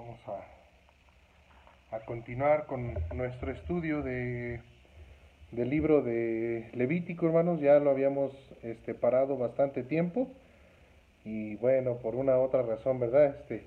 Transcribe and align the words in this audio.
Vamos 0.00 0.20
a, 1.90 1.96
a 1.96 2.00
continuar 2.06 2.64
con 2.64 2.94
nuestro 3.14 3.52
estudio 3.52 4.00
de, 4.00 4.62
del 5.50 5.68
libro 5.68 6.00
de 6.00 6.70
Levítico, 6.72 7.26
hermanos. 7.26 7.60
Ya 7.60 7.78
lo 7.80 7.90
habíamos 7.90 8.32
este, 8.62 8.94
parado 8.94 9.36
bastante 9.36 9.82
tiempo. 9.82 10.26
Y 11.26 11.56
bueno, 11.56 11.96
por 11.96 12.14
una 12.14 12.38
u 12.38 12.40
otra 12.40 12.62
razón, 12.62 12.98
¿verdad? 12.98 13.26
Este, 13.26 13.64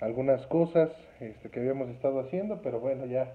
algunas 0.00 0.46
cosas 0.46 0.90
este, 1.20 1.48
que 1.48 1.60
habíamos 1.60 1.88
estado 1.88 2.20
haciendo, 2.20 2.60
pero 2.60 2.78
bueno, 2.78 3.06
ya 3.06 3.32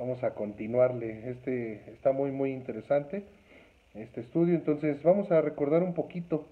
vamos 0.00 0.24
a 0.24 0.34
continuarle. 0.34 1.30
Este 1.30 1.92
está 1.92 2.10
muy, 2.10 2.32
muy 2.32 2.50
interesante, 2.50 3.22
este 3.94 4.22
estudio. 4.22 4.56
Entonces, 4.56 5.00
vamos 5.04 5.30
a 5.30 5.40
recordar 5.42 5.84
un 5.84 5.94
poquito, 5.94 6.44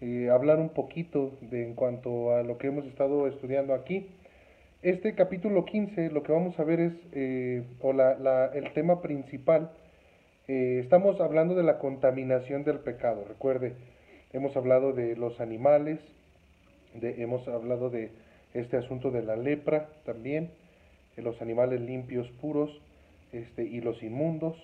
eh, 0.00 0.30
hablar 0.30 0.60
un 0.60 0.68
poquito 0.68 1.32
de 1.40 1.66
en 1.66 1.74
cuanto 1.74 2.36
a 2.36 2.44
lo 2.44 2.58
que 2.58 2.68
hemos 2.68 2.86
estado 2.86 3.26
estudiando 3.26 3.74
aquí. 3.74 4.06
Este 4.82 5.14
capítulo 5.14 5.64
15, 5.64 6.10
lo 6.10 6.24
que 6.24 6.32
vamos 6.32 6.58
a 6.58 6.64
ver 6.64 6.80
es, 6.80 6.92
eh, 7.12 7.62
o 7.80 7.92
la, 7.92 8.50
el 8.52 8.72
tema 8.72 9.00
principal, 9.00 9.70
eh, 10.48 10.80
estamos 10.82 11.20
hablando 11.20 11.54
de 11.54 11.62
la 11.62 11.78
contaminación 11.78 12.64
del 12.64 12.80
pecado. 12.80 13.24
Recuerde, 13.28 13.74
hemos 14.32 14.56
hablado 14.56 14.92
de 14.92 15.14
los 15.14 15.40
animales, 15.40 16.00
de, 16.94 17.22
hemos 17.22 17.46
hablado 17.46 17.90
de 17.90 18.10
este 18.54 18.76
asunto 18.76 19.12
de 19.12 19.22
la 19.22 19.36
lepra 19.36 19.88
también, 20.04 20.50
de 21.14 21.22
los 21.22 21.40
animales 21.40 21.80
limpios, 21.80 22.28
puros, 22.40 22.82
este, 23.32 23.62
y 23.62 23.82
los 23.82 24.02
inmundos. 24.02 24.56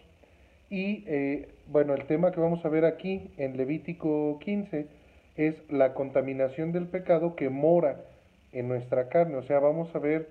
Y 0.68 1.04
eh, 1.06 1.48
bueno, 1.68 1.94
el 1.94 2.08
tema 2.08 2.32
que 2.32 2.40
vamos 2.40 2.64
a 2.64 2.68
ver 2.68 2.86
aquí 2.86 3.30
en 3.36 3.56
Levítico 3.56 4.40
15 4.40 4.88
es 5.36 5.54
la 5.70 5.94
contaminación 5.94 6.72
del 6.72 6.88
pecado 6.88 7.36
que 7.36 7.50
mora 7.50 8.00
en 8.52 8.68
nuestra 8.68 9.08
carne. 9.08 9.36
O 9.36 9.42
sea, 9.42 9.60
vamos 9.60 9.94
a 9.94 9.98
ver 9.98 10.28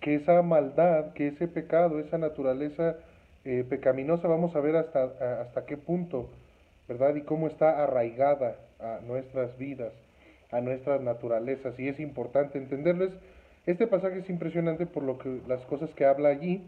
que 0.00 0.14
esa 0.14 0.42
maldad, 0.42 1.12
que 1.14 1.28
ese 1.28 1.48
pecado, 1.48 1.98
esa 1.98 2.18
naturaleza 2.18 2.96
eh, 3.44 3.64
pecaminosa, 3.68 4.28
vamos 4.28 4.54
a 4.56 4.60
ver 4.60 4.76
hasta, 4.76 5.04
hasta 5.40 5.66
qué 5.66 5.76
punto, 5.76 6.28
¿verdad? 6.88 7.14
Y 7.14 7.22
cómo 7.22 7.46
está 7.46 7.82
arraigada 7.82 8.56
a 8.80 9.00
nuestras 9.06 9.56
vidas, 9.58 9.92
a 10.50 10.60
nuestras 10.60 11.00
naturalezas. 11.00 11.78
Y 11.78 11.88
es 11.88 12.00
importante 12.00 12.58
entenderles. 12.58 13.12
Este 13.66 13.86
pasaje 13.86 14.18
es 14.18 14.30
impresionante 14.30 14.86
por 14.86 15.02
lo 15.02 15.18
que 15.18 15.40
las 15.48 15.64
cosas 15.66 15.90
que 15.94 16.04
habla 16.04 16.28
allí. 16.28 16.64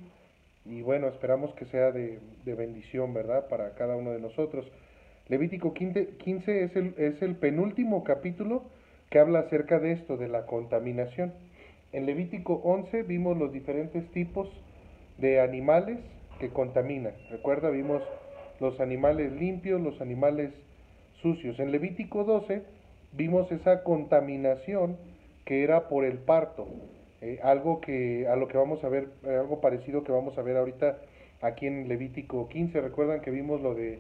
Y 0.65 0.83
bueno, 0.83 1.09
esperamos 1.09 1.55
que 1.55 1.65
sea 1.67 1.93
de, 1.93 2.19
de 2.45 2.55
bendición, 2.55 3.15
¿verdad? 3.15 3.49
Para 3.49 3.71
cada 3.75 3.97
uno 3.97 4.11
de 4.11 4.21
nosotros. 4.21 4.71
Levítico 5.29 5.75
15, 5.75 6.17
15 6.19 6.65
es, 6.65 6.77
el, 6.77 6.95
es 6.97 7.23
el 7.23 7.37
penúltimo 7.37 8.03
capítulo 8.03 8.65
que 9.11 9.19
habla 9.19 9.41
acerca 9.41 9.79
de 9.79 9.93
esto, 9.93 10.17
de 10.17 10.29
la 10.29 10.47
contaminación. 10.47 11.33
En 11.93 12.07
Levítico 12.07 12.61
11 12.65 13.03
vimos 13.05 13.39
los 13.39 13.53
diferentes 13.53 14.07
tipos 14.13 14.49
de 15.19 15.41
animales 15.41 15.99
que 16.39 16.51
contaminan. 16.51 17.15
Recuerda, 17.31 17.71
vimos 17.71 18.03
los 18.61 18.81
animales 18.81 19.33
limpios, 19.33 19.81
los 19.81 20.01
animales 20.01 20.51
sucios. 21.23 21.59
En 21.59 21.73
Levítico 21.73 22.25
12 22.25 22.63
vimos 23.13 23.51
esa 23.51 23.83
contaminación 23.83 24.97
que 25.45 25.65
era 25.65 25.89
por 25.89 26.05
el 26.05 26.19
parto, 26.19 26.69
eh, 27.21 27.41
algo 27.43 27.81
que 27.81 28.29
a 28.29 28.37
lo 28.37 28.49
que 28.49 28.59
vamos 28.59 28.85
a 28.85 28.89
ver, 28.89 29.09
eh, 29.25 29.37
algo 29.37 29.61
parecido 29.61 30.05
que 30.05 30.13
vamos 30.13 30.37
a 30.37 30.43
ver 30.43 30.57
ahorita 30.57 30.99
aquí 31.41 31.67
en 31.67 31.89
Levítico 31.89 32.49
15. 32.49 32.81
Recuerdan 32.81 33.21
que 33.21 33.31
vimos 33.31 33.61
lo 33.61 33.75
de 33.75 33.99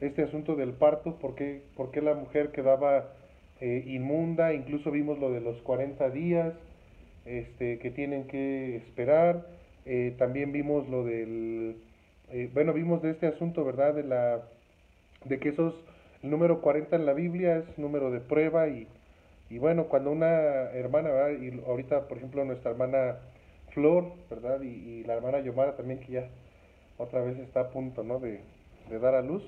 este 0.00 0.22
asunto 0.22 0.56
del 0.56 0.72
parto, 0.72 1.16
por 1.16 1.34
qué, 1.34 1.62
la 2.02 2.14
mujer 2.14 2.52
quedaba 2.52 3.08
eh, 3.60 3.84
inmunda, 3.86 4.54
incluso 4.54 4.90
vimos 4.90 5.18
lo 5.18 5.32
de 5.32 5.40
los 5.40 5.60
40 5.62 6.10
días 6.10 6.54
este, 7.24 7.78
que 7.78 7.90
tienen 7.90 8.26
que 8.26 8.76
esperar, 8.76 9.46
eh, 9.84 10.14
también 10.18 10.52
vimos 10.52 10.88
lo 10.88 11.04
del, 11.04 11.76
eh, 12.30 12.50
bueno, 12.54 12.72
vimos 12.72 13.02
de 13.02 13.10
este 13.10 13.26
asunto, 13.26 13.64
¿verdad? 13.64 13.94
De, 13.94 14.02
la, 14.04 14.42
de 15.24 15.38
que 15.38 15.50
esos, 15.50 15.74
el 16.22 16.30
número 16.30 16.60
40 16.60 16.96
en 16.96 17.06
la 17.06 17.12
Biblia 17.12 17.58
es 17.58 17.78
número 17.78 18.10
de 18.10 18.20
prueba 18.20 18.68
y, 18.68 18.86
y 19.50 19.58
bueno, 19.58 19.84
cuando 19.88 20.10
una 20.10 20.70
hermana, 20.72 21.10
¿verdad? 21.10 21.40
y 21.40 21.60
ahorita, 21.66 22.08
por 22.08 22.18
ejemplo, 22.18 22.44
nuestra 22.44 22.70
hermana 22.70 23.16
Flor, 23.70 24.12
¿verdad? 24.30 24.62
Y, 24.62 24.68
y, 24.68 25.04
la 25.04 25.14
hermana 25.14 25.40
Yomara 25.40 25.76
también, 25.76 26.00
que 26.00 26.12
ya 26.12 26.28
otra 26.96 27.22
vez 27.22 27.38
está 27.38 27.60
a 27.60 27.70
punto, 27.70 28.02
¿no? 28.02 28.18
De, 28.20 28.40
de 28.88 28.98
dar 28.98 29.14
a 29.14 29.22
luz. 29.22 29.42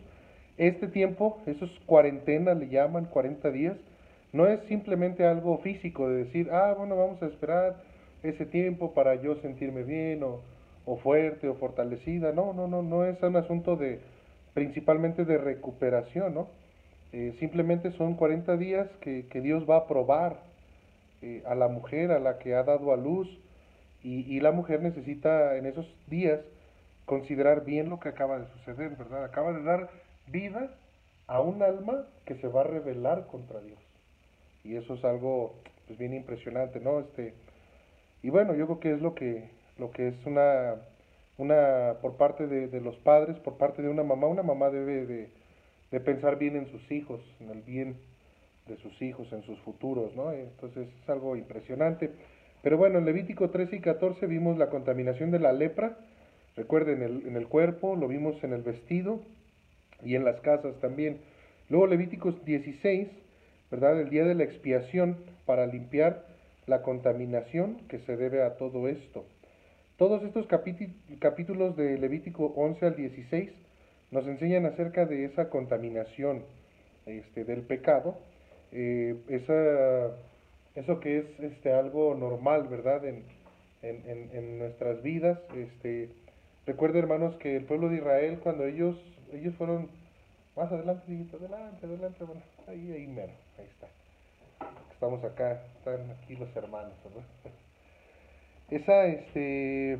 Este 0.59 0.89
tiempo, 0.89 1.41
esos 1.47 1.71
cuarentena 1.87 2.55
le 2.55 2.69
llaman, 2.69 3.07
40 3.07 3.51
días, 3.51 3.77
no 4.33 4.47
es 4.47 4.61
simplemente 4.69 5.27
algo 5.27 5.59
físico 5.59 6.09
de 6.09 6.25
decir, 6.25 6.51
ah, 6.53 6.75
bueno, 6.77 6.97
vamos 6.97 7.21
a 7.23 7.27
esperar 7.27 7.77
ese 8.23 8.47
tiempo 8.47 8.93
para 8.95 9.17
yo 9.17 9.37
sentirme 9.37 9.83
bien 9.83 10.23
o, 10.23 10.41
o 10.87 10.97
fuerte 10.99 11.49
o 11.49 11.55
fortalecida. 11.55 12.33
No, 12.33 12.53
no, 12.53 12.69
no, 12.69 12.83
no 12.83 13.05
es 13.05 13.21
un 13.23 13.37
asunto 13.37 13.77
de 13.77 14.01
principalmente 14.55 15.25
de 15.25 15.39
recuperación, 15.39 16.35
¿no? 16.35 16.49
Eh, 17.13 17.35
simplemente 17.41 17.91
son 17.93 18.15
40 18.15 18.57
días 18.57 18.89
que, 19.01 19.27
que, 19.27 19.41
Dios 19.41 19.69
va 19.69 19.79
a 19.79 19.87
probar 19.89 20.37
eh, 21.23 21.43
a 21.45 21.57
la 21.57 21.67
mujer, 21.67 22.13
a 22.13 22.21
la 22.21 22.39
que 22.39 22.55
ha 22.55 22.63
dado 22.63 22.93
a 22.93 22.97
luz, 22.97 23.29
y, 24.03 24.21
y, 24.33 24.41
la 24.41 24.53
mujer 24.53 24.81
necesita 24.81 25.57
en 25.57 25.67
esos 25.67 25.87
días 26.07 26.41
considerar 27.07 27.65
bien 27.65 27.91
lo 27.91 27.99
que 27.99 28.09
acaba 28.09 28.39
de 28.39 28.47
suceder, 28.47 28.91
¿verdad? 28.97 29.25
Acaba 29.25 29.53
de 29.53 29.63
dar 29.63 29.91
vida 30.29 30.71
a 31.27 31.41
un 31.41 31.63
alma 31.63 32.07
que 32.25 32.37
se 32.37 32.49
va 32.49 32.61
a 32.61 32.65
rebelar 32.65 33.27
contra 33.27 33.61
Dios 33.61 33.90
y 34.65 34.77
eso 34.77 34.95
es 34.95 35.05
algo 35.05 35.55
pues 35.87 35.99
bien 35.99 36.15
impresionante, 36.15 36.81
¿no? 36.81 37.01
Este 37.01 37.35
y 38.23 38.31
bueno, 38.31 38.55
yo 38.55 38.67
creo 38.67 38.81
que 38.81 38.93
es 38.93 39.01
lo 39.01 39.15
que 39.15 39.49
lo 39.79 39.91
que 39.91 40.09
es 40.09 40.27
una 40.27 40.77
una 41.39 41.95
por 42.03 42.17
parte 42.17 42.47
de, 42.47 42.69
de 42.69 42.81
los 42.81 42.97
padres, 42.99 43.39
por 43.39 43.57
parte 43.57 43.81
de 43.83 43.89
una 43.89 44.03
mamá, 44.03 44.27
una 44.27 44.43
mamá 44.43 44.69
debe 44.71 45.07
de, 45.07 45.31
de, 45.91 46.01
pensar 46.01 46.39
bien 46.39 46.55
en 46.57 46.67
sus 46.67 46.91
hijos, 46.93 47.21
en 47.41 47.49
el 47.49 47.63
bien 47.63 47.97
de 48.67 48.77
sus 48.77 49.01
hijos, 49.01 49.33
en 49.33 49.43
sus 49.43 49.59
futuros, 49.61 50.15
¿no? 50.15 50.33
Entonces 50.33 50.87
es 51.03 51.09
algo 51.09 51.37
impresionante. 51.37 52.11
Pero 52.63 52.77
bueno, 52.77 52.99
en 52.99 53.07
Levítico 53.07 53.49
13 53.49 53.77
y 53.77 53.81
14 53.81 54.27
vimos 54.27 54.59
la 54.59 54.69
contaminación 54.69 55.31
de 55.31 55.39
la 55.39 55.53
lepra, 55.55 55.97
recuerden, 56.57 57.03
en 57.03 57.03
el, 57.03 57.27
en 57.29 57.37
el 57.37 57.49
cuerpo, 57.49 57.97
lo 57.97 58.07
vimos 58.07 58.43
en 58.45 58.53
el 58.53 58.63
vestido 58.63 59.21
y 60.05 60.15
en 60.17 60.25
las 60.27 60.41
casas 60.41 60.79
también. 60.81 61.21
Luego 61.71 61.87
Levíticos 61.87 62.45
16 62.45 63.09
¿verdad? 63.71 64.01
El 64.01 64.11
día 64.11 64.25
de 64.25 64.35
la 64.35 64.45
expiación 64.45 65.17
para 65.47 65.67
limpiar 65.67 66.27
la 66.67 66.83
contaminación 66.83 67.79
que 67.89 67.99
se 68.01 68.17
debe 68.17 68.43
a 68.43 68.57
todo 68.57 68.89
esto. 68.89 69.25
Todos 69.97 70.23
estos 70.23 70.47
capítulos 70.47 71.77
de 71.77 71.99
Levítico 71.99 72.53
11 72.57 72.87
al 72.87 72.97
16 72.97 73.51
nos 74.11 74.27
enseñan 74.27 74.67
acerca 74.67 75.05
de 75.07 75.25
esa 75.25 75.51
contaminación 75.51 76.43
este, 77.07 77.45
del 77.45 77.63
pecado, 77.63 78.17
eh, 78.73 79.17
esa, 79.29 80.17
eso 80.75 81.01
que 81.01 81.19
es 81.19 81.41
este, 81.41 81.73
algo 81.73 82.15
normal, 82.15 82.69
¿verdad? 82.69 83.05
En, 83.05 83.25
en, 83.83 84.31
en, 84.33 84.59
nuestras 84.59 85.03
vidas. 85.03 85.39
Este, 85.55 86.11
recuerda, 86.67 86.99
hermanos, 86.99 87.37
que 87.37 87.57
el 87.57 87.65
pueblo 87.65 87.89
de 87.89 87.97
Israel, 87.97 88.39
cuando 88.43 88.65
ellos, 88.65 88.97
ellos 89.33 89.55
fueron 89.57 89.89
más 90.57 90.71
adelante, 90.71 91.05
adelante, 91.33 91.87
adelante, 91.87 92.25
bueno, 92.25 92.43
ahí, 92.67 92.93
ahí 92.93 93.07
mero, 93.07 93.33
ahí 93.61 93.69
está. 93.69 93.89
Estamos 94.93 95.23
acá, 95.25 95.63
están 95.79 96.11
aquí 96.11 96.37
los 96.37 96.55
hermanos, 96.57 96.95
¿verdad? 97.05 97.25
Esa, 98.71 99.07
este, 99.07 99.99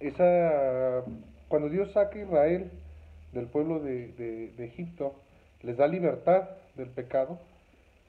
esa, 0.00 1.04
cuando 1.48 1.68
Dios 1.68 1.92
saca 1.92 2.18
a 2.18 2.22
Israel 2.22 2.70
del 3.32 3.46
pueblo 3.46 3.80
de, 3.80 4.08
de, 4.12 4.48
de 4.52 4.64
Egipto, 4.64 5.14
les 5.60 5.76
da 5.76 5.86
libertad 5.86 6.48
del 6.76 6.88
pecado, 6.88 7.38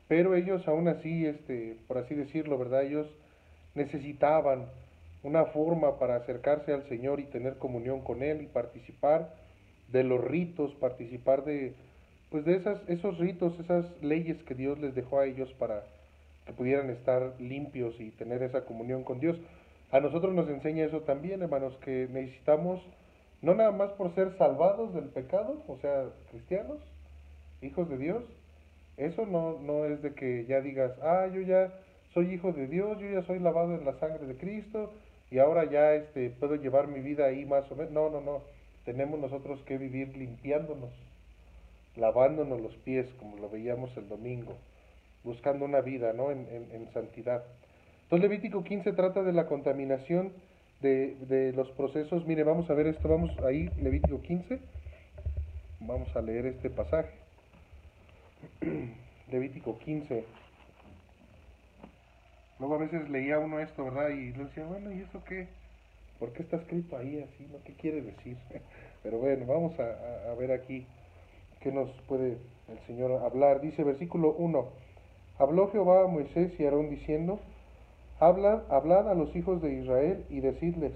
pero 0.07 0.35
ellos 0.35 0.65
aún 0.65 0.87
así, 0.87 1.25
este, 1.25 1.75
por 1.89 1.97
así 1.97 2.15
decirlo, 2.15 2.57
¿verdad? 2.57 2.83
Ellos 2.83 3.07
necesitaban 3.75 4.67
una 5.23 5.45
forma 5.45 5.99
para 5.99 6.15
acercarse 6.15 6.71
al 6.71 6.87
Señor 6.87 7.19
y 7.19 7.25
tener 7.25 7.57
comunión 7.57 8.01
con 8.01 8.23
Él 8.23 8.43
y 8.43 8.47
participar 8.47 9.33
de 9.89 10.05
los 10.05 10.23
ritos, 10.23 10.73
participar 10.75 11.43
de, 11.43 11.73
pues 12.33 12.45
de 12.45 12.55
esas, 12.55 12.79
esos 12.87 13.19
ritos, 13.19 13.53
esas 13.59 13.85
leyes 14.01 14.41
que 14.45 14.55
Dios 14.55 14.79
les 14.79 14.95
dejó 14.95 15.19
a 15.19 15.27
ellos 15.27 15.53
para 15.59 15.83
que 16.47 16.53
pudieran 16.53 16.89
estar 16.89 17.35
limpios 17.39 17.93
y 17.99 18.09
tener 18.09 18.41
esa 18.41 18.65
comunión 18.65 19.03
con 19.03 19.19
Dios. 19.19 19.37
A 19.91 19.99
nosotros 19.99 20.33
nos 20.33 20.49
enseña 20.49 20.83
eso 20.83 21.01
también, 21.01 21.43
hermanos, 21.43 21.77
que 21.85 22.07
necesitamos, 22.11 22.81
no 23.43 23.53
nada 23.53 23.69
más 23.69 23.91
por 23.91 24.15
ser 24.15 24.35
salvados 24.39 24.95
del 24.95 25.09
pecado, 25.09 25.61
o 25.67 25.77
sea, 25.77 26.05
cristianos, 26.31 26.79
hijos 27.61 27.87
de 27.87 27.99
Dios, 27.99 28.23
eso 28.97 29.27
no, 29.27 29.59
no 29.59 29.85
es 29.85 30.01
de 30.01 30.15
que 30.15 30.45
ya 30.45 30.59
digas, 30.59 30.91
ah, 31.03 31.27
yo 31.31 31.41
ya 31.41 31.71
soy 32.15 32.33
hijo 32.33 32.51
de 32.51 32.65
Dios, 32.65 32.97
yo 32.99 33.11
ya 33.11 33.21
soy 33.27 33.37
lavado 33.37 33.75
en 33.75 33.85
la 33.85 33.93
sangre 33.99 34.25
de 34.25 34.37
Cristo 34.37 34.91
y 35.29 35.37
ahora 35.37 35.69
ya 35.69 35.93
este, 35.93 36.31
puedo 36.31 36.55
llevar 36.55 36.87
mi 36.87 37.01
vida 37.01 37.25
ahí 37.25 37.45
más 37.45 37.71
o 37.71 37.75
menos. 37.75 37.93
No, 37.93 38.09
no, 38.09 38.21
no 38.21 38.41
tenemos 38.85 39.19
nosotros 39.19 39.61
que 39.67 39.77
vivir 39.77 40.17
limpiándonos, 40.17 40.89
lavándonos 41.95 42.61
los 42.61 42.75
pies, 42.77 43.07
como 43.19 43.37
lo 43.37 43.49
veíamos 43.49 43.95
el 43.97 44.07
domingo, 44.09 44.57
buscando 45.23 45.65
una 45.65 45.81
vida 45.81 46.13
¿no? 46.13 46.31
en, 46.31 46.47
en, 46.49 46.71
en 46.71 46.91
santidad. 46.93 47.43
Entonces 48.03 48.29
Levítico 48.29 48.63
15 48.63 48.93
trata 48.93 49.23
de 49.23 49.33
la 49.33 49.47
contaminación 49.47 50.33
de, 50.81 51.15
de, 51.27 51.53
los 51.53 51.69
procesos. 51.71 52.25
Mire, 52.25 52.43
vamos 52.43 52.69
a 52.69 52.73
ver 52.73 52.87
esto, 52.87 53.07
vamos 53.07 53.31
ahí, 53.45 53.69
Levítico 53.81 54.21
15. 54.21 54.59
Vamos 55.81 56.15
a 56.15 56.21
leer 56.21 56.45
este 56.45 56.69
pasaje. 56.69 57.11
Levítico 59.31 59.77
15. 59.79 60.25
Luego 62.59 62.75
a 62.75 62.79
veces 62.79 63.09
leía 63.09 63.39
uno 63.39 63.59
esto, 63.59 63.85
¿verdad? 63.85 64.09
Y 64.09 64.31
decía, 64.31 64.65
bueno, 64.65 64.91
¿y 64.91 65.01
eso 65.01 65.23
qué? 65.25 65.47
¿Por 66.19 66.31
qué 66.33 66.43
está 66.43 66.57
escrito 66.57 66.97
ahí 66.97 67.21
así? 67.21 67.47
¿no? 67.51 67.63
¿Qué 67.63 67.73
quiere 67.73 68.01
decir? 68.01 68.37
Pero 69.03 69.17
bueno, 69.17 69.45
vamos 69.45 69.77
a, 69.79 70.31
a 70.31 70.35
ver 70.35 70.51
aquí 70.51 70.85
qué 71.63 71.71
nos 71.71 71.89
puede 72.07 72.37
el 72.67 72.79
Señor 72.85 73.23
hablar. 73.23 73.61
Dice 73.61 73.83
versículo 73.83 74.35
1. 74.37 74.65
Habló 75.39 75.71
Jehová 75.71 76.03
a 76.03 76.07
Moisés 76.07 76.51
y 76.59 76.65
Aarón 76.65 76.89
diciendo, 76.89 77.39
Hablad, 78.19 78.69
hablad 78.69 79.09
a 79.09 79.15
los 79.15 79.33
hijos 79.35 79.61
de 79.61 79.73
Israel 79.73 80.25
y 80.29 80.41
decidles, 80.41 80.91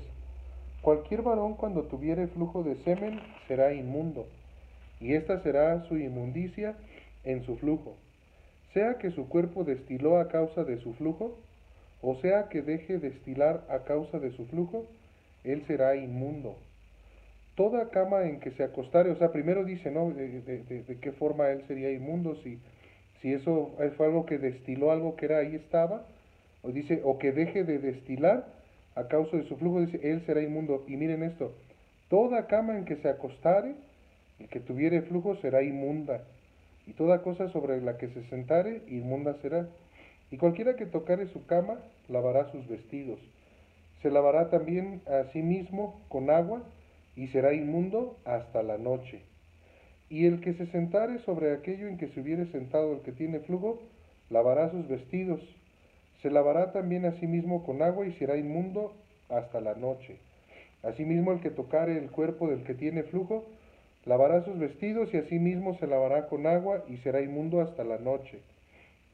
cualquier 0.82 1.22
varón 1.24 1.56
cuando 1.56 1.84
tuviere 1.84 2.28
flujo 2.28 2.64
de 2.64 2.76
semen 2.84 3.20
será 3.48 3.74
inmundo, 3.74 4.28
y 5.00 5.14
esta 5.14 5.42
será 5.42 5.84
su 5.86 5.98
inmundicia 5.98 6.76
en 7.24 7.44
su 7.44 7.58
flujo, 7.58 7.96
sea 8.74 8.98
que 8.98 9.12
su 9.12 9.28
cuerpo 9.28 9.64
destiló 9.64 10.20
a 10.20 10.28
causa 10.28 10.64
de 10.64 10.78
su 10.78 10.94
flujo, 10.94 11.36
o 12.02 12.16
sea 12.16 12.50
que 12.50 12.62
deje 12.62 13.00
destilar 13.00 13.66
a 13.70 13.80
causa 13.80 14.20
de 14.20 14.32
su 14.32 14.46
flujo, 14.46 14.86
él 15.44 15.64
será 15.66 15.96
inmundo. 15.96 16.56
Toda 17.58 17.90
cama 17.90 18.24
en 18.24 18.40
que 18.40 18.52
se 18.52 18.64
acostare, 18.64 19.12
o 19.12 19.18
sea, 19.18 19.34
primero 19.34 19.66
dice, 19.66 19.92
¿no? 19.92 20.12
De, 20.12 20.98
qué 21.02 21.12
forma 21.12 21.50
él 21.50 21.64
sería 21.68 21.92
inmundo, 21.92 22.38
si 22.44 22.60
si 23.22 23.34
eso 23.34 23.72
fue 23.96 24.06
algo 24.06 24.26
que 24.26 24.38
destiló 24.38 24.92
algo 24.92 25.16
que 25.16 25.26
era 25.26 25.40
ahí 25.40 25.56
estaba, 25.56 26.04
o 26.62 26.72
dice, 26.72 27.02
o 27.04 27.18
que 27.18 27.32
deje 27.32 27.64
de 27.64 27.80
destilar 27.80 28.48
a 28.96 29.08
causa 29.08 29.38
de 29.38 29.48
su 29.48 29.58
flujo, 29.58 29.82
dice, 29.82 30.00
él 30.04 30.24
será 30.26 30.42
inmundo. 30.42 30.84
Y 30.88 30.98
miren 30.98 31.24
esto, 31.24 31.54
toda 32.10 32.48
cama 32.48 32.78
en 32.78 32.86
que 32.86 32.98
se 32.98 33.10
acostare 33.10 33.76
y 34.40 34.46
que 34.46 34.60
tuviere 34.60 35.02
flujo 35.02 35.36
será 35.38 35.64
inmunda, 35.64 36.24
y 36.86 36.94
toda 36.94 37.22
cosa 37.22 37.50
sobre 37.50 37.82
la 37.82 37.98
que 37.98 38.08
se 38.10 38.24
sentare, 38.30 38.82
inmunda 38.88 39.36
será. 39.42 39.68
Y 40.30 40.38
cualquiera 40.38 40.76
que 40.76 40.86
tocare 40.86 41.28
su 41.28 41.46
cama, 41.46 41.80
lavará 42.08 42.52
sus 42.52 42.68
vestidos. 42.68 43.20
Se 44.02 44.12
lavará 44.12 44.50
también 44.50 45.02
a 45.08 45.32
sí 45.32 45.42
mismo 45.42 46.00
con 46.08 46.30
agua, 46.30 46.62
y 47.18 47.28
será 47.30 47.54
inmundo 47.54 48.16
hasta 48.24 48.62
la 48.64 48.78
noche. 48.78 49.22
Y 50.08 50.26
el 50.28 50.40
que 50.40 50.54
se 50.54 50.68
sentare 50.68 51.20
sobre 51.20 51.52
aquello 51.52 51.88
en 51.88 51.98
que 51.98 52.08
se 52.10 52.22
hubiere 52.22 52.46
sentado 52.46 52.94
el 52.94 53.02
que 53.02 53.12
tiene 53.12 53.40
flujo, 53.40 53.82
lavará 54.30 54.70
sus 54.70 54.88
vestidos. 54.88 55.42
Se 56.22 56.30
lavará 56.30 56.72
también 56.72 57.06
a 57.06 57.14
sí 57.20 57.28
mismo 57.28 57.66
con 57.66 57.82
agua 57.82 58.06
y 58.06 58.14
será 58.14 58.38
inmundo 58.38 58.94
hasta 59.30 59.60
la 59.60 59.74
noche. 59.74 60.18
Asimismo 60.84 61.34
el 61.34 61.42
que 61.42 61.50
tocare 61.50 61.98
el 61.98 62.12
cuerpo 62.12 62.48
del 62.48 62.64
que 62.64 62.76
tiene 62.76 63.04
flujo, 63.04 63.44
lavará 64.06 64.46
sus 64.46 64.58
vestidos 64.60 65.12
y 65.14 65.18
asimismo 65.18 65.76
se 65.80 65.88
lavará 65.88 66.28
con 66.28 66.46
agua 66.46 66.86
y 66.88 66.98
será 66.98 67.22
inmundo 67.22 67.62
hasta 67.62 67.84
la 67.84 67.98
noche. 67.98 68.40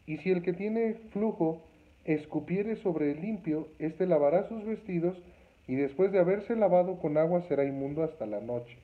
Y 0.05 0.17
si 0.17 0.29
el 0.29 0.43
que 0.43 0.51
tiene 0.51 0.95
flujo 1.11 1.61
escupiere 2.03 2.75
sobre 2.75 3.11
el 3.11 3.21
limpio, 3.21 3.69
éste 3.79 4.05
lavará 4.05 4.47
sus 4.49 4.65
vestidos 4.65 5.17
y 5.67 5.75
después 5.75 6.11
de 6.11 6.19
haberse 6.19 6.55
lavado 6.55 6.99
con 6.99 7.17
agua 7.17 7.41
será 7.47 7.63
inmundo 7.63 8.03
hasta 8.03 8.25
la 8.25 8.41
noche 8.41 8.77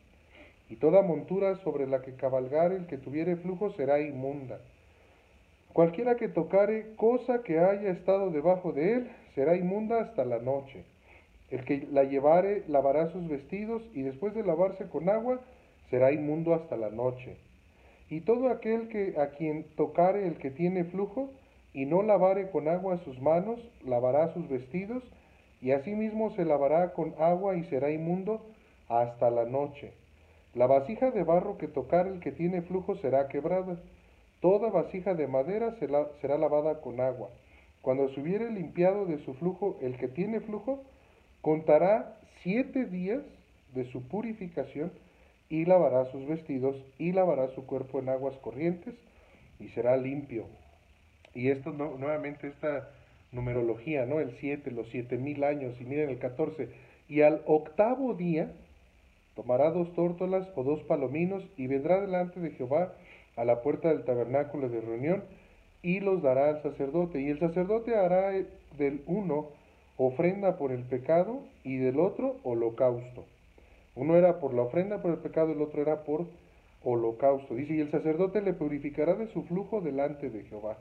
y 0.69 0.75
toda 0.75 1.01
montura 1.01 1.55
sobre 1.63 1.87
la 1.87 2.01
que 2.01 2.13
cabalgare 2.13 2.75
el 2.75 2.85
que 2.85 2.97
tuviere 2.97 3.35
flujo 3.37 3.71
será 3.71 3.99
inmunda. 3.99 4.59
Cualquiera 5.73 6.15
que 6.15 6.29
tocare 6.29 6.95
cosa 6.95 7.41
que 7.43 7.59
haya 7.59 7.89
estado 7.89 8.29
debajo 8.29 8.71
de 8.71 8.93
él 8.93 9.11
será 9.33 9.55
inmunda 9.55 10.01
hasta 10.01 10.25
la 10.25 10.39
noche. 10.39 10.83
El 11.49 11.65
que 11.65 11.87
la 11.91 12.03
llevare 12.03 12.63
lavará 12.67 13.11
sus 13.11 13.27
vestidos 13.27 13.81
y 13.93 14.03
después 14.03 14.35
de 14.35 14.43
lavarse 14.43 14.87
con 14.87 15.09
agua 15.09 15.41
será 15.89 16.11
inmundo 16.11 16.53
hasta 16.53 16.77
la 16.77 16.91
noche. 16.91 17.37
Y 18.09 18.21
todo 18.21 18.49
aquel 18.49 18.89
que 18.89 19.15
a 19.19 19.31
quien 19.31 19.63
tocare 19.75 20.27
el 20.27 20.37
que 20.37 20.51
tiene 20.51 20.83
flujo 20.83 21.31
y 21.73 21.85
no 21.85 22.03
lavare 22.03 22.49
con 22.51 22.67
agua 22.67 22.97
sus 23.03 23.19
manos, 23.21 23.59
lavará 23.83 24.33
sus 24.33 24.47
vestidos 24.47 25.03
y 25.61 25.71
asimismo 25.71 26.31
se 26.35 26.45
lavará 26.45 26.93
con 26.93 27.13
agua 27.19 27.55
y 27.55 27.63
será 27.65 27.91
inmundo 27.91 28.45
hasta 28.87 29.29
la 29.29 29.45
noche. 29.45 29.93
La 30.55 30.67
vasija 30.67 31.11
de 31.11 31.23
barro 31.23 31.57
que 31.57 31.67
tocar 31.67 32.07
el 32.07 32.19
que 32.19 32.31
tiene 32.31 32.61
flujo 32.61 32.95
será 32.95 33.27
quebrada. 33.27 33.77
Toda 34.41 34.69
vasija 34.69 35.13
de 35.13 35.27
madera 35.27 35.75
será, 35.79 36.37
lavada 36.37 36.81
con 36.81 37.01
agua. 37.01 37.29
Cuando 37.81 38.09
se 38.09 38.21
hubiere 38.21 38.51
limpiado 38.51 39.05
de 39.05 39.19
su 39.19 39.33
flujo 39.35 39.77
el 39.81 39.97
que 39.97 40.07
tiene 40.07 40.39
flujo, 40.39 40.83
contará 41.41 42.17
siete 42.41 42.85
días 42.85 43.21
de 43.73 43.85
su 43.91 44.01
purificación 44.07 44.91
y 45.49 45.65
lavará 45.65 46.05
sus 46.11 46.25
vestidos 46.27 46.75
y 46.97 47.11
lavará 47.11 47.49
su 47.49 47.65
cuerpo 47.65 47.99
en 47.99 48.09
aguas 48.09 48.35
corrientes 48.37 48.95
y 49.59 49.67
será 49.69 49.97
limpio. 49.97 50.45
Y 51.33 51.49
esto 51.49 51.71
nuevamente 51.71 52.47
esta 52.47 52.89
numerología, 53.31 54.05
¿no? 54.05 54.19
El 54.19 54.31
siete, 54.39 54.71
los 54.71 54.87
siete 54.89 55.17
mil 55.17 55.43
años, 55.43 55.79
y 55.79 55.85
miren 55.85 56.09
el 56.09 56.19
catorce. 56.19 56.69
Y 57.07 57.21
al 57.21 57.41
octavo 57.45 58.13
día 58.13 58.51
tomará 59.35 59.71
dos 59.71 59.93
tórtolas 59.93 60.47
o 60.55 60.63
dos 60.63 60.81
palominos 60.83 61.43
y 61.57 61.67
vendrá 61.67 62.01
delante 62.01 62.39
de 62.39 62.51
Jehová 62.51 62.93
a 63.35 63.45
la 63.45 63.61
puerta 63.61 63.89
del 63.89 64.03
tabernáculo 64.03 64.69
de 64.69 64.81
reunión 64.81 65.23
y 65.81 66.01
los 66.01 66.21
dará 66.21 66.49
al 66.49 66.61
sacerdote. 66.61 67.21
Y 67.21 67.29
el 67.29 67.39
sacerdote 67.39 67.95
hará 67.95 68.31
del 68.77 69.01
uno 69.07 69.47
ofrenda 69.97 70.57
por 70.57 70.71
el 70.71 70.83
pecado 70.83 71.41
y 71.63 71.77
del 71.77 71.99
otro 71.99 72.37
holocausto. 72.43 73.25
Uno 73.95 74.15
era 74.15 74.39
por 74.39 74.53
la 74.53 74.63
ofrenda 74.63 75.01
por 75.01 75.11
el 75.11 75.17
pecado, 75.17 75.51
el 75.51 75.61
otro 75.61 75.81
era 75.81 76.03
por 76.03 76.25
holocausto. 76.83 77.55
Dice, 77.55 77.75
y 77.75 77.81
el 77.81 77.91
sacerdote 77.91 78.41
le 78.41 78.53
purificará 78.53 79.15
de 79.15 79.27
su 79.27 79.43
flujo 79.43 79.81
delante 79.81 80.29
de 80.29 80.43
Jehová. 80.43 80.77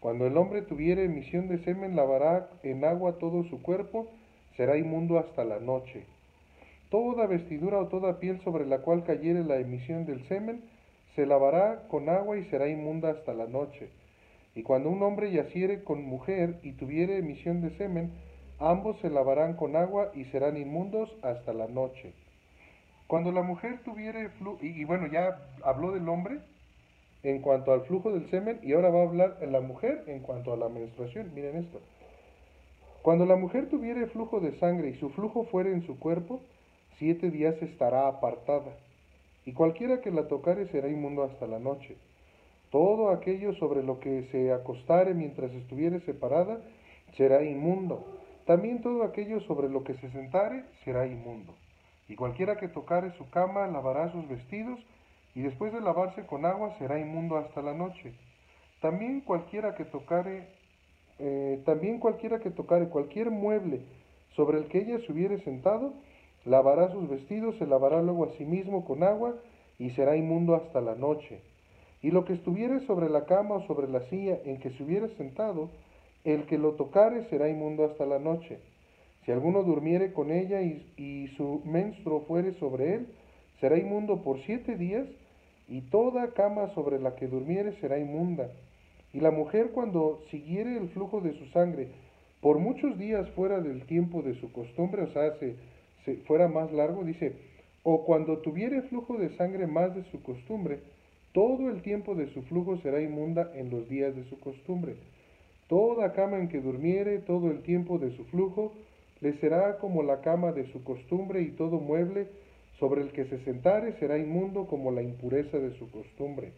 Cuando 0.00 0.26
el 0.26 0.36
hombre 0.38 0.62
tuviere 0.62 1.04
emisión 1.04 1.48
de 1.48 1.58
semen, 1.58 1.94
lavará 1.94 2.48
en 2.62 2.84
agua 2.84 3.18
todo 3.18 3.44
su 3.44 3.62
cuerpo, 3.62 4.08
será 4.56 4.78
inmundo 4.78 5.18
hasta 5.18 5.44
la 5.44 5.60
noche. 5.60 6.04
Toda 6.90 7.26
vestidura 7.26 7.78
o 7.78 7.88
toda 7.88 8.18
piel 8.18 8.40
sobre 8.40 8.66
la 8.66 8.78
cual 8.78 9.04
cayere 9.04 9.44
la 9.44 9.58
emisión 9.58 10.06
del 10.06 10.26
semen, 10.26 10.62
se 11.14 11.26
lavará 11.26 11.86
con 11.88 12.08
agua 12.08 12.38
y 12.38 12.44
será 12.44 12.68
inmunda 12.68 13.10
hasta 13.10 13.34
la 13.34 13.46
noche. 13.46 13.90
Y 14.54 14.62
cuando 14.62 14.90
un 14.90 15.02
hombre 15.02 15.30
yaciere 15.30 15.84
con 15.84 16.02
mujer 16.04 16.58
y 16.62 16.72
tuviere 16.72 17.18
emisión 17.18 17.60
de 17.60 17.70
semen, 17.76 18.10
ambos 18.58 18.98
se 19.00 19.10
lavarán 19.10 19.54
con 19.54 19.76
agua 19.76 20.10
y 20.14 20.24
serán 20.26 20.56
inmundos 20.56 21.14
hasta 21.22 21.52
la 21.52 21.68
noche. 21.68 22.12
Cuando 23.06 23.32
la 23.32 23.42
mujer 23.42 23.80
tuviere 23.84 24.30
y, 24.60 24.84
bueno, 24.84 25.06
ya 25.08 25.40
habló 25.62 25.92
del 25.92 26.08
hombre 26.08 26.38
en 27.22 27.40
cuanto 27.40 27.72
al 27.72 27.82
flujo 27.82 28.12
del 28.12 28.28
semen, 28.30 28.58
y 28.62 28.72
ahora 28.72 28.90
va 28.90 29.00
a 29.00 29.08
hablar 29.08 29.38
la 29.48 29.60
mujer 29.60 30.04
en 30.06 30.20
cuanto 30.20 30.52
a 30.52 30.56
la 30.56 30.68
menstruación. 30.68 31.32
Miren 31.34 31.56
esto. 31.56 31.80
Cuando 33.02 33.24
la 33.26 33.36
mujer 33.36 33.68
tuviere 33.68 34.06
flujo 34.06 34.40
de 34.40 34.58
sangre 34.58 34.90
y 34.90 34.94
su 34.94 35.10
flujo 35.10 35.44
fuere 35.44 35.72
en 35.72 35.86
su 35.86 35.98
cuerpo, 35.98 36.40
siete 36.98 37.30
días 37.30 37.60
estará 37.62 38.08
apartada, 38.08 38.76
y 39.46 39.52
cualquiera 39.52 40.00
que 40.00 40.10
la 40.10 40.28
tocare 40.28 40.68
será 40.68 40.88
inmundo 40.88 41.22
hasta 41.24 41.46
la 41.46 41.58
noche. 41.58 41.96
Todo 42.70 43.10
aquello 43.10 43.54
sobre 43.54 43.82
lo 43.82 43.98
que 44.00 44.28
se 44.30 44.52
acostare 44.52 45.14
mientras 45.14 45.50
estuviere 45.52 46.00
separada 46.00 46.60
será 47.16 47.42
inmundo. 47.42 48.04
También 48.46 48.80
todo 48.80 49.02
aquello 49.02 49.40
sobre 49.40 49.68
lo 49.68 49.82
que 49.82 49.94
se 49.94 50.10
sentare 50.10 50.64
será 50.84 51.06
inmundo. 51.06 51.54
Y 52.08 52.16
cualquiera 52.16 52.58
que 52.58 52.68
tocare 52.68 53.12
su 53.16 53.28
cama 53.30 53.66
lavará 53.66 54.12
sus 54.12 54.28
vestidos, 54.28 54.78
y 55.34 55.42
después 55.42 55.72
de 55.72 55.80
lavarse 55.80 56.26
con 56.26 56.44
agua 56.44 56.76
será 56.78 56.98
inmundo 56.98 57.36
hasta 57.36 57.62
la 57.62 57.74
noche. 57.74 58.14
También 58.80 59.20
cualquiera 59.20 59.74
que 59.74 59.84
tocare, 59.84 60.48
eh, 61.18 61.62
también 61.64 61.98
cualquiera 61.98 62.40
que 62.40 62.50
tocare 62.50 62.88
cualquier 62.88 63.30
mueble 63.30 63.82
sobre 64.36 64.58
el 64.58 64.66
que 64.66 64.78
ella 64.78 64.98
se 65.04 65.12
hubiere 65.12 65.38
sentado, 65.42 65.94
Lavará 66.46 66.90
sus 66.90 67.08
vestidos, 67.08 67.56
se 67.58 67.66
lavará 67.66 68.00
luego 68.00 68.24
a 68.24 68.32
sí 68.38 68.44
mismo 68.44 68.84
con 68.84 69.02
agua 69.02 69.34
y 69.78 69.90
será 69.90 70.16
inmundo 70.16 70.54
hasta 70.54 70.80
la 70.80 70.94
noche. 70.94 71.42
Y 72.02 72.10
lo 72.10 72.24
que 72.24 72.32
estuviere 72.32 72.80
sobre 72.86 73.10
la 73.10 73.26
cama 73.26 73.56
o 73.56 73.66
sobre 73.66 73.88
la 73.88 74.00
silla 74.08 74.38
en 74.44 74.58
que 74.58 74.70
se 74.70 74.82
hubiere 74.82 75.08
sentado, 75.16 75.68
el 76.24 76.46
que 76.46 76.56
lo 76.56 76.72
tocare 76.72 77.28
será 77.28 77.48
inmundo 77.48 77.84
hasta 77.84 78.06
la 78.06 78.18
noche. 78.18 78.58
Si 79.24 79.32
alguno 79.32 79.62
durmiere 79.62 80.14
con 80.14 80.30
ella 80.30 80.62
y, 80.62 80.94
y 80.96 81.28
su 81.36 81.60
menstruo 81.66 82.22
fuere 82.22 82.54
sobre 82.54 82.94
él, 82.94 83.08
será 83.60 83.76
inmundo 83.76 84.22
por 84.22 84.40
siete 84.40 84.76
días, 84.76 85.06
y 85.70 85.82
toda 85.82 86.32
cama 86.32 86.74
sobre 86.74 86.98
la 86.98 87.14
que 87.14 87.28
durmiere 87.28 87.72
será 87.80 87.98
inmunda. 87.98 88.50
Y 89.12 89.20
la 89.20 89.30
mujer 89.30 89.70
cuando 89.72 90.20
siguiere 90.30 90.76
el 90.76 90.88
flujo 90.90 91.20
de 91.20 91.32
su 91.38 91.46
sangre 91.46 91.88
por 92.40 92.58
muchos 92.58 92.98
días 92.98 93.30
fuera 93.30 93.60
del 93.60 93.86
tiempo 93.86 94.22
de 94.22 94.34
su 94.34 94.52
costumbre, 94.52 95.02
o 95.02 95.12
sea, 95.12 95.32
se 96.04 96.14
fuera 96.26 96.48
más 96.48 96.72
largo, 96.72 97.04
dice, 97.04 97.34
o 97.82 98.04
cuando 98.04 98.38
tuviere 98.38 98.82
flujo 98.82 99.16
de 99.16 99.36
sangre 99.36 99.66
más 99.66 99.94
de 99.94 100.04
su 100.10 100.22
costumbre, 100.22 100.80
todo 101.32 101.70
el 101.70 101.82
tiempo 101.82 102.14
de 102.14 102.26
su 102.32 102.42
flujo 102.42 102.76
será 102.78 103.00
inmunda 103.00 103.52
en 103.54 103.70
los 103.70 103.88
días 103.88 104.14
de 104.16 104.24
su 104.24 104.40
costumbre. 104.40 104.96
Toda 105.68 106.12
cama 106.12 106.38
en 106.38 106.48
que 106.48 106.60
durmiere 106.60 107.18
todo 107.18 107.50
el 107.50 107.62
tiempo 107.62 107.98
de 107.98 108.10
su 108.16 108.24
flujo, 108.24 108.72
le 109.20 109.34
será 109.34 109.78
como 109.78 110.02
la 110.02 110.20
cama 110.20 110.50
de 110.50 110.66
su 110.72 110.82
costumbre, 110.82 111.42
y 111.42 111.50
todo 111.50 111.78
mueble 111.78 112.26
sobre 112.80 113.02
el 113.02 113.12
que 113.12 113.26
se 113.26 113.38
sentare 113.44 113.92
será 114.00 114.18
inmundo 114.18 114.66
como 114.66 114.90
la 114.90 115.02
impureza 115.02 115.58
de 115.58 115.78
su 115.78 115.90
costumbre. 115.90 116.52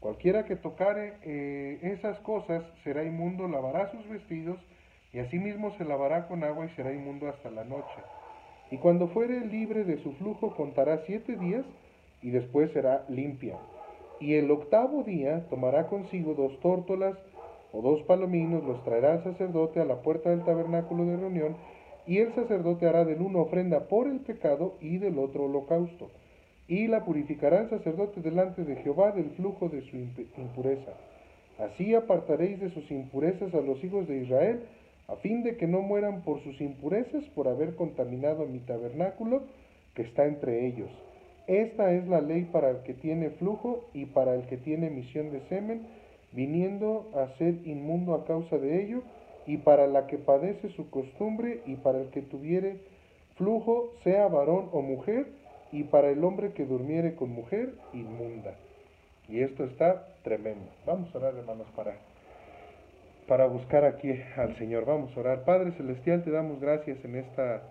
Cualquiera 0.00 0.46
que 0.46 0.56
tocare 0.56 1.12
eh, 1.22 1.78
esas 1.82 2.18
cosas 2.20 2.64
será 2.82 3.04
inmundo, 3.04 3.46
lavará 3.46 3.92
sus 3.92 4.08
vestidos, 4.08 4.58
y 5.12 5.18
asimismo 5.18 5.76
se 5.76 5.84
lavará 5.84 6.26
con 6.26 6.42
agua 6.42 6.66
y 6.66 6.70
será 6.70 6.92
inmundo 6.92 7.28
hasta 7.28 7.50
la 7.50 7.64
noche. 7.64 8.00
Y 8.70 8.78
cuando 8.78 9.08
fuere 9.08 9.44
libre 9.44 9.84
de 9.84 10.02
su 10.02 10.12
flujo 10.12 10.56
contará 10.56 11.02
siete 11.04 11.36
días, 11.36 11.66
y 12.22 12.30
después 12.30 12.70
será 12.72 13.04
limpia. 13.08 13.56
Y 14.20 14.34
el 14.34 14.50
octavo 14.50 15.02
día 15.02 15.46
tomará 15.48 15.86
consigo 15.86 16.34
dos 16.34 16.58
tórtolas 16.60 17.16
o 17.72 17.82
dos 17.82 18.02
palominos, 18.02 18.64
los 18.64 18.82
traerá 18.84 19.14
el 19.14 19.24
sacerdote 19.24 19.80
a 19.80 19.84
la 19.84 20.02
puerta 20.02 20.30
del 20.30 20.44
tabernáculo 20.44 21.04
de 21.04 21.16
reunión, 21.16 21.56
y 22.06 22.18
el 22.18 22.34
sacerdote 22.34 22.86
hará 22.86 23.04
del 23.04 23.20
uno 23.20 23.40
ofrenda 23.40 23.88
por 23.88 24.06
el 24.06 24.20
pecado 24.20 24.76
y 24.80 24.98
del 24.98 25.18
otro 25.18 25.44
holocausto. 25.44 26.10
Y 26.68 26.86
la 26.86 27.04
purificará 27.04 27.62
el 27.62 27.70
sacerdote 27.70 28.20
delante 28.20 28.64
de 28.64 28.76
Jehová 28.76 29.12
del 29.12 29.30
flujo 29.30 29.68
de 29.68 29.82
su 29.82 29.96
impureza. 29.96 30.92
Así 31.58 31.94
apartaréis 31.94 32.60
de 32.60 32.70
sus 32.70 32.90
impurezas 32.90 33.52
a 33.54 33.60
los 33.60 33.82
hijos 33.84 34.08
de 34.08 34.22
Israel, 34.22 34.60
a 35.08 35.16
fin 35.16 35.42
de 35.42 35.56
que 35.56 35.66
no 35.66 35.82
mueran 35.82 36.22
por 36.22 36.42
sus 36.42 36.60
impurezas, 36.60 37.24
por 37.34 37.48
haber 37.48 37.74
contaminado 37.74 38.46
mi 38.46 38.60
tabernáculo 38.60 39.42
que 39.94 40.02
está 40.02 40.26
entre 40.26 40.66
ellos. 40.66 40.88
Esta 41.46 41.92
es 41.92 42.06
la 42.06 42.20
ley 42.20 42.44
para 42.44 42.70
el 42.70 42.82
que 42.84 42.94
tiene 42.94 43.30
flujo 43.30 43.84
y 43.92 44.06
para 44.06 44.34
el 44.34 44.42
que 44.46 44.56
tiene 44.56 44.88
misión 44.88 45.32
de 45.32 45.40
semen, 45.48 45.82
viniendo 46.32 47.10
a 47.14 47.36
ser 47.38 47.66
inmundo 47.66 48.14
a 48.14 48.24
causa 48.24 48.56
de 48.56 48.84
ello, 48.84 49.02
y 49.46 49.58
para 49.58 49.86
la 49.86 50.06
que 50.06 50.18
padece 50.18 50.70
su 50.70 50.90
costumbre, 50.90 51.62
y 51.66 51.76
para 51.76 52.00
el 52.00 52.10
que 52.10 52.22
tuviere 52.22 52.80
flujo, 53.36 53.92
sea 54.04 54.28
varón 54.28 54.68
o 54.72 54.82
mujer, 54.82 55.26
y 55.72 55.84
para 55.84 56.10
el 56.10 56.22
hombre 56.24 56.52
que 56.52 56.66
durmiere 56.66 57.14
con 57.14 57.30
mujer, 57.30 57.74
inmunda. 57.92 58.54
Y 59.28 59.40
esto 59.40 59.64
está 59.64 60.08
tremendo. 60.22 60.66
Vamos 60.86 61.14
a 61.14 61.18
orar, 61.18 61.34
hermanos, 61.36 61.66
para, 61.76 61.94
para 63.28 63.46
buscar 63.46 63.84
aquí 63.84 64.12
al 64.36 64.56
Señor. 64.56 64.84
Vamos 64.84 65.16
a 65.16 65.20
orar. 65.20 65.44
Padre 65.44 65.72
Celestial, 65.72 66.24
te 66.24 66.30
damos 66.30 66.60
gracias 66.60 67.02
en 67.04 67.16
esta 67.16 67.62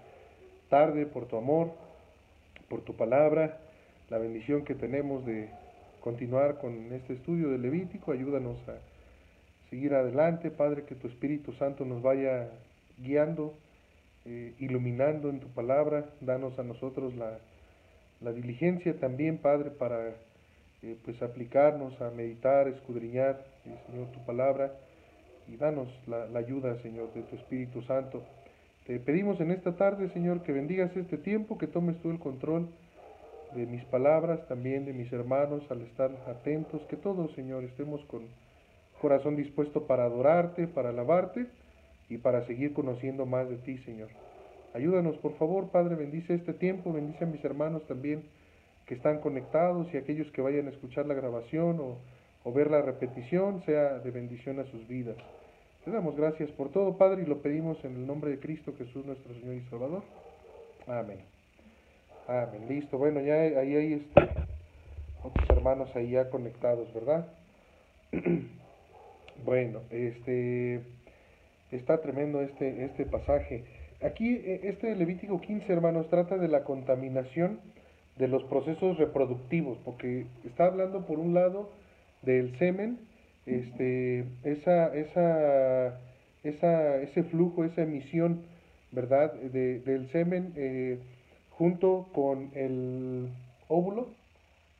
tarde 0.70 1.06
por 1.06 1.26
tu 1.28 1.36
amor, 1.36 1.72
por 2.70 2.82
tu 2.82 2.96
palabra, 2.96 3.58
la 4.10 4.18
bendición 4.18 4.64
que 4.64 4.76
tenemos 4.76 5.26
de 5.26 5.50
continuar 6.00 6.60
con 6.60 6.94
este 6.94 7.14
estudio 7.14 7.50
de 7.50 7.58
Levítico. 7.58 8.12
Ayúdanos 8.12 8.58
a 8.70 8.76
seguir 9.70 9.94
adelante, 9.94 10.52
Padre, 10.52 10.84
que 10.84 10.96
tu 10.96 11.08
Espíritu 11.08 11.54
Santo 11.54 11.86
nos 11.86 12.02
vaya 12.02 12.50
guiando, 12.98 13.54
eh, 14.26 14.54
iluminando 14.60 15.30
en 15.30 15.40
tu 15.40 15.48
palabra. 15.50 16.10
Danos 16.22 16.58
a 16.60 16.64
nosotros 16.64 17.14
la, 17.16 18.32
diligencia 18.34 19.00
también, 19.00 19.38
Padre, 19.38 19.70
para 19.72 20.10
eh, 20.82 20.98
pues 21.06 21.22
aplicarnos 21.22 22.00
a 22.02 22.10
meditar, 22.10 22.68
escudriñar, 22.68 23.46
eh, 23.66 23.76
Señor, 23.88 24.08
tu 24.12 24.26
palabra. 24.26 24.74
Y 25.48 25.56
danos 25.56 25.88
la, 26.08 26.28
la 26.28 26.40
ayuda, 26.40 26.80
Señor, 26.82 27.14
de 27.14 27.24
tu 27.24 27.36
Espíritu 27.36 27.82
Santo. 27.84 28.24
Te 28.86 29.00
pedimos 29.00 29.40
en 29.40 29.52
esta 29.52 29.76
tarde, 29.76 30.10
Señor, 30.10 30.42
que 30.44 30.52
bendigas 30.52 30.96
este 30.96 31.18
tiempo, 31.18 31.58
que 31.58 31.68
tomes 31.68 32.00
tú 32.02 32.12
el 32.12 32.20
control 32.20 32.70
de 33.56 33.66
mis 33.66 33.84
palabras, 33.86 34.48
también 34.48 34.86
de 34.86 34.94
mis 34.94 35.12
hermanos, 35.12 35.64
al 35.70 35.82
estar 35.82 36.12
atentos, 36.28 36.82
que 36.84 36.98
todos, 36.98 37.32
Señor, 37.34 37.64
estemos 37.64 38.04
con 38.06 38.24
corazón 39.00 39.36
dispuesto 39.36 39.88
para 39.88 40.06
adorarte, 40.06 40.68
para 40.68 40.89
alabarte 40.89 41.48
y 42.10 42.18
para 42.18 42.46
seguir 42.46 42.74
conociendo 42.74 43.25
más 43.25 43.50
de 43.50 43.58
ti, 43.58 43.77
Señor. 43.79 44.10
Ayúdanos, 44.74 45.18
por 45.18 45.36
favor, 45.38 45.70
Padre, 45.70 45.96
bendice 45.96 46.36
este 46.36 46.53
tiempo, 46.53 46.94
bendice 46.94 47.24
a 47.24 47.27
mis 47.27 47.44
hermanos 47.44 47.86
también 47.88 48.24
que 48.86 48.96
están 48.96 49.20
conectados 49.20 49.88
y 49.94 49.98
aquellos 49.98 50.32
que 50.32 50.41
vayan 50.41 50.68
a 50.68 50.72
escuchar 50.72 51.06
la 51.06 51.13
grabación 51.13 51.79
o, 51.79 51.98
o 52.44 52.53
ver 52.53 52.72
la 52.72 52.82
repetición, 52.82 53.63
sea 53.65 54.00
de 54.00 54.12
bendición 54.12 54.60
a 54.60 54.65
sus 54.65 54.88
vidas. 54.88 55.15
Te 55.86 55.91
damos 55.91 56.15
gracias 56.15 56.51
por 56.51 56.70
todo, 56.70 56.98
Padre, 56.98 57.24
y 57.24 57.25
lo 57.25 57.41
pedimos 57.41 57.84
en 57.86 57.96
el 57.96 58.06
nombre 58.06 58.32
de 58.32 58.39
Cristo 58.39 58.74
Jesús, 58.77 59.06
nuestro 59.06 59.34
Señor 59.34 59.56
y 59.56 59.62
Salvador. 59.70 60.03
Amén. 60.88 61.20
Amén. 62.27 62.68
Listo. 62.68 62.98
Bueno, 62.98 63.22
ya 63.22 63.36
ahí 63.36 63.75
hay 63.75 63.94
este, 63.94 64.29
otros 65.24 65.50
hermanos 65.50 65.89
ahí 65.96 66.12
ya 66.12 66.29
conectados, 66.29 66.94
¿verdad? 66.94 67.27
bueno, 69.46 69.81
este 69.91 70.81
está 71.72 72.01
tremendo 72.01 72.41
este, 72.41 72.86
este 72.86 73.05
pasaje. 73.05 73.63
Aquí, 74.01 74.36
e, 74.36 74.62
este 74.63 74.96
Levítico 74.96 75.41
15, 75.41 75.72
hermanos, 75.72 76.10
trata 76.10 76.38
de 76.38 76.48
la 76.48 76.63
contaminación 76.63 77.60
de 78.17 78.27
los 78.27 78.43
procesos 78.46 78.98
reproductivos, 78.98 79.77
porque 79.86 80.25
está 80.46 80.65
hablando 80.65 81.05
por 81.05 81.19
un 81.19 81.34
lado 81.34 81.69
del 82.22 82.58
semen, 82.58 83.00
este, 83.46 84.25
esa, 84.43 84.93
esa, 84.93 86.00
esa, 86.43 86.98
ese 86.98 87.24
flujo, 87.24 87.63
esa 87.63 87.84
emisión, 87.84 88.43
¿verdad? 88.91 89.34
De, 89.34 89.79
del 89.79 90.10
semen 90.12 90.53
eh, 90.55 91.00
junto 91.51 92.10
con 92.13 92.51
el 92.55 93.29
óvulo 93.67 94.10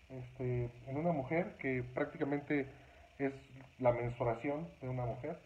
este, 0.10 0.70
en 0.88 0.98
una 0.98 1.12
mujer, 1.12 1.56
que 1.60 1.84
prácticamente 1.94 2.66
es 3.20 3.34
la 3.80 3.92
menstruación 3.92 4.68
de 4.82 4.90
una 4.90 5.06
mujer, 5.06 5.38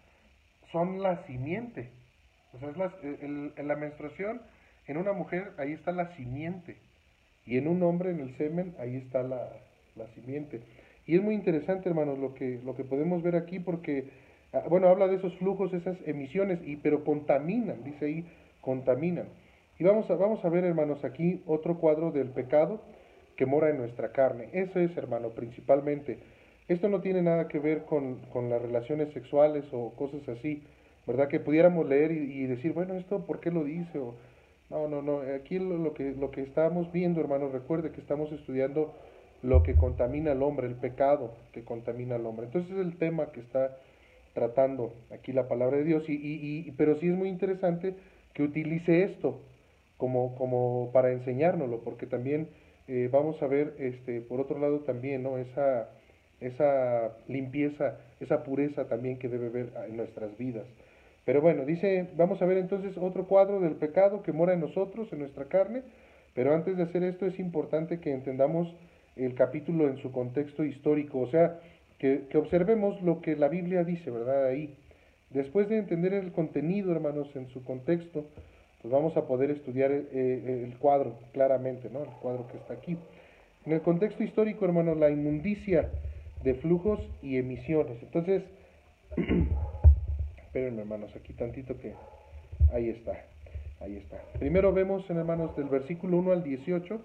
son 0.72 1.02
la 1.02 1.26
simiente. 1.26 1.90
O 2.54 2.60
sea, 2.60 2.70
es 2.70 2.78
la, 2.78 3.64
la 3.64 3.76
menstruación 3.76 4.42
en 4.88 4.98
una 4.98 5.14
mujer, 5.14 5.52
ahí 5.58 5.74
está 5.74 5.92
la 5.92 6.16
simiente. 6.16 6.78
Y 7.46 7.58
en 7.58 7.68
un 7.68 7.84
hombre, 7.84 8.12
en 8.12 8.20
el 8.20 8.36
semen, 8.38 8.76
ahí 8.80 8.96
está 8.96 9.24
la, 9.24 9.50
la 9.96 10.08
simiente. 10.16 10.62
Y 11.06 11.16
es 11.16 11.22
muy 11.22 11.36
interesante, 11.36 11.90
hermanos, 11.90 12.18
lo 12.20 12.34
que, 12.34 12.60
lo 12.64 12.76
que 12.76 12.84
podemos 12.84 13.22
ver 13.22 13.36
aquí, 13.36 13.60
porque, 13.60 14.10
ah, 14.54 14.64
bueno, 14.70 14.88
habla 14.88 15.08
de 15.08 15.18
esos 15.18 15.36
flujos, 15.36 15.74
esas 15.74 15.98
emisiones, 16.06 16.60
y, 16.66 16.78
pero 16.78 17.04
contaminan, 17.04 17.84
dice 17.84 18.06
ahí, 18.06 18.26
contaminan. 18.62 19.28
Y 19.78 19.84
vamos 19.84 20.08
vamos 20.08 20.44
a 20.46 20.50
ver, 20.50 20.64
hermanos, 20.64 21.04
aquí 21.04 21.42
otro 21.46 21.78
cuadro 21.78 22.12
del 22.12 22.30
pecado 22.30 22.82
que 23.36 23.46
mora 23.46 23.70
en 23.70 23.78
nuestra 23.78 24.12
carne. 24.12 24.50
Eso 24.54 24.80
es, 24.80 24.96
hermano, 24.96 25.30
principalmente. 25.30 26.20
Esto 26.68 26.90
no 26.90 27.02
tiene 27.02 27.22
nada 27.22 27.48
que 27.48 27.60
ver 27.60 27.84
con, 27.86 28.22
las 28.50 28.62
relaciones 28.62 29.12
sexuales 29.14 29.66
o 29.72 29.92
cosas 29.96 30.28
así, 30.30 30.64
¿verdad? 31.06 31.28
Que 31.28 31.40
pudiéramos 31.40 31.88
leer 31.88 32.12
y, 32.12 32.46
decir, 32.46 32.74
bueno, 32.74 32.96
¿esto 32.96 33.26
por 33.26 33.40
qué 33.40 33.52
lo 33.52 33.64
dice? 33.64 34.00
O, 34.00 34.16
no, 34.70 34.88
no, 34.88 35.02
no. 35.02 35.20
Aquí 35.36 35.60
lo, 35.60 35.94
que, 35.94 36.12
lo 36.12 36.32
que 36.32 36.42
estamos 36.42 36.92
viendo, 36.92 37.20
hermano, 37.20 37.50
recuerde 37.50 37.92
que 37.92 38.02
estamos 38.02 38.32
estudiando 38.32 38.94
lo 39.42 39.62
que 39.62 39.76
contamina 39.76 40.32
al 40.32 40.42
hombre, 40.42 40.68
el 40.68 40.76
pecado 40.76 41.34
que 41.52 41.64
contamina 41.64 42.16
al 42.16 42.26
hombre. 42.26 42.46
Entonces 42.46 42.72
es 42.72 42.80
el 42.80 42.98
tema 42.98 43.32
que 43.32 43.42
está 43.42 43.78
tratando 44.34 44.94
aquí 45.12 45.34
la 45.34 45.48
palabra 45.48 45.78
de 45.78 45.84
Dios. 45.84 46.10
Y, 46.10 46.14
y, 46.14 46.72
pero 46.72 46.98
sí 47.00 47.10
es 47.10 47.16
muy 47.16 47.30
interesante 47.30 47.96
que 48.34 48.44
utilice 48.44 49.04
esto 49.04 49.42
como, 49.98 50.36
como 50.36 50.90
para 50.92 51.12
enseñárnoslo, 51.12 51.82
porque 51.82 52.08
también 52.08 52.48
eh, 52.88 53.10
vamos 53.12 53.42
a 53.42 53.48
ver, 53.48 53.76
este, 53.80 54.22
por 54.22 54.42
otro 54.42 54.60
lado 54.60 54.80
también, 54.80 55.24
¿no? 55.24 55.38
Esa, 55.38 55.90
esa 56.46 57.16
limpieza, 57.28 57.98
esa 58.20 58.44
pureza 58.44 58.88
también 58.88 59.18
que 59.18 59.30
debe 59.30 59.48
haber 59.48 59.70
en 59.88 59.98
nuestras 59.98 60.38
vidas. 60.38 60.66
Pero 61.26 61.42
bueno, 61.42 61.66
dice, 61.66 62.08
vamos 62.18 62.42
a 62.42 62.46
ver 62.46 62.58
entonces 62.58 62.98
otro 62.98 63.28
cuadro 63.28 63.60
del 63.60 63.76
pecado 63.76 64.24
que 64.24 64.34
mora 64.34 64.54
en 64.54 64.60
nosotros, 64.60 65.12
en 65.14 65.20
nuestra 65.20 65.46
carne, 65.46 65.82
pero 66.34 66.54
antes 66.54 66.76
de 66.78 66.84
hacer 66.84 67.04
esto 67.04 67.26
es 67.26 67.40
importante 67.40 68.00
que 68.00 68.12
entendamos 68.12 68.74
el 69.16 69.36
capítulo 69.36 69.88
en 69.88 69.98
su 69.98 70.12
contexto 70.12 70.64
histórico, 70.64 71.20
o 71.20 71.28
sea, 71.28 71.60
que, 72.00 72.24
que 72.30 72.38
observemos 72.38 73.02
lo 73.02 73.22
que 73.22 73.36
la 73.36 73.48
Biblia 73.48 73.84
dice, 73.84 74.12
¿verdad? 74.12 74.48
Ahí. 74.48 74.76
Después 75.30 75.70
de 75.70 75.78
entender 75.78 76.14
el 76.14 76.32
contenido, 76.32 76.92
hermanos, 76.92 77.34
en 77.36 77.48
su 77.50 77.64
contexto, 77.64 78.26
pues 78.84 78.92
vamos 78.92 79.16
a 79.16 79.26
poder 79.26 79.50
estudiar 79.50 79.92
eh, 79.92 80.06
eh, 80.12 80.64
el 80.66 80.78
cuadro 80.78 81.16
claramente, 81.32 81.90
¿no? 81.90 82.04
El 82.04 82.10
cuadro 82.22 82.46
que 82.52 82.58
está 82.58 82.74
aquí. 82.74 82.98
En 83.66 83.72
el 83.72 83.82
contexto 83.82 84.24
histórico, 84.24 84.66
hermanos, 84.66 84.98
la 84.98 85.10
inmundicia 85.10 85.90
de 86.44 86.56
flujos 86.56 87.00
y 87.22 87.38
emisiones. 87.38 88.02
Entonces, 88.02 88.44
espérenme, 90.46 90.82
hermanos, 90.82 91.16
aquí 91.16 91.34
tantito 91.34 91.78
que 91.78 91.94
ahí 92.74 92.90
está. 92.90 93.14
Ahí 93.80 93.98
está. 93.98 94.18
Primero 94.40 94.72
vemos, 94.72 95.10
hermanos, 95.10 95.56
del 95.58 95.68
versículo 95.68 96.18
1 96.18 96.32
al 96.32 96.44
18, 96.44 97.02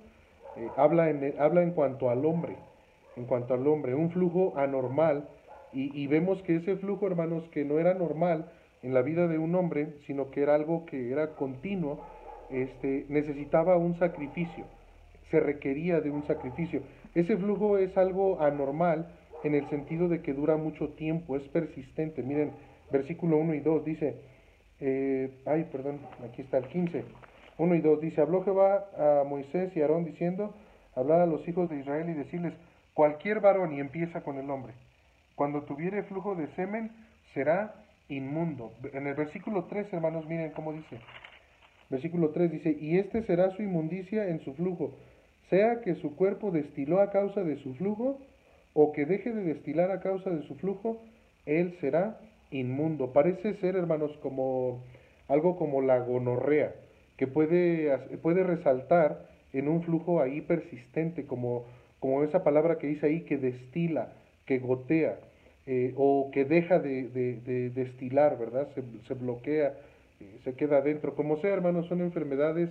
eh, 0.57 0.69
habla, 0.77 1.11
en, 1.11 1.35
habla 1.39 1.63
en 1.63 1.73
cuanto 1.73 2.11
al 2.11 2.25
hombre, 2.25 2.57
en 3.17 3.25
cuanto 3.25 3.55
al 3.55 3.67
hombre, 3.67 3.95
un 3.95 4.11
flujo 4.11 4.55
anormal, 4.57 5.29
y, 5.73 5.97
y 6.01 6.07
vemos 6.07 6.41
que 6.43 6.57
ese 6.57 6.77
flujo, 6.77 7.07
hermanos, 7.07 7.45
que 7.51 7.65
no 7.65 7.79
era 7.79 7.95
normal, 7.95 8.51
en 8.83 8.95
la 8.95 9.03
vida 9.03 9.27
de 9.27 9.39
un 9.39 9.55
hombre, 9.55 9.95
sino 10.07 10.31
que 10.31 10.43
era 10.43 10.55
algo 10.55 10.87
que 10.87 11.11
era 11.11 11.35
continuo, 11.35 12.01
este, 12.51 13.07
necesitaba 13.09 13.77
un 13.77 13.99
sacrificio, 13.99 14.65
se 15.31 15.41
requería 15.41 16.01
de 16.01 16.11
un 16.11 16.27
sacrificio. 16.27 16.83
Ese 17.15 17.37
flujo 17.37 17.79
es 17.79 17.97
algo 17.99 18.41
anormal 18.41 19.09
en 19.45 19.55
el 19.55 19.69
sentido 19.69 20.09
de 20.09 20.23
que 20.23 20.35
dura 20.35 20.57
mucho 20.57 20.91
tiempo, 20.91 21.37
es 21.37 21.43
persistente. 21.49 22.23
Miren, 22.23 22.53
versículo 22.91 23.37
1 23.39 23.55
y 23.55 23.61
2, 23.61 23.85
dice, 23.85 24.17
eh, 24.81 25.31
ay, 25.47 25.69
perdón, 25.71 26.01
aquí 26.25 26.43
está 26.43 26.59
el 26.59 26.67
15, 26.69 27.05
1 27.59 27.75
y 27.75 27.81
2, 27.81 28.01
dice, 28.01 28.21
habló 28.21 28.45
Jehová 28.45 28.87
a 28.97 29.25
Moisés 29.25 29.77
y 29.77 29.81
Aarón 29.81 30.05
diciendo, 30.05 30.55
hablar 30.95 31.21
a 31.21 31.27
los 31.27 31.47
hijos 31.49 31.69
de 31.69 31.79
Israel 31.81 32.09
y 32.09 32.15
decirles, 32.15 32.55
cualquier 32.95 33.41
varón, 33.41 33.73
y 33.73 33.81
empieza 33.81 34.23
con 34.23 34.39
el 34.39 34.51
hombre, 34.51 34.75
cuando 35.35 35.63
tuviere 35.63 36.03
flujo 36.05 36.35
de 36.35 36.49
semen, 36.55 36.91
será 37.35 37.75
inmundo. 38.09 38.73
En 38.93 39.07
el 39.07 39.15
versículo 39.15 39.65
3, 39.65 39.93
hermanos, 39.93 40.27
miren 40.27 40.51
cómo 40.53 40.73
dice. 40.73 40.99
Versículo 41.91 42.31
3 42.31 42.51
dice, 42.51 42.77
y 42.79 42.99
este 42.99 43.23
será 43.23 43.51
su 43.51 43.63
inmundicia 43.63 44.29
en 44.29 44.41
su 44.41 44.55
flujo, 44.55 44.93
sea 45.49 45.81
que 45.81 45.95
su 45.97 46.17
cuerpo 46.17 46.51
destiló 46.51 47.01
a 47.01 47.11
causa 47.11 47.43
de 47.43 47.57
su 47.57 47.75
flujo, 47.75 48.19
o 48.81 48.93
que 48.93 49.07
deje 49.07 49.33
de 49.33 49.43
destilar 49.43 49.91
a 49.91 49.99
causa 49.99 50.31
de 50.31 50.47
su 50.47 50.55
flujo, 50.55 51.03
él 51.47 51.77
será 51.81 52.21
inmundo. 52.53 53.13
Parece 53.13 53.55
ser, 53.55 53.75
hermanos, 53.75 54.17
como 54.23 54.85
algo 55.27 55.57
como 55.57 55.83
la 55.83 55.99
gonorrea, 55.99 56.77
que 57.17 57.27
puede, 57.27 57.99
puede 58.23 58.45
resaltar 58.45 59.27
en 59.53 59.67
un 59.67 59.83
flujo 59.83 60.23
ahí 60.23 60.43
persistente, 60.43 61.27
como, 61.27 61.65
como 61.99 62.23
esa 62.23 62.45
palabra 62.45 62.79
que 62.79 62.87
dice 62.87 63.07
ahí, 63.07 63.23
que 63.23 63.37
destila, 63.37 64.13
que 64.47 64.61
gotea, 64.61 65.19
eh, 65.67 65.93
o 65.97 66.31
que 66.33 66.45
deja 66.45 66.79
de, 66.79 67.09
de, 67.09 67.71
destilar, 67.71 68.39
¿verdad? 68.39 68.69
Se, 69.09 69.15
bloquea 69.15 69.75
se 70.45 70.55
queda 70.55 70.77
adentro. 70.79 71.17
Como 71.17 71.41
sea, 71.41 71.53
hermanos, 71.53 71.89
son 71.89 72.01
enfermedades 72.01 72.71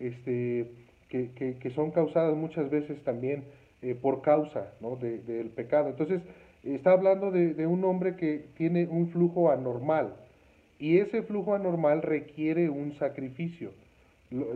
este, 0.00 0.66
que, 1.08 1.30
que, 1.34 1.70
son 1.70 1.92
causadas 1.92 2.36
muchas 2.36 2.68
veces 2.68 3.02
también 3.04 3.44
eh, 3.82 3.94
por 3.94 4.22
causa 4.22 4.72
¿no? 4.80 4.96
del 4.96 5.50
pecado. 5.50 5.88
Entonces, 5.88 6.22
está 6.62 6.92
hablando 6.92 7.30
de, 7.30 7.66
un 7.66 7.84
hombre 7.84 8.16
que 8.16 8.46
tiene 8.56 8.86
un 8.86 9.08
flujo 9.10 9.50
anormal 9.50 10.14
y 10.78 10.98
ese 10.98 11.22
flujo 11.22 11.54
anormal 11.54 12.02
requiere 12.02 12.68
un 12.68 12.92
sacrificio. 12.94 13.70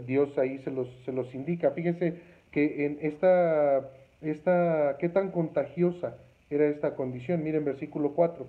Dios 0.06 0.36
ahí 0.38 0.58
se 0.58 0.70
los, 0.70 0.88
se 1.04 1.12
los 1.12 1.34
indica. 1.34 1.70
Fíjense 1.70 2.14
que 2.50 2.86
en 2.86 2.98
esta, 3.02 3.90
esta, 4.20 4.96
qué 4.98 5.08
tan 5.08 5.30
contagiosa 5.30 6.16
era 6.50 6.66
esta 6.66 6.96
condición. 6.96 7.42
Miren 7.42 7.64
versículo 7.64 8.12
4. 8.12 8.46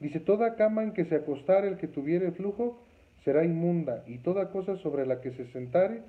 Dice, 0.00 0.20
toda 0.20 0.56
cama 0.56 0.82
en 0.82 0.92
que 0.92 1.04
se 1.04 1.16
acostara 1.16 1.68
el 1.68 1.76
que 1.76 1.86
tuviera 1.86 2.26
el 2.26 2.32
flujo, 2.32 2.78
será 3.24 3.44
inmunda, 3.44 4.04
y 4.06 4.18
toda 4.18 4.50
cosa 4.50 4.76
sobre 4.76 5.06
la 5.06 5.20
que 5.20 5.30
se 5.32 5.46
sentare, 5.46 6.02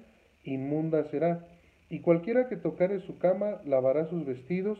inmunda 0.43 1.05
será. 1.05 1.45
Y 1.89 1.99
cualquiera 1.99 2.49
que 2.49 2.57
tocare 2.57 2.99
su 3.01 3.17
cama 3.19 3.61
lavará 3.65 4.05
sus 4.07 4.25
vestidos, 4.25 4.79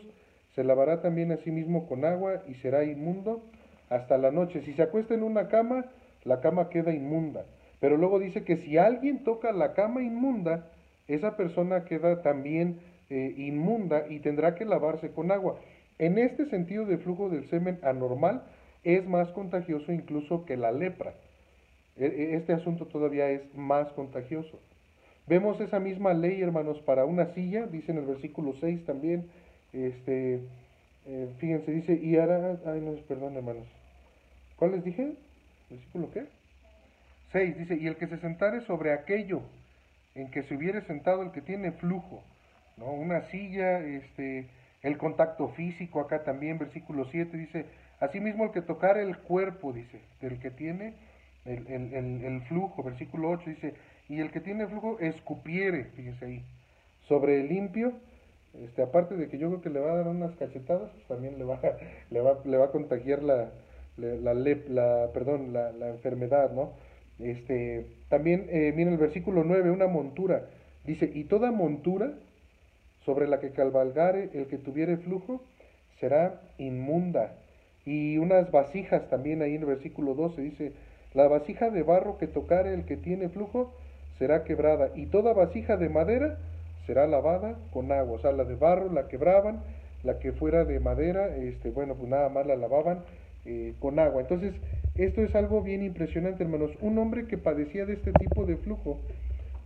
se 0.54 0.64
lavará 0.64 1.02
también 1.02 1.32
a 1.32 1.36
sí 1.38 1.50
mismo 1.50 1.86
con 1.86 2.04
agua, 2.04 2.42
y 2.48 2.54
será 2.54 2.84
inmundo 2.84 3.42
hasta 3.90 4.18
la 4.18 4.30
noche. 4.30 4.62
Si 4.62 4.72
se 4.72 4.82
acuesta 4.82 5.14
en 5.14 5.22
una 5.22 5.48
cama, 5.48 5.86
la 6.24 6.40
cama 6.40 6.70
queda 6.70 6.92
inmunda. 6.92 7.44
Pero 7.80 7.96
luego 7.96 8.18
dice 8.18 8.42
que 8.42 8.56
si 8.56 8.78
alguien 8.78 9.22
toca 9.22 9.52
la 9.52 9.74
cama 9.74 10.02
inmunda, 10.02 10.70
esa 11.08 11.36
persona 11.36 11.84
queda 11.84 12.22
también 12.22 12.80
eh, 13.10 13.34
inmunda 13.36 14.06
y 14.08 14.20
tendrá 14.20 14.54
que 14.54 14.64
lavarse 14.64 15.10
con 15.10 15.30
agua. 15.30 15.56
En 15.98 16.18
este 16.18 16.46
sentido 16.46 16.84
de 16.84 16.98
flujo 16.98 17.28
del 17.28 17.48
semen 17.48 17.78
anormal, 17.82 18.42
es 18.82 19.06
más 19.06 19.28
contagioso 19.30 19.92
incluso 19.92 20.44
que 20.44 20.56
la 20.56 20.72
lepra. 20.72 21.14
E, 21.96 22.06
e, 22.06 22.36
este 22.36 22.52
asunto 22.52 22.86
todavía 22.86 23.28
es 23.30 23.42
más 23.54 23.92
contagioso. 23.92 24.58
Vemos 25.26 25.60
esa 25.60 25.80
misma 25.80 26.14
ley, 26.14 26.40
hermanos, 26.40 26.78
para 26.80 27.04
una 27.04 27.26
silla, 27.34 27.66
dice 27.66 27.92
en 27.92 27.98
el 27.98 28.06
versículo 28.06 28.54
6 28.60 28.84
también, 28.84 29.28
este, 29.72 30.40
eh, 31.06 31.28
fíjense, 31.38 31.72
dice, 31.72 31.94
y 31.94 32.16
hará, 32.16 32.58
ay 32.66 32.80
no, 32.80 32.92
perdón, 33.08 33.36
hermanos, 33.36 33.66
¿cuál 34.56 34.72
les 34.72 34.84
dije? 34.84 35.14
¿Versículo 35.68 36.10
qué? 36.12 36.26
6, 37.32 37.58
dice, 37.58 37.76
y 37.76 37.86
el 37.88 37.96
que 37.96 38.06
se 38.06 38.18
sentare 38.18 38.60
sobre 38.62 38.92
aquello 38.92 39.42
en 40.14 40.30
que 40.30 40.44
se 40.44 40.54
hubiere 40.54 40.80
sentado 40.82 41.22
el 41.22 41.32
que 41.32 41.40
tiene 41.40 41.72
flujo, 41.72 42.22
¿no? 42.76 42.92
Una 42.92 43.22
silla, 43.22 43.80
este, 43.80 44.46
el 44.82 44.96
contacto 44.96 45.48
físico, 45.48 46.00
acá 46.00 46.22
también, 46.22 46.58
versículo 46.58 47.04
7, 47.04 47.36
dice, 47.36 47.66
asimismo 47.98 48.44
el 48.44 48.52
que 48.52 48.62
tocare 48.62 49.02
el 49.02 49.18
cuerpo, 49.18 49.72
dice, 49.72 50.00
del 50.20 50.38
que 50.38 50.50
tiene 50.50 50.94
el, 51.46 52.24
el, 52.24 52.40
flujo, 52.42 52.82
versículo 52.82 53.30
8 53.30 53.50
dice, 53.50 53.74
y 54.08 54.20
el 54.20 54.30
que 54.30 54.40
tiene 54.40 54.66
flujo 54.66 54.98
escupiere, 55.00 55.84
fíjese 55.96 56.24
ahí, 56.24 56.42
sobre 57.08 57.40
el 57.40 57.48
limpio, 57.48 57.92
este, 58.64 58.82
aparte 58.82 59.16
de 59.16 59.28
que 59.28 59.38
yo 59.38 59.48
creo 59.48 59.62
que 59.62 59.70
le 59.70 59.80
va 59.80 59.92
a 59.92 59.96
dar 59.96 60.08
unas 60.08 60.34
cachetadas, 60.36 60.90
pues 60.90 61.06
también 61.06 61.38
le 61.38 61.44
va, 61.44 61.60
le 62.10 62.20
va, 62.20 62.38
le 62.44 62.56
va 62.56 62.66
a 62.66 62.70
contagiar 62.70 63.22
la, 63.22 63.50
la, 63.96 64.34
la, 64.34 65.10
perdón, 65.12 65.52
la, 65.52 65.72
la, 65.72 65.88
enfermedad, 65.88 66.52
¿no? 66.52 66.72
Este, 67.18 67.86
también, 68.08 68.46
eh, 68.50 68.72
miren 68.74 68.94
el 68.94 68.98
versículo 68.98 69.44
9, 69.44 69.70
una 69.70 69.86
montura, 69.86 70.46
dice, 70.84 71.10
y 71.12 71.24
toda 71.24 71.50
montura 71.50 72.12
sobre 73.04 73.28
la 73.28 73.40
que 73.40 73.50
cabalgare 73.50 74.30
el 74.34 74.46
que 74.46 74.58
tuviere 74.58 74.96
flujo 74.96 75.40
será 76.00 76.40
inmunda. 76.58 77.32
Y 77.84 78.18
unas 78.18 78.50
vasijas 78.50 79.08
también 79.08 79.42
ahí 79.42 79.54
en 79.54 79.62
el 79.62 79.66
versículo 79.66 80.14
12 80.14 80.42
dice, 80.42 80.72
la 81.14 81.28
vasija 81.28 81.70
de 81.70 81.82
barro 81.82 82.18
que 82.18 82.26
tocare 82.26 82.74
el 82.74 82.84
que 82.84 82.96
tiene 82.96 83.28
flujo 83.28 83.72
será 84.18 84.44
quebrada, 84.44 84.90
y 84.94 85.06
toda 85.06 85.32
vasija 85.32 85.76
de 85.76 85.88
madera 85.88 86.38
será 86.86 87.06
lavada 87.06 87.56
con 87.72 87.92
agua. 87.92 88.16
O 88.16 88.18
sea, 88.18 88.32
la 88.32 88.44
de 88.44 88.54
barro 88.54 88.92
la 88.92 89.08
quebraban, 89.08 89.60
la 90.02 90.18
que 90.18 90.32
fuera 90.32 90.64
de 90.64 90.80
madera, 90.80 91.36
este, 91.36 91.70
bueno, 91.70 91.94
pues 91.94 92.08
nada 92.08 92.28
más 92.28 92.46
la 92.46 92.56
lavaban 92.56 93.00
eh, 93.44 93.74
con 93.80 93.98
agua. 93.98 94.22
Entonces, 94.22 94.54
esto 94.94 95.22
es 95.22 95.34
algo 95.34 95.62
bien 95.62 95.82
impresionante, 95.82 96.44
hermanos. 96.44 96.70
Un 96.80 96.98
hombre 96.98 97.26
que 97.26 97.38
padecía 97.38 97.84
de 97.86 97.94
este 97.94 98.12
tipo 98.12 98.44
de 98.44 98.56
flujo 98.56 98.98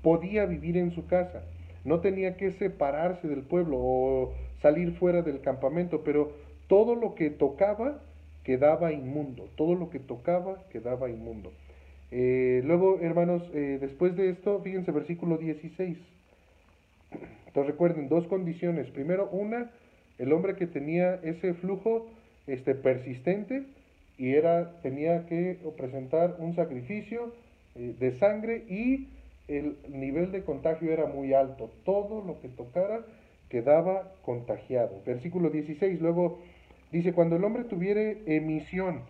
podía 0.02 0.46
vivir 0.46 0.76
en 0.76 0.92
su 0.92 1.06
casa, 1.06 1.42
no 1.84 2.00
tenía 2.00 2.36
que 2.36 2.52
separarse 2.52 3.28
del 3.28 3.42
pueblo 3.42 3.76
o 3.78 4.32
salir 4.60 4.92
fuera 4.92 5.22
del 5.22 5.40
campamento, 5.40 6.02
pero 6.04 6.32
todo 6.68 6.94
lo 6.94 7.14
que 7.14 7.30
tocaba 7.30 8.00
quedaba 8.44 8.92
inmundo, 8.92 9.48
todo 9.56 9.74
lo 9.74 9.90
que 9.90 9.98
tocaba 9.98 10.62
quedaba 10.70 11.10
inmundo. 11.10 11.52
Eh, 12.10 12.62
luego, 12.64 12.98
hermanos, 13.00 13.42
eh, 13.54 13.78
después 13.80 14.16
de 14.16 14.30
esto, 14.30 14.60
fíjense 14.62 14.90
versículo 14.90 15.38
16. 15.38 15.98
Entonces 17.46 17.72
recuerden, 17.72 18.08
dos 18.08 18.26
condiciones. 18.26 18.88
Primero, 18.90 19.28
una, 19.30 19.70
el 20.18 20.32
hombre 20.32 20.56
que 20.56 20.66
tenía 20.66 21.14
ese 21.22 21.54
flujo 21.54 22.08
este, 22.46 22.74
persistente 22.74 23.64
y 24.18 24.34
era, 24.34 24.80
tenía 24.82 25.26
que 25.26 25.58
presentar 25.76 26.36
un 26.38 26.54
sacrificio 26.54 27.32
eh, 27.74 27.94
de 27.98 28.18
sangre 28.18 28.64
y 28.68 29.08
el 29.48 29.76
nivel 29.88 30.30
de 30.30 30.42
contagio 30.42 30.92
era 30.92 31.06
muy 31.06 31.32
alto. 31.34 31.70
Todo 31.84 32.24
lo 32.24 32.40
que 32.40 32.48
tocara 32.48 33.00
quedaba 33.48 34.12
contagiado. 34.22 35.02
Versículo 35.04 35.50
16, 35.50 36.00
luego 36.00 36.40
Dice, 36.92 37.12
cuando 37.12 37.36
el 37.36 37.44
hombre 37.44 37.64
tuviere 37.64 38.22
emisión 38.26 39.02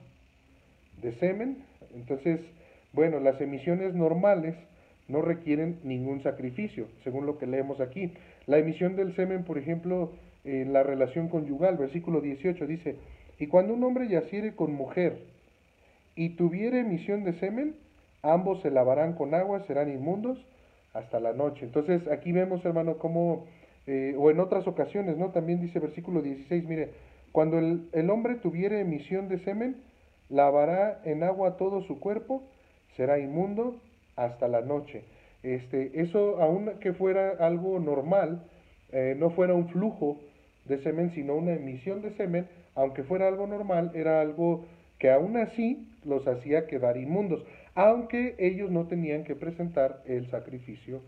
de 1.01 1.13
semen, 1.13 1.65
entonces, 1.95 2.41
bueno, 2.93 3.21
las 3.21 3.41
emisiones 3.41 3.95
normales 3.95 4.55
no 5.09 5.23
requieren 5.23 5.79
ningún 5.83 6.23
sacrificio, 6.23 6.87
según 7.03 7.27
lo 7.27 7.39
que 7.39 7.47
leemos 7.47 7.81
aquí. 7.81 8.13
La 8.47 8.59
emisión 8.59 8.97
del 8.97 9.15
semen, 9.17 9.45
por 9.45 9.59
ejemplo, 9.59 10.13
en 10.45 10.73
la 10.73 10.83
relación 10.83 11.29
conyugal, 11.29 11.77
versículo 11.77 12.21
18 12.21 12.67
dice, 12.67 12.97
y 13.39 13.47
cuando 13.47 13.75
un 13.75 13.83
hombre 13.85 14.09
yaciere 14.09 14.55
con 14.55 14.75
mujer 14.75 15.19
y 16.15 16.31
tuviere 16.31 16.81
emisión 16.81 17.25
de 17.25 17.33
semen, 17.35 17.75
ambos 18.23 18.61
se 18.63 18.71
lavarán 18.71 19.15
con 19.15 19.35
agua, 19.35 19.65
serán 19.67 19.91
inmundos 19.91 20.39
hasta 20.93 21.21
la 21.21 21.33
noche. 21.33 21.65
Entonces 21.65 22.07
aquí 22.09 22.33
vemos, 22.33 22.65
hermano, 22.65 22.99
cómo, 22.99 23.47
eh, 23.87 24.15
o 24.19 24.31
en 24.31 24.41
otras 24.41 24.67
ocasiones, 24.67 25.17
¿no? 25.17 25.31
También 25.31 25.61
dice 25.61 25.79
versículo 25.79 26.23
16, 26.23 26.65
mire, 26.65 26.91
cuando 27.33 27.59
el, 27.59 28.11
hombre 28.11 28.35
tuviere 28.37 28.81
emisión 28.81 29.29
de 29.29 29.39
semen, 29.39 29.77
lavará 30.29 31.01
en 31.05 31.23
agua 31.23 31.57
todo 31.57 31.83
su 31.83 32.01
cuerpo, 32.01 32.43
será 32.97 33.19
inmundo 33.19 33.81
hasta 34.17 34.49
la 34.49 34.61
noche. 34.61 35.03
Este, 35.43 36.01
eso, 36.01 36.41
aun 36.41 36.79
que 36.81 36.93
fuera 36.93 37.31
algo 37.39 37.79
normal, 37.81 38.43
eh, 38.93 39.15
no 39.19 39.31
fuera 39.31 39.55
un 39.55 39.69
flujo 39.69 40.21
de 40.67 40.79
semen, 40.79 41.11
sino 41.11 41.35
una 41.35 41.53
emisión 41.53 42.03
de 42.03 42.11
semen, 42.13 42.47
aunque 42.75 43.03
fuera 43.03 43.29
algo 43.29 43.47
normal, 43.47 43.91
era 43.95 44.21
algo 44.21 44.65
que 44.99 45.11
aún 45.11 45.37
así 45.37 45.89
los 46.05 46.27
hacía 46.27 46.67
quedar 46.67 46.97
inmundos, 46.97 47.43
aunque 47.75 48.35
ellos 48.39 48.71
no 48.71 48.87
tenían 48.87 49.25
que 49.25 49.35
presentar 49.35 50.03
el 50.07 50.29
sacrificio 50.31 51.01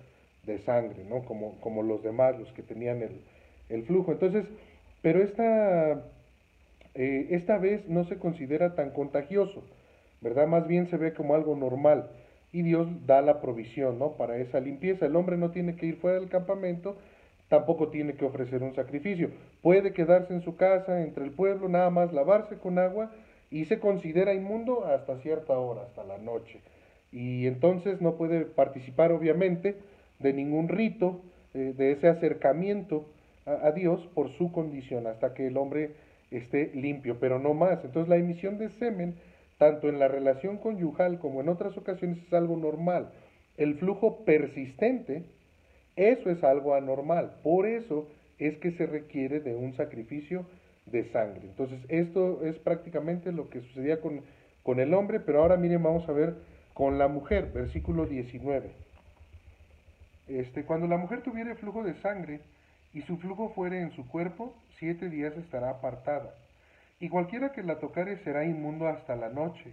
de 0.46 0.58
sangre, 0.58 1.04
¿no? 1.08 1.24
Como, 1.24 1.60
como 1.60 1.82
los 1.82 2.02
demás, 2.02 2.38
los 2.38 2.50
que 2.52 2.62
tenían 2.62 3.02
el, 3.02 3.20
el 3.68 3.84
flujo. 3.84 4.12
Entonces, 4.12 4.44
pero 5.02 5.22
esta, 5.22 6.04
eh, 6.94 7.28
esta 7.30 7.58
vez 7.58 7.88
no 7.88 8.04
se 8.04 8.16
considera 8.18 8.74
tan 8.74 8.90
contagioso, 8.90 9.62
¿verdad? 10.22 10.46
Más 10.46 10.66
bien 10.66 10.88
se 10.88 10.96
ve 10.96 11.12
como 11.12 11.34
algo 11.34 11.54
normal 11.56 12.08
y 12.52 12.62
Dios 12.62 12.88
da 13.06 13.22
la 13.22 13.40
provisión, 13.40 13.98
¿no? 13.98 14.12
Para 14.12 14.36
esa 14.36 14.60
limpieza. 14.60 15.06
El 15.06 15.16
hombre 15.16 15.36
no 15.36 15.50
tiene 15.50 15.76
que 15.76 15.86
ir 15.86 15.96
fuera 15.96 16.20
del 16.20 16.28
campamento, 16.28 16.96
tampoco 17.48 17.88
tiene 17.88 18.14
que 18.14 18.24
ofrecer 18.24 18.62
un 18.62 18.74
sacrificio. 18.74 19.30
Puede 19.62 19.92
quedarse 19.92 20.32
en 20.32 20.42
su 20.42 20.56
casa, 20.56 21.02
entre 21.02 21.24
el 21.24 21.32
pueblo, 21.32 21.68
nada 21.68 21.90
más 21.90 22.12
lavarse 22.12 22.56
con 22.58 22.78
agua 22.78 23.10
y 23.50 23.64
se 23.64 23.78
considera 23.78 24.34
inmundo 24.34 24.84
hasta 24.86 25.18
cierta 25.18 25.58
hora, 25.58 25.82
hasta 25.82 26.04
la 26.04 26.18
noche. 26.18 26.60
Y 27.10 27.46
entonces 27.46 28.00
no 28.00 28.14
puede 28.16 28.44
participar 28.44 29.12
obviamente 29.12 29.76
de 30.18 30.32
ningún 30.32 30.68
rito, 30.68 31.20
eh, 31.54 31.74
de 31.76 31.92
ese 31.92 32.08
acercamiento 32.08 33.06
a, 33.44 33.66
a, 33.66 33.72
Dios 33.72 34.00
por 34.14 34.30
su 34.30 34.52
condición, 34.52 35.06
hasta 35.06 35.34
que 35.34 35.48
el 35.48 35.58
hombre 35.58 35.90
esté 36.30 36.70
limpio, 36.74 37.18
pero 37.20 37.38
no 37.38 37.52
más. 37.52 37.84
Entonces 37.84 38.08
la 38.08 38.16
emisión 38.16 38.56
de 38.56 38.70
semen, 38.70 39.14
tanto 39.62 39.88
en 39.88 40.00
la 40.00 40.08
relación 40.08 40.58
conyugal 40.58 41.20
como 41.20 41.40
en 41.40 41.48
otras 41.48 41.78
ocasiones, 41.78 42.18
es 42.26 42.32
algo 42.32 42.56
normal. 42.56 43.12
El 43.56 43.76
flujo 43.76 44.24
persistente, 44.24 45.22
eso 45.94 46.30
es 46.30 46.42
algo 46.42 46.74
anormal. 46.74 47.36
Por 47.44 47.66
eso 47.66 48.08
es 48.40 48.58
que 48.58 48.72
se 48.72 48.86
requiere 48.86 49.38
de 49.38 49.54
un 49.54 49.72
sacrificio 49.74 50.46
de 50.86 51.04
sangre. 51.12 51.42
Entonces, 51.44 51.78
esto 51.90 52.44
es 52.44 52.58
prácticamente 52.58 53.30
lo 53.30 53.50
que 53.50 53.60
sucedía 53.60 54.00
con, 54.00 54.22
con 54.64 54.80
el 54.80 54.94
hombre, 54.94 55.20
pero 55.20 55.42
ahora 55.42 55.56
miren, 55.56 55.84
vamos 55.84 56.08
a 56.08 56.12
ver 56.12 56.34
con 56.74 56.98
la 56.98 57.06
mujer, 57.06 57.52
versículo 57.52 58.06
19. 58.06 58.68
Este, 60.26 60.64
cuando 60.64 60.88
la 60.88 60.96
mujer 60.96 61.22
tuviere 61.22 61.54
flujo 61.54 61.84
de 61.84 61.94
sangre 62.00 62.40
y 62.92 63.02
su 63.02 63.16
flujo 63.16 63.50
fuere 63.50 63.80
en 63.80 63.92
su 63.92 64.08
cuerpo, 64.08 64.56
siete 64.80 65.08
días 65.08 65.36
estará 65.36 65.70
apartada. 65.70 66.34
Y 67.02 67.08
cualquiera 67.08 67.50
que 67.50 67.64
la 67.64 67.80
tocare 67.80 68.18
será 68.18 68.44
inmundo 68.44 68.86
hasta 68.86 69.16
la 69.16 69.28
noche. 69.28 69.72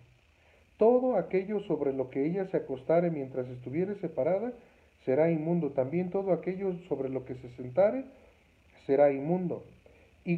Todo 0.78 1.16
aquello 1.16 1.60
sobre 1.60 1.94
lo 1.94 2.10
que 2.10 2.26
ella 2.26 2.48
se 2.48 2.58
acostare 2.58 3.12
mientras 3.12 3.48
estuviere 3.50 3.94
separada 4.00 4.52
será 5.06 5.30
inmundo. 5.30 5.70
También 5.70 6.10
todo 6.10 6.34
aquello 6.34 6.74
sobre 6.88 7.08
lo 7.08 7.26
que 7.26 7.36
se 7.36 7.50
sentare 7.50 8.06
será 8.88 9.12
inmundo. 9.12 9.64
Y, 10.26 10.38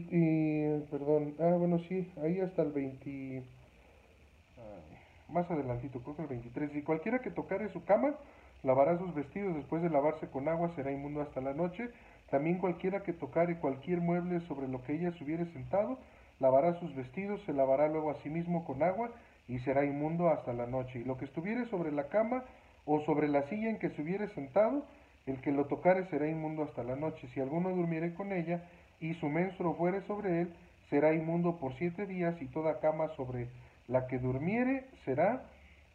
perdón, 0.92 1.36
ah, 1.40 1.56
bueno, 1.58 1.80
sí, 1.88 2.12
ahí 2.22 2.42
hasta 2.42 2.62
el 2.62 2.74
20, 2.74 3.42
más 5.30 5.50
adelantito, 5.50 6.02
creo 6.02 6.18
que 6.18 6.24
el 6.24 6.28
23. 6.28 6.76
Y 6.76 6.82
cualquiera 6.82 7.20
que 7.20 7.32
tocare 7.32 7.72
su 7.72 7.86
cama, 7.86 8.16
lavará 8.64 8.98
sus 8.98 9.16
vestidos 9.16 9.56
después 9.56 9.82
de 9.82 9.90
lavarse 9.90 10.28
con 10.28 10.50
agua, 10.50 10.74
será 10.76 10.92
inmundo 10.92 11.22
hasta 11.22 11.40
la 11.40 11.54
noche. 11.54 11.90
También 12.30 12.58
cualquiera 12.58 13.02
que 13.04 13.14
tocare 13.14 13.60
cualquier 13.60 14.02
mueble 14.02 14.42
sobre 14.42 14.68
lo 14.68 14.84
que 14.84 14.96
ella 14.96 15.14
se 15.14 15.24
hubiere 15.24 15.46
sentado, 15.54 15.98
lavará 16.42 16.78
sus 16.80 16.94
vestidos, 16.96 17.42
se 17.46 17.54
lavará 17.54 17.88
luego 17.88 18.12
a 18.12 18.16
sí 18.16 18.30
mismo 18.30 18.66
con 18.66 18.84
agua, 18.84 19.12
y 19.48 19.60
será 19.60 19.86
inmundo 19.86 20.30
hasta 20.30 20.54
la 20.54 20.66
noche. 20.66 21.00
Y 21.00 21.04
lo 21.04 21.18
que 21.18 21.26
estuviere 21.26 21.66
sobre 21.68 21.92
la 21.92 22.10
cama 22.10 22.44
o 22.86 23.02
sobre 23.06 23.28
la 23.28 23.44
silla 23.44 23.70
en 23.70 23.80
que 23.80 23.90
se 23.92 24.02
hubiere 24.02 24.28
sentado, 24.30 24.84
el 25.28 25.40
que 25.42 25.52
lo 25.52 25.66
tocare 25.66 26.06
será 26.10 26.28
inmundo 26.28 26.64
hasta 26.64 26.84
la 26.84 26.96
noche. 26.96 27.28
Si 27.34 27.40
alguno 27.40 27.70
durmiere 27.70 28.14
con 28.14 28.32
ella, 28.34 28.64
y 29.00 29.14
su 29.16 29.30
menstruo 29.30 29.76
fuere 29.76 30.02
sobre 30.02 30.42
él, 30.42 30.54
será 30.90 31.14
inmundo 31.14 31.58
por 31.58 31.74
siete 31.76 32.06
días, 32.06 32.36
y 32.42 32.48
toda 32.48 32.80
cama 32.80 33.10
sobre 33.16 33.48
la 33.88 34.08
que 34.08 34.20
durmiere 34.20 34.86
será 35.06 35.44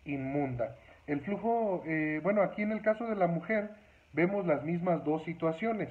inmunda. 0.05 0.77
El 1.07 1.21
flujo, 1.21 1.83
eh, 1.87 2.21
bueno, 2.23 2.43
aquí 2.43 2.63
en 2.63 2.73
el 2.73 2.83
caso 2.83 3.07
de 3.07 3.17
la 3.17 3.27
mujer 3.27 3.71
vemos 4.13 4.47
las 4.47 4.65
mismas 4.65 5.05
dos 5.05 5.23
situaciones. 5.25 5.89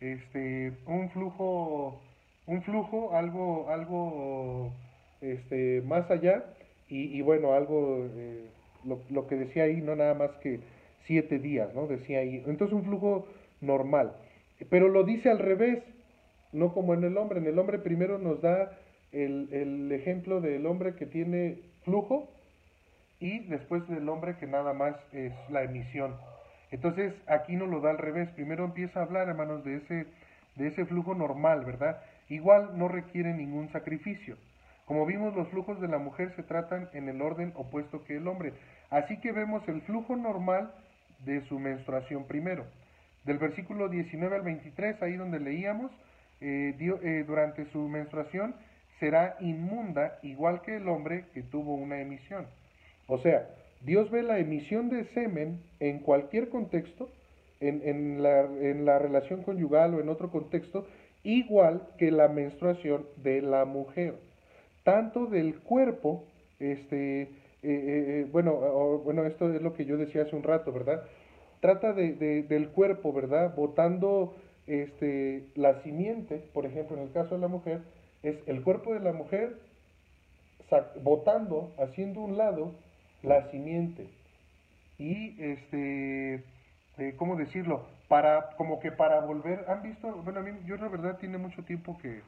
Este, 0.00 0.72
un 0.86 1.10
flujo, 1.10 2.00
un 2.50 2.62
flujo, 2.62 3.16
algo, 3.16 3.70
algo, 3.70 4.72
este, 5.20 5.82
más 5.86 6.10
allá, 6.10 6.44
y, 6.88 7.22
bueno, 7.22 7.52
algo, 7.52 8.08
eh, 8.16 8.46
lo, 8.84 8.98
lo, 9.10 9.28
que 9.28 9.36
decía 9.36 9.62
ahí, 9.62 9.80
no 9.80 9.94
nada 9.94 10.14
más 10.14 10.32
que 10.42 10.58
siete 11.06 11.38
días, 11.38 11.72
¿no? 11.72 11.86
Decía 11.86 12.18
ahí. 12.18 12.42
Entonces 12.48 12.74
un 12.74 12.82
flujo 12.82 13.28
normal. 13.60 14.16
Pero 14.68 14.88
lo 14.88 15.04
dice 15.04 15.30
al 15.30 15.38
revés 15.38 15.84
no 16.52 16.74
como 16.74 16.92
en 16.94 17.04
el 17.04 17.16
hombre. 17.16 17.38
En 17.38 17.46
el 17.46 17.60
hombre 17.60 17.78
primero 17.78 18.18
nos 18.18 18.42
da 18.42 18.76
el, 19.12 19.48
el, 19.52 19.92
ejemplo 19.92 20.40
del 20.40 20.66
hombre 20.66 20.96
que 20.96 21.06
tiene 21.06 21.58
flujo 21.84 22.28
y 23.20 23.38
después 23.46 23.86
del 23.88 24.08
hombre 24.08 24.36
que 24.38 24.48
nada 24.48 24.72
más 24.72 24.96
es 25.12 25.32
la 25.48 25.62
emisión. 25.62 26.16
Entonces 26.72 27.14
aquí 27.28 27.54
nos 27.54 27.68
lo 27.68 27.80
da 27.80 27.90
al 27.90 27.98
revés. 27.98 28.28
Primero 28.30 28.64
empieza 28.64 28.98
a 28.98 29.04
hablar, 29.04 29.28
hermanos, 29.28 29.64
de 29.64 29.76
ese, 29.76 30.06
de 30.56 30.66
ese 30.66 30.84
flujo 30.86 31.14
normal, 31.14 31.64
¿verdad? 31.64 32.02
Igual 32.30 32.78
no 32.78 32.88
requiere 32.88 33.34
ningún 33.34 33.70
sacrificio. 33.70 34.36
Como 34.86 35.04
vimos, 35.04 35.36
los 35.36 35.48
flujos 35.48 35.80
de 35.80 35.88
la 35.88 35.98
mujer 35.98 36.32
se 36.36 36.42
tratan 36.42 36.88
en 36.94 37.08
el 37.08 37.20
orden 37.20 37.52
opuesto 37.54 38.04
que 38.04 38.16
el 38.16 38.26
hombre. 38.26 38.54
Así 38.88 39.18
que 39.18 39.32
vemos 39.32 39.62
el 39.68 39.82
flujo 39.82 40.16
normal 40.16 40.72
de 41.24 41.42
su 41.42 41.58
menstruación 41.58 42.24
primero. 42.24 42.64
Del 43.24 43.38
versículo 43.38 43.88
19 43.88 44.36
al 44.36 44.42
23, 44.42 45.02
ahí 45.02 45.16
donde 45.16 45.40
leíamos, 45.40 45.90
eh, 46.40 46.74
eh, 46.80 47.24
durante 47.26 47.66
su 47.66 47.88
menstruación 47.88 48.54
será 48.98 49.36
inmunda 49.40 50.18
igual 50.22 50.62
que 50.62 50.76
el 50.76 50.88
hombre 50.88 51.26
que 51.34 51.42
tuvo 51.42 51.74
una 51.74 52.00
emisión. 52.00 52.46
O 53.06 53.18
sea, 53.18 53.48
Dios 53.82 54.10
ve 54.10 54.22
la 54.22 54.38
emisión 54.38 54.88
de 54.88 55.04
semen 55.14 55.60
en 55.80 55.98
cualquier 55.98 56.48
contexto, 56.48 57.10
en, 57.60 57.82
en, 57.84 58.22
la, 58.22 58.40
en 58.40 58.84
la 58.84 58.98
relación 58.98 59.42
conyugal 59.42 59.94
o 59.94 60.00
en 60.00 60.08
otro 60.08 60.30
contexto, 60.30 60.86
igual 61.22 61.82
que 61.98 62.10
la 62.10 62.28
menstruación 62.28 63.06
de 63.16 63.42
la 63.42 63.64
mujer. 63.64 64.14
Tanto 64.84 65.26
del 65.26 65.60
cuerpo, 65.60 66.24
este, 66.58 67.28
eh, 67.62 68.26
bueno, 68.32 69.00
bueno, 69.04 69.24
esto 69.26 69.52
es 69.52 69.60
lo 69.62 69.74
que 69.74 69.84
yo 69.84 69.96
decía 69.96 70.22
hace 70.22 70.36
un 70.36 70.42
rato, 70.42 70.72
¿verdad? 70.72 71.02
Trata 71.60 71.92
de, 71.92 72.14
de, 72.14 72.42
del 72.42 72.70
cuerpo, 72.70 73.12
¿verdad? 73.12 73.54
Botando 73.54 74.34
este, 74.66 75.44
la 75.56 75.82
simiente, 75.82 76.36
por 76.54 76.64
ejemplo, 76.64 76.96
en 76.96 77.02
el 77.02 77.12
caso 77.12 77.34
de 77.34 77.40
la 77.40 77.48
mujer, 77.48 77.82
es 78.22 78.36
el 78.46 78.62
cuerpo 78.62 78.94
de 78.94 79.00
la 79.00 79.12
mujer 79.12 79.56
botando, 81.02 81.72
haciendo 81.78 82.20
un 82.20 82.36
lado 82.36 82.72
la 83.22 83.50
simiente. 83.50 84.06
Y, 84.98 85.42
este, 85.42 86.44
eh, 86.98 87.14
¿cómo 87.16 87.36
decirlo? 87.36 87.86
Para, 88.10 88.50
como 88.56 88.80
que 88.80 88.90
para 88.90 89.20
volver, 89.20 89.64
¿han 89.68 89.84
visto? 89.84 90.10
Bueno, 90.24 90.40
a 90.40 90.42
mí, 90.42 90.50
yo 90.66 90.76
la 90.76 90.88
verdad 90.88 91.16
tiene 91.18 91.38
mucho 91.38 91.62
tiempo 91.62 91.96
que, 91.96 92.22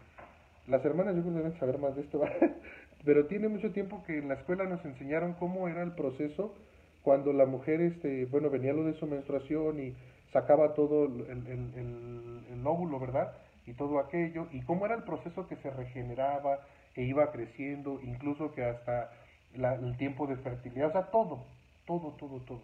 las 0.68 0.84
hermanas 0.84 1.16
yo 1.16 1.22
creo 1.22 1.34
que 1.34 1.40
deben 1.40 1.58
saber 1.58 1.78
más 1.78 1.96
de 1.96 2.02
esto, 2.02 2.22
pero 3.04 3.26
tiene 3.26 3.48
mucho 3.48 3.72
tiempo 3.72 4.04
que 4.06 4.18
en 4.18 4.28
la 4.28 4.34
escuela 4.34 4.62
nos 4.62 4.84
enseñaron 4.84 5.32
cómo 5.34 5.66
era 5.66 5.82
el 5.82 5.90
proceso 5.90 6.54
cuando 7.02 7.32
la 7.32 7.46
mujer, 7.46 7.80
este, 7.80 8.26
bueno, 8.26 8.48
venía 8.48 8.72
lo 8.72 8.84
de 8.84 8.94
su 8.94 9.08
menstruación 9.08 9.80
y 9.80 9.96
sacaba 10.32 10.74
todo 10.74 11.06
el, 11.06 11.46
el, 11.48 12.44
el, 12.48 12.62
lóbulo, 12.62 13.00
¿verdad? 13.00 13.32
Y 13.66 13.72
todo 13.72 13.98
aquello, 13.98 14.46
y 14.52 14.62
cómo 14.62 14.86
era 14.86 14.94
el 14.94 15.02
proceso 15.02 15.48
que 15.48 15.56
se 15.56 15.70
regeneraba 15.70 16.60
e 16.94 17.02
iba 17.02 17.32
creciendo, 17.32 17.98
incluso 18.04 18.52
que 18.52 18.64
hasta 18.64 19.10
el 19.52 19.96
tiempo 19.96 20.28
de 20.28 20.36
fertilidad, 20.36 20.90
o 20.90 20.92
sea, 20.92 21.10
todo, 21.10 21.44
todo, 21.86 22.12
todo, 22.12 22.40
todo. 22.42 22.62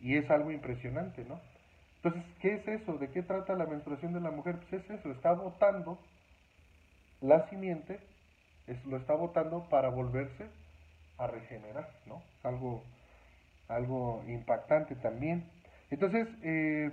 Y 0.00 0.16
es 0.16 0.28
algo 0.30 0.50
impresionante, 0.50 1.24
¿no? 1.24 1.40
Entonces, 2.06 2.30
¿qué 2.40 2.54
es 2.54 2.68
eso? 2.68 2.98
¿De 2.98 3.08
qué 3.08 3.22
trata 3.22 3.56
la 3.56 3.66
menstruación 3.66 4.12
de 4.12 4.20
la 4.20 4.30
mujer? 4.30 4.58
Pues 4.58 4.84
es 4.84 4.90
eso, 4.90 5.10
está 5.10 5.32
botando 5.32 5.98
la 7.20 7.48
simiente, 7.48 7.98
lo 8.88 8.96
está 8.96 9.14
botando 9.14 9.66
para 9.68 9.88
volverse 9.88 10.46
a 11.18 11.26
regenerar, 11.26 11.90
¿no? 12.06 12.22
Algo, 12.44 12.84
algo 13.66 14.22
impactante 14.28 14.94
también. 14.94 15.50
Entonces, 15.90 16.28
eh, 16.44 16.92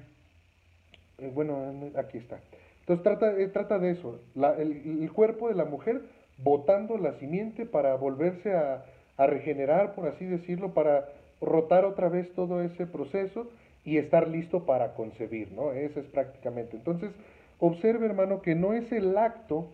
eh, 1.19 1.31
bueno, 1.31 1.91
aquí 1.95 2.17
está. 2.17 2.39
Entonces 2.79 3.03
trata, 3.03 3.37
eh, 3.37 3.47
trata 3.49 3.77
de 3.77 3.91
eso, 3.91 4.19
el, 4.57 5.11
cuerpo 5.13 5.47
de 5.47 5.53
la 5.53 5.65
mujer 5.65 6.01
botando 6.39 6.97
la 6.97 7.19
simiente 7.19 7.67
para 7.67 7.93
volverse 7.97 8.51
a, 8.51 8.83
regenerar, 9.15 9.93
por 9.93 10.07
así 10.07 10.25
decirlo, 10.25 10.73
para 10.73 11.07
rotar 11.39 11.85
otra 11.85 12.09
vez 12.09 12.33
todo 12.33 12.63
ese 12.63 12.87
proceso 12.87 13.47
y 13.85 13.97
estar 13.97 14.27
listo 14.27 14.65
para 14.65 14.93
concebir, 14.93 15.51
¿no? 15.51 15.71
Eso 15.71 15.99
es 15.99 16.05
prácticamente. 16.07 16.77
Entonces, 16.77 17.11
observe, 17.59 18.05
hermano, 18.05 18.41
que 18.41 18.55
no 18.55 18.73
es 18.73 18.91
el 18.91 19.17
acto 19.17 19.69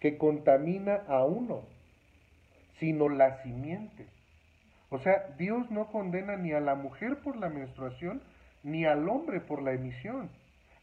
que 0.00 0.18
contamina 0.18 1.02
a 1.06 1.24
uno, 1.24 1.62
sino 2.78 3.08
la 3.08 3.42
simiente. 3.42 4.06
O 4.90 4.98
sea, 4.98 5.34
Dios 5.38 5.70
no 5.70 5.86
condena 5.86 6.36
ni 6.36 6.52
a 6.52 6.60
la 6.60 6.74
mujer 6.74 7.18
por 7.18 7.36
la 7.36 7.48
menstruación, 7.48 8.20
ni 8.62 8.84
al 8.84 9.08
hombre 9.08 9.40
por 9.40 9.62
la 9.62 9.72
emisión 9.72 10.28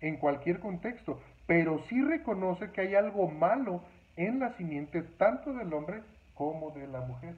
en 0.02 0.18
cualquier 0.18 0.60
contexto, 0.60 1.20
pero 1.46 1.80
sí 1.90 2.02
reconoce 2.02 2.72
que 2.72 2.82
hay 2.82 2.96
algo 2.96 3.28
malo 3.30 3.82
en 4.16 4.40
la 4.40 4.56
simiente 4.58 5.02
tanto 5.18 5.54
del 5.54 5.74
hombre 5.74 6.02
como 6.34 6.72
de 6.72 6.88
la 6.88 7.02
mujer. 7.02 7.36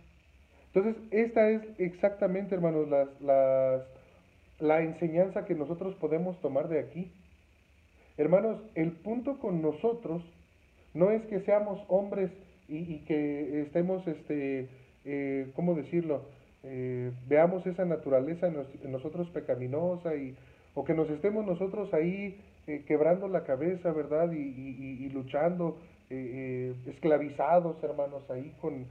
Entonces, 0.74 1.02
esta 1.12 1.50
es 1.50 1.62
exactamente, 1.80 2.56
hermanos, 2.56 2.88
las, 3.20 3.82
la 4.62 4.82
enseñanza 4.82 5.46
que 5.46 5.56
nosotros 5.56 5.96
podemos 5.96 6.40
tomar 6.40 6.70
de 6.70 6.80
aquí. 6.80 7.12
Hermanos, 8.18 8.62
el 8.76 8.92
punto 8.92 9.40
con 9.40 9.62
nosotros 9.62 10.24
no 10.94 11.12
es 11.12 11.22
que 11.24 11.42
seamos 11.42 11.84
hombres 11.88 12.32
y, 12.68 13.00
que 13.00 13.62
estemos, 13.64 14.08
este, 14.08 14.70
eh, 15.04 15.52
¿cómo 15.56 15.76
decirlo? 15.76 16.22
Eh, 16.64 17.12
veamos 17.28 17.66
esa 17.66 17.84
naturaleza 17.86 18.48
en, 18.48 18.92
nosotros 18.92 19.28
pecaminosa 19.32 20.16
y, 20.16 20.36
o 20.76 20.86
que 20.86 20.94
nos 20.94 21.10
estemos 21.10 21.46
nosotros 21.46 21.94
ahí 21.94 22.40
eh, 22.68 22.84
quebrando 22.88 23.28
la 23.28 23.44
cabeza, 23.44 23.92
¿verdad? 23.92 24.32
Y, 24.32 25.10
luchando, 25.10 25.78
eh, 26.10 26.76
eh, 26.86 26.92
esclavizados, 26.92 27.84
hermanos, 27.84 28.30
ahí 28.30 28.54
con, 28.62 28.86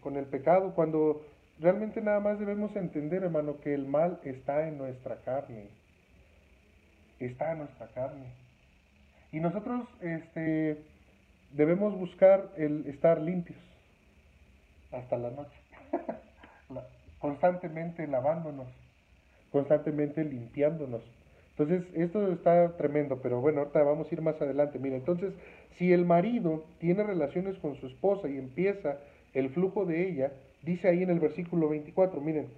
con 0.00 0.16
el 0.16 0.26
pecado, 0.26 0.74
cuando 0.74 1.22
realmente 1.60 2.00
nada 2.00 2.20
más 2.20 2.38
debemos 2.38 2.74
entender, 2.76 3.24
hermano, 3.24 3.60
que 3.60 3.74
el 3.74 3.86
mal 3.86 4.20
está 4.24 4.68
en 4.68 4.78
nuestra 4.78 5.16
carne. 5.22 5.68
Está 7.18 7.52
en 7.52 7.58
nuestra 7.58 7.88
carne. 7.88 8.26
Y 9.32 9.40
nosotros 9.40 9.86
este, 10.00 10.78
debemos 11.52 11.98
buscar 11.98 12.50
el 12.56 12.86
estar 12.86 13.20
limpios 13.20 13.58
hasta 14.92 15.18
la 15.18 15.30
noche, 15.30 15.60
constantemente 17.18 18.06
lavándonos, 18.06 18.68
constantemente 19.52 20.24
limpiándonos. 20.24 21.02
Entonces, 21.50 21.84
esto 21.94 22.32
está 22.32 22.76
tremendo, 22.76 23.20
pero 23.20 23.40
bueno, 23.40 23.60
ahorita 23.60 23.82
vamos 23.82 24.10
a 24.10 24.14
ir 24.14 24.22
más 24.22 24.40
adelante. 24.40 24.78
Mira, 24.78 24.96
entonces, 24.96 25.34
si 25.76 25.92
el 25.92 26.04
marido 26.04 26.64
tiene 26.78 27.02
relaciones 27.02 27.58
con 27.58 27.74
su 27.76 27.88
esposa 27.88 28.28
y 28.28 28.38
empieza 28.38 28.98
el 29.34 29.50
flujo 29.50 29.84
de 29.84 30.08
ella, 30.08 30.32
dice 30.62 30.88
ahí 30.88 31.02
en 31.02 31.10
el 31.10 31.20
versículo 31.20 31.68
24, 31.68 32.20
miren, 32.20 32.48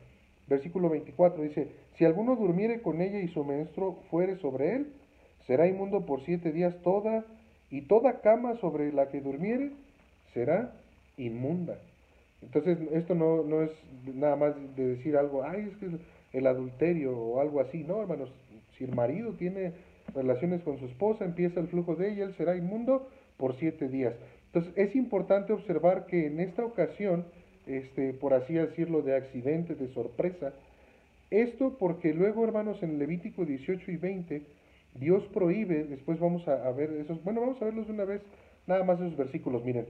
versículo 0.48 0.88
24 0.88 1.42
dice, 1.42 1.68
si 1.96 2.04
alguno 2.04 2.36
durmiere 2.36 2.80
con 2.80 3.00
ella 3.00 3.20
y 3.20 3.28
su 3.28 3.44
menstruo 3.44 4.02
fuere 4.10 4.36
sobre 4.36 4.76
él, 4.76 4.92
será 5.46 5.66
inmundo 5.66 6.06
por 6.06 6.24
siete 6.24 6.52
días 6.52 6.74
toda, 6.82 7.24
y 7.70 7.82
toda 7.82 8.20
cama 8.20 8.56
sobre 8.56 8.92
la 8.92 9.08
que 9.08 9.20
durmiere 9.20 9.70
será 10.34 10.72
inmunda. 11.16 11.78
Entonces, 12.42 12.78
esto 12.92 13.14
no, 13.14 13.42
no 13.44 13.62
es 13.62 13.70
nada 14.14 14.36
más 14.36 14.54
de 14.76 14.96
decir 14.96 15.16
algo, 15.16 15.44
ay, 15.44 15.70
es 15.70 15.76
que 15.76 16.38
el 16.38 16.46
adulterio 16.46 17.16
o 17.16 17.40
algo 17.40 17.60
así, 17.60 17.84
no, 17.84 18.00
hermanos, 18.00 18.32
si 18.76 18.84
el 18.84 18.94
marido 18.94 19.32
tiene 19.32 19.72
relaciones 20.14 20.62
con 20.62 20.78
su 20.78 20.86
esposa, 20.86 21.24
empieza 21.24 21.60
el 21.60 21.68
flujo 21.68 21.96
de 21.96 22.12
ella, 22.12 22.24
él 22.24 22.34
será 22.34 22.56
inmundo 22.56 23.08
por 23.36 23.56
siete 23.56 23.88
días. 23.88 24.14
Entonces 24.46 24.72
es 24.76 24.96
importante 24.96 25.52
observar 25.52 26.06
que 26.06 26.26
en 26.26 26.40
esta 26.40 26.64
ocasión, 26.64 27.24
este, 27.78 28.12
por 28.12 28.34
así 28.34 28.54
decirlo, 28.54 29.02
de 29.02 29.16
accidente, 29.16 29.74
de 29.74 29.88
sorpresa, 29.88 30.52
esto 31.30 31.76
porque 31.78 32.12
luego, 32.12 32.44
hermanos, 32.44 32.82
en 32.82 32.98
Levítico 32.98 33.44
18 33.44 33.90
y 33.92 33.96
20, 33.96 34.42
Dios 34.94 35.24
prohíbe, 35.32 35.84
después 35.84 36.18
vamos 36.18 36.46
a, 36.48 36.70
ver 36.72 36.90
esos, 36.92 37.22
bueno, 37.22 37.40
vamos 37.40 37.62
a 37.62 37.66
verlos 37.66 37.86
de 37.86 37.92
una 37.92 38.04
vez, 38.04 38.22
nada 38.66 38.82
más 38.82 38.98
esos 39.00 39.16
versículos, 39.16 39.64
miren, 39.64 39.86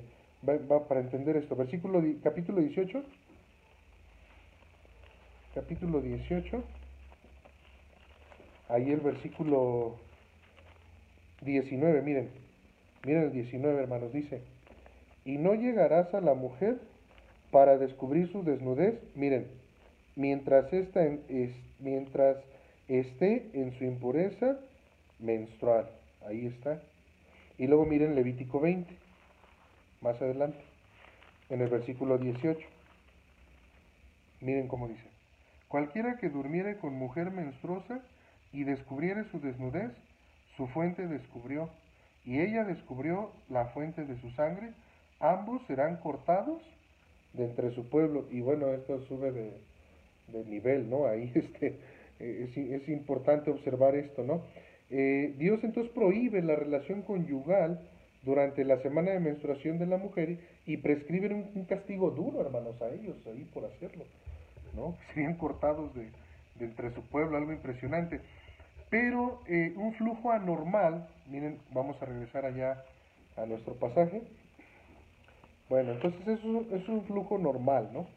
va, 0.46 0.86
para 0.86 1.00
entender 1.00 1.36
esto, 1.36 1.56
versículo, 1.56 2.02
capítulo 2.22 2.60
18, 2.60 3.02
capítulo 5.54 6.02
18, 6.02 6.62
ahí 8.68 8.90
el 8.90 9.00
versículo 9.00 9.96
19, 11.40 12.02
miren, 12.02 12.28
miren 13.06 13.22
el 13.24 13.32
19 13.32 13.80
hermanos, 13.80 14.12
dice, 14.12 14.42
y 15.24 15.38
no 15.38 15.54
llegarás 15.54 16.12
a 16.12 16.20
la 16.20 16.34
mujer 16.34 16.78
para 17.50 17.78
descubrir 17.78 18.30
su 18.30 18.42
desnudez, 18.42 19.00
miren, 19.14 19.46
mientras, 20.16 20.72
esta 20.72 21.04
es, 21.04 21.50
mientras 21.78 22.36
esté 22.88 23.50
en 23.54 23.72
su 23.78 23.84
impureza 23.84 24.58
menstrual, 25.18 25.88
ahí 26.26 26.46
está. 26.46 26.82
Y 27.58 27.66
luego 27.66 27.86
miren 27.86 28.14
Levítico 28.14 28.60
20, 28.60 28.94
más 30.00 30.20
adelante, 30.22 30.60
en 31.48 31.60
el 31.60 31.68
versículo 31.68 32.18
18. 32.18 32.58
Miren 34.40 34.68
cómo 34.68 34.88
dice, 34.88 35.04
cualquiera 35.68 36.16
que 36.16 36.30
durmiere 36.30 36.78
con 36.78 36.94
mujer 36.94 37.30
menstruosa, 37.30 38.00
y 38.52 38.64
descubriere 38.64 39.24
su 39.30 39.40
desnudez, 39.40 39.92
su 40.56 40.66
fuente 40.68 41.06
descubrió, 41.06 41.70
y 42.24 42.40
ella 42.40 42.64
descubrió 42.64 43.32
la 43.48 43.66
fuente 43.66 44.04
de 44.04 44.20
su 44.20 44.30
sangre, 44.32 44.72
ambos 45.20 45.62
serán 45.66 45.96
cortados 45.98 46.62
de 47.32 47.44
entre 47.44 47.74
su 47.74 47.88
pueblo. 47.88 48.26
Y 48.30 48.40
bueno, 48.40 48.72
esto 48.72 49.00
sube 49.06 49.32
de, 49.32 49.52
nivel, 50.46 50.88
¿no? 50.88 51.06
Ahí 51.06 51.30
este, 51.34 51.78
es, 52.18 52.56
es, 52.56 52.88
importante 52.88 53.50
observar 53.50 53.94
esto, 53.94 54.22
¿no? 54.22 54.42
Eh, 54.90 55.34
Dios 55.38 55.62
entonces 55.62 55.92
prohíbe 55.92 56.42
la 56.42 56.56
relación 56.56 57.02
conyugal 57.02 57.80
durante 58.22 58.64
la 58.64 58.78
semana 58.82 59.12
de 59.12 59.20
menstruación 59.20 59.78
de 59.78 59.86
la 59.86 59.96
mujer 59.96 60.38
y 60.66 60.76
prescribe 60.78 61.32
un, 61.32 61.64
castigo 61.64 62.10
duro, 62.10 62.40
hermanos, 62.40 62.80
a 62.82 62.88
ellos 62.88 63.16
ahí 63.26 63.44
por 63.52 63.64
hacerlo, 63.64 64.04
¿no? 64.74 64.96
Serían 65.14 65.36
cortados 65.36 65.94
de, 65.94 66.08
de 66.58 66.64
entre 66.64 66.92
su 66.92 67.02
pueblo, 67.02 67.36
algo 67.36 67.52
impresionante. 67.52 68.20
Pero 68.90 69.40
eh, 69.46 69.72
un 69.76 69.94
flujo 69.94 70.32
anormal, 70.32 71.08
miren, 71.28 71.58
vamos 71.72 72.00
a 72.02 72.06
regresar 72.06 72.44
allá 72.44 72.84
a 73.36 73.46
nuestro 73.46 73.74
pasaje. 73.74 74.22
Bueno, 75.70 75.92
entonces 75.92 76.26
es 76.26 76.42
un, 76.42 76.66
es 76.72 76.88
un 76.88 77.04
flujo 77.04 77.38
normal, 77.38 77.90
¿no? 77.92 78.08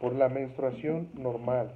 Por 0.00 0.14
la 0.14 0.30
menstruación 0.30 1.10
normal. 1.12 1.70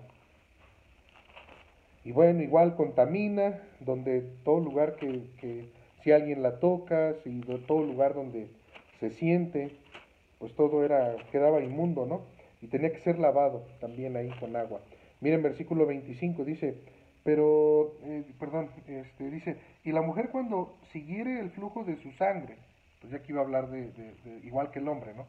Y 2.03 2.13
bueno, 2.13 2.43
igual 2.43 2.77
contamina, 2.77 3.61
donde 3.81 4.23
todo 4.43 4.61
lugar 4.61 4.97
que, 4.97 5.25
que 5.39 5.69
si 6.03 6.13
alguien 6.13 6.43
la 6.43 6.61
toca, 6.61 7.13
si 7.23 7.43
todo 7.67 7.83
lugar 7.83 8.15
donde 8.15 8.49
se 9.01 9.11
siente, 9.11 9.73
pues 10.39 10.55
todo 10.55 10.83
era, 10.83 11.15
quedaba 11.31 11.61
inmundo, 11.61 12.07
¿no? 12.07 12.23
Y 12.63 12.69
tenía 12.69 12.91
que 12.91 13.01
ser 13.01 13.19
lavado 13.19 13.67
también 13.81 14.17
ahí 14.17 14.31
con 14.41 14.57
agua. 14.57 14.81
Miren 15.21 15.43
versículo 15.43 15.85
25, 15.85 16.43
dice, 16.47 16.79
pero, 17.23 17.97
eh, 18.05 18.25
perdón, 18.41 18.71
este, 18.87 19.31
dice, 19.31 19.59
y 19.85 19.93
la 19.93 20.01
mujer 20.01 20.31
cuando 20.31 20.75
siguiere 20.91 21.39
el 21.39 21.51
flujo 21.51 21.85
de 21.85 21.97
su 21.97 22.13
sangre, 22.13 22.57
pues 23.03 23.13
ya 23.13 23.19
aquí 23.19 23.33
iba 23.33 23.41
a 23.41 23.45
hablar 23.45 23.69
de, 23.69 23.91
igual 24.45 24.71
que 24.71 24.79
el 24.79 24.89
hombre, 24.89 25.13
¿no? 25.15 25.27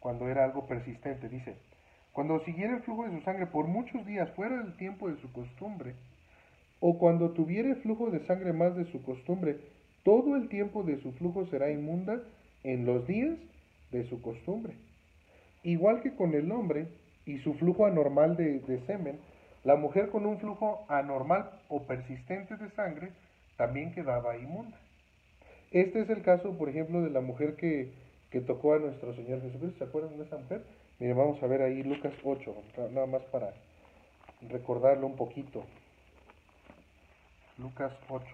Cuando 0.00 0.28
era 0.28 0.44
algo 0.44 0.66
persistente, 0.66 1.28
dice, 1.28 1.56
cuando 2.12 2.44
siguiere 2.44 2.74
el 2.74 2.82
flujo 2.82 3.04
de 3.04 3.16
su 3.16 3.24
sangre 3.24 3.46
por 3.46 3.66
muchos 3.66 4.04
días 4.04 4.28
fuera 4.32 4.58
del 4.58 4.76
tiempo 4.76 5.08
de 5.08 5.20
su 5.20 5.32
costumbre, 5.32 5.94
o 6.80 6.98
cuando 6.98 7.30
tuviere 7.30 7.76
flujo 7.76 8.10
de 8.10 8.26
sangre 8.26 8.52
más 8.52 8.76
de 8.76 8.84
su 8.86 9.02
costumbre, 9.02 9.58
todo 10.02 10.36
el 10.36 10.48
tiempo 10.48 10.82
de 10.82 11.00
su 11.00 11.12
flujo 11.12 11.46
será 11.46 11.70
inmunda 11.70 12.20
en 12.64 12.84
los 12.84 13.06
días 13.06 13.38
de 13.92 14.06
su 14.08 14.20
costumbre. 14.20 14.74
Igual 15.62 16.02
que 16.02 16.14
con 16.14 16.34
el 16.34 16.50
hombre 16.52 16.88
y 17.24 17.38
su 17.38 17.54
flujo 17.54 17.86
anormal 17.86 18.36
de 18.36 18.82
semen, 18.86 19.18
la 19.62 19.76
mujer 19.76 20.10
con 20.10 20.26
un 20.26 20.38
flujo 20.38 20.84
anormal 20.88 21.48
o 21.68 21.84
persistente 21.84 22.56
de 22.56 22.68
sangre 22.72 23.12
también 23.56 23.94
quedaba 23.94 24.36
inmunda. 24.36 24.78
Este 25.70 26.00
es 26.00 26.10
el 26.10 26.22
caso, 26.22 26.56
por 26.56 26.68
ejemplo, 26.68 27.02
de 27.02 27.10
la 27.10 27.20
mujer 27.20 27.56
que, 27.56 27.92
tocó 28.46 28.74
a 28.74 28.78
nuestro 28.78 29.14
Señor 29.14 29.42
Jesucristo. 29.42 29.78
¿Se 29.78 29.84
acuerdan 29.84 30.16
de 30.18 30.24
esa 30.24 30.38
mujer? 30.38 30.64
Miren, 30.98 31.16
vamos 31.16 31.42
a 31.42 31.46
ver 31.46 31.62
ahí 31.62 31.82
Lucas 31.82 32.12
8, 32.24 32.54
nada 32.90 33.06
más 33.06 33.22
para 33.24 33.54
recordarlo 34.48 35.06
un 35.06 35.16
poquito. 35.16 35.64
Lucas 37.58 37.92
8. 38.08 38.26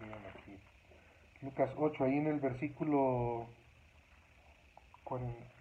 Miren 0.00 0.26
aquí. 0.32 0.56
Lucas 1.42 1.70
8, 1.76 2.04
ahí 2.04 2.18
en 2.18 2.28
el 2.28 2.38
versículo 2.38 3.46
40. 5.02 5.54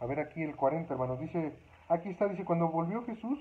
A 0.00 0.06
ver 0.06 0.20
aquí 0.20 0.42
el 0.42 0.54
40, 0.54 0.92
hermanos. 0.92 1.18
Dice, 1.20 1.52
aquí 1.88 2.10
está, 2.10 2.28
dice, 2.28 2.44
cuando 2.44 2.68
volvió 2.68 3.04
Jesús, 3.04 3.38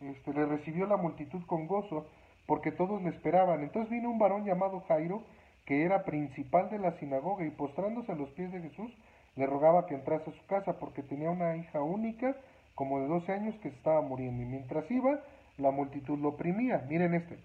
este, 0.00 0.32
le 0.32 0.46
recibió 0.46 0.86
la 0.86 0.96
multitud 0.96 1.42
con 1.46 1.66
gozo, 1.66 2.06
porque 2.46 2.72
todos 2.72 3.02
le 3.02 3.10
esperaban. 3.10 3.62
Entonces 3.62 3.90
vino 3.90 4.10
un 4.10 4.18
varón 4.18 4.44
llamado 4.44 4.80
Jairo, 4.88 5.22
que 5.66 5.84
era 5.84 6.04
principal 6.04 6.70
de 6.70 6.78
la 6.78 6.98
sinagoga, 6.98 7.44
y 7.44 7.50
postrándose 7.50 8.12
a 8.12 8.16
los 8.16 8.30
pies 8.30 8.52
de 8.52 8.60
Jesús, 8.60 8.90
le 9.36 9.46
rogaba 9.46 9.86
que 9.86 9.94
entrase 9.94 10.30
a 10.30 10.32
su 10.32 10.46
casa, 10.46 10.78
porque 10.78 11.02
tenía 11.02 11.30
una 11.30 11.56
hija 11.56 11.82
única, 11.82 12.36
como 12.74 13.00
de 13.00 13.08
12 13.08 13.32
años, 13.32 13.54
que 13.62 13.68
estaba 13.68 14.00
muriendo. 14.00 14.42
Y 14.42 14.46
mientras 14.46 14.90
iba, 14.90 15.20
la 15.58 15.70
multitud 15.70 16.18
lo 16.18 16.30
oprimía. 16.30 16.84
Miren 16.88 17.14
este. 17.14 17.38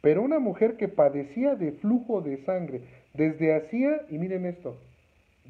Pero 0.00 0.22
una 0.22 0.38
mujer 0.38 0.76
que 0.76 0.88
padecía 0.88 1.54
de 1.54 1.72
flujo 1.72 2.20
de 2.20 2.44
sangre 2.44 2.82
desde 3.14 3.56
hacía, 3.56 4.02
y 4.08 4.18
miren 4.18 4.46
esto, 4.46 4.76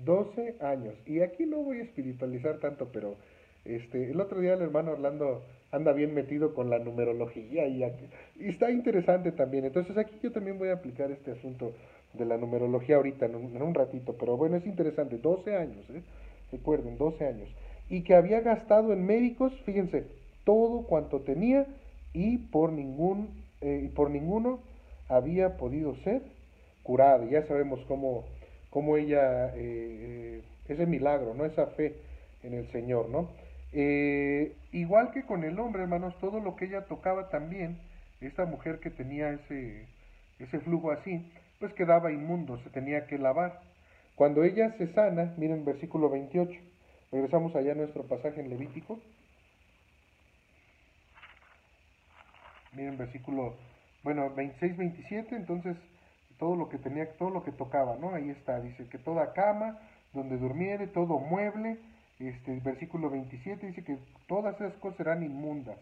12 0.04 0.56
años. 0.60 0.94
Y 1.06 1.20
aquí 1.20 1.44
no 1.44 1.58
voy 1.58 1.80
a 1.80 1.84
espiritualizar 1.84 2.58
tanto, 2.58 2.88
pero 2.92 3.16
este, 3.64 4.10
el 4.10 4.20
otro 4.20 4.40
día 4.40 4.54
el 4.54 4.62
hermano 4.62 4.92
Orlando 4.92 5.42
anda 5.70 5.92
bien 5.92 6.14
metido 6.14 6.54
con 6.54 6.70
la 6.70 6.78
numerología 6.78 7.66
y, 7.66 7.84
está 8.40 8.70
interesante 8.70 9.32
también. 9.32 9.64
Entonces 9.64 9.96
aquí 9.96 10.16
yo 10.22 10.32
también 10.32 10.58
voy 10.58 10.68
a 10.68 10.74
aplicar 10.74 11.10
este 11.10 11.32
asunto 11.32 11.72
de 12.14 12.24
la 12.24 12.38
numerología 12.38 12.96
ahorita, 12.96 13.26
en 13.26 13.34
un, 13.36 13.74
ratito. 13.74 14.16
Pero 14.18 14.36
bueno, 14.36 14.56
es 14.56 14.66
interesante, 14.66 15.18
12 15.18 15.56
años, 15.56 15.84
¿eh? 15.90 16.02
recuerden, 16.52 16.96
12 16.96 17.26
años. 17.26 17.48
Y 17.90 18.02
que 18.02 18.14
había 18.14 18.40
gastado 18.40 18.92
en 18.92 19.04
médicos, 19.04 19.52
fíjense, 19.64 20.04
todo 20.44 20.82
cuanto 20.82 21.20
tenía 21.20 21.66
y 22.14 22.38
por, 22.38 22.72
ningún, 22.72 23.28
eh, 23.60 23.90
por 23.94 24.10
ninguno 24.10 24.60
había 25.08 25.56
podido 25.56 25.94
ser 25.96 26.22
curado. 26.82 27.28
Ya 27.28 27.42
sabemos 27.46 27.80
cómo 27.86 28.24
como 28.70 28.96
ella, 28.96 29.48
eh, 29.56 29.56
eh, 29.56 30.42
ese 30.68 30.86
milagro, 30.86 31.34
¿no? 31.34 31.44
Esa 31.44 31.66
fe 31.68 31.96
en 32.42 32.54
el 32.54 32.70
Señor, 32.70 33.08
¿no? 33.08 33.28
Eh, 33.72 34.56
igual 34.72 35.10
que 35.12 35.24
con 35.24 35.44
el 35.44 35.58
hombre, 35.58 35.82
hermanos, 35.82 36.18
todo 36.20 36.40
lo 36.40 36.56
que 36.56 36.66
ella 36.66 36.86
tocaba 36.86 37.28
también, 37.28 37.78
esta 38.20 38.46
mujer 38.46 38.80
que 38.80 38.90
tenía 38.90 39.30
ese, 39.30 39.86
ese 40.38 40.60
flujo 40.60 40.90
así, 40.90 41.30
pues 41.58 41.72
quedaba 41.74 42.12
inmundo, 42.12 42.58
se 42.58 42.70
tenía 42.70 43.06
que 43.06 43.18
lavar. 43.18 43.60
Cuando 44.14 44.42
ella 44.42 44.74
se 44.78 44.92
sana, 44.94 45.34
miren 45.36 45.64
versículo 45.64 46.08
28, 46.10 46.58
regresamos 47.12 47.54
allá 47.54 47.72
a 47.72 47.76
nuestro 47.76 48.04
pasaje 48.04 48.40
en 48.40 48.50
Levítico. 48.50 48.98
Miren 52.72 52.96
versículo, 52.96 53.54
bueno, 54.02 54.30
26, 54.34 54.76
27, 54.76 55.36
entonces 55.36 55.76
todo 56.38 56.56
lo 56.56 56.68
que 56.68 56.78
tenía, 56.78 57.10
todo 57.16 57.30
lo 57.30 57.44
que 57.44 57.52
tocaba, 57.52 57.96
¿no? 57.96 58.14
Ahí 58.14 58.30
está, 58.30 58.60
dice 58.60 58.88
que 58.88 58.98
toda 58.98 59.32
cama 59.32 59.78
donde 60.12 60.36
durmiere, 60.38 60.86
todo 60.86 61.18
mueble, 61.18 61.78
este, 62.18 62.58
versículo 62.60 63.10
27 63.10 63.66
dice 63.66 63.84
que 63.84 63.98
todas 64.26 64.54
esas 64.56 64.74
cosas 64.74 64.98
serán 64.98 65.22
inmundas, 65.22 65.78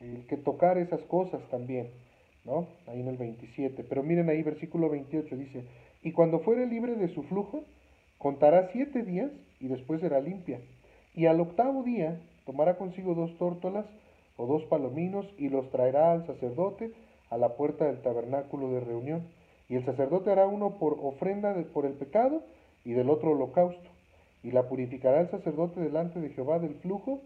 el 0.00 0.26
que 0.26 0.36
tocar 0.36 0.78
esas 0.78 1.00
cosas 1.02 1.42
también, 1.50 1.90
¿no? 2.44 2.66
Ahí 2.86 3.00
en 3.00 3.08
el 3.08 3.16
27, 3.16 3.84
pero 3.84 4.02
miren 4.02 4.28
ahí 4.28 4.42
versículo 4.42 4.88
28 4.88 5.36
dice, 5.36 5.64
y 6.02 6.12
cuando 6.12 6.40
fuere 6.40 6.66
libre 6.66 6.94
de 6.94 7.08
su 7.08 7.22
flujo, 7.24 7.64
contará 8.18 8.70
siete 8.72 9.02
días 9.02 9.30
y 9.60 9.68
después 9.68 10.00
será 10.00 10.20
limpia, 10.20 10.60
y 11.14 11.26
al 11.26 11.40
octavo 11.40 11.82
día 11.82 12.20
tomará 12.44 12.76
consigo 12.76 13.14
dos 13.14 13.36
tórtolas 13.38 13.86
o 14.36 14.46
dos 14.46 14.64
palominos 14.64 15.26
y 15.38 15.48
los 15.48 15.70
traerá 15.70 16.12
al 16.12 16.26
sacerdote 16.26 16.92
a 17.30 17.36
la 17.36 17.56
puerta 17.56 17.86
del 17.86 18.02
tabernáculo 18.02 18.70
de 18.70 18.80
reunión 18.80 19.22
y 19.68 19.76
el 19.76 19.84
sacerdote 19.84 20.30
hará 20.30 20.46
uno 20.46 20.78
por 20.78 20.98
ofrenda 21.02 21.54
por 21.72 21.86
el 21.86 21.94
pecado 21.94 22.42
y 22.84 22.92
del 22.92 23.10
otro 23.10 23.32
holocausto. 23.32 23.93
Y 24.44 24.52
la 24.52 24.68
purificará 24.68 25.20
el 25.20 25.28
sacerdote 25.28 25.80
delante 25.80 26.20
de 26.20 26.30
Jehová 26.30 26.60
del 26.60 26.76
flujo 26.76 27.20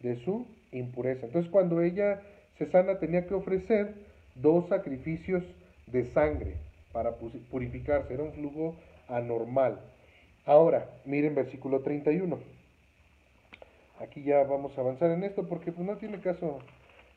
de 0.00 0.16
su 0.16 0.46
impureza. 0.72 1.26
Entonces 1.26 1.50
cuando 1.50 1.80
ella 1.80 2.20
se 2.58 2.66
sana 2.66 2.98
tenía 2.98 3.26
que 3.26 3.34
ofrecer 3.34 3.94
dos 4.34 4.68
sacrificios 4.68 5.42
de 5.86 6.04
sangre 6.04 6.56
para 6.92 7.12
purificarse. 7.50 8.12
Era 8.12 8.24
un 8.24 8.32
flujo 8.32 8.76
anormal. 9.08 9.80
Ahora, 10.44 10.90
miren 11.04 11.34
versículo 11.34 11.80
31. 11.80 12.38
Aquí 14.00 14.22
ya 14.22 14.42
vamos 14.42 14.76
a 14.76 14.80
avanzar 14.80 15.10
en 15.10 15.24
esto 15.24 15.46
porque 15.48 15.72
pues, 15.72 15.86
no 15.86 15.96
tiene 15.96 16.20
caso 16.20 16.58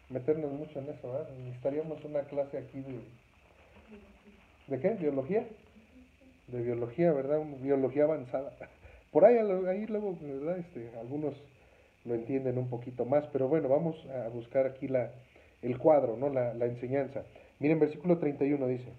meternos 0.10 0.52
mucho 0.52 0.80
en 0.80 0.90
eso. 0.90 1.26
Necesitaríamos 1.46 2.04
una 2.06 2.22
clase 2.22 2.58
aquí 2.58 2.80
de, 2.82 3.00
¿De 4.68 4.80
qué? 4.80 4.90
¿Biología? 4.90 5.46
De 6.48 6.62
biología, 6.62 7.12
¿verdad? 7.12 7.42
Biología 7.62 8.04
avanzada. 8.04 8.54
Por 9.18 9.26
ahí, 9.26 9.36
ahí 9.68 9.88
luego. 9.88 10.16
Este, 10.60 10.92
algunos 11.00 11.34
lo 12.06 12.14
entienden 12.14 12.60
un 12.60 12.70
poquito 12.70 13.04
más, 13.04 13.26
pero 13.34 13.48
bueno, 13.48 13.68
vamos 13.68 13.96
a 14.12 14.28
buscar 14.28 14.68
aquí 14.68 14.88
la, 14.88 15.10
el 15.64 15.80
cuadro, 15.80 16.18
¿no? 16.18 16.30
La, 16.30 16.54
la 16.54 16.68
enseñanza. 16.68 17.24
Miren, 17.58 17.80
versículo 17.80 18.20
31 18.20 18.68
dice, 18.68 18.92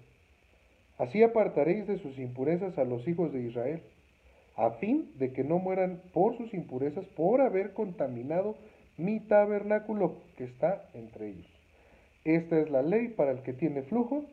Así 0.97 1.23
apartaréis 1.23 1.87
de 1.87 1.99
sus 1.99 2.19
impurezas 2.19 2.77
a 2.77 2.83
los 2.83 3.07
hijos 3.07 3.31
de 3.31 3.43
Israel, 3.43 3.81
a 4.57 4.71
fin 4.71 5.09
de 5.17 5.31
que 5.31 5.45
no 5.45 5.57
mueran 5.57 6.01
por 6.11 6.35
sus 6.35 6.53
impurezas, 6.53 7.05
por 7.15 7.39
haber 7.39 7.71
contaminado 7.71 8.57
mi 8.97 9.21
tabernáculo 9.21 10.17
que 10.35 10.43
está 10.43 10.83
entre 10.95 11.29
ellos. 11.29 11.47
Esta 12.25 12.59
es 12.59 12.69
la 12.69 12.81
ley 12.81 13.07
para 13.07 13.31
el 13.31 13.41
que 13.41 13.53
tiene 13.53 13.83
flujo 13.83 14.25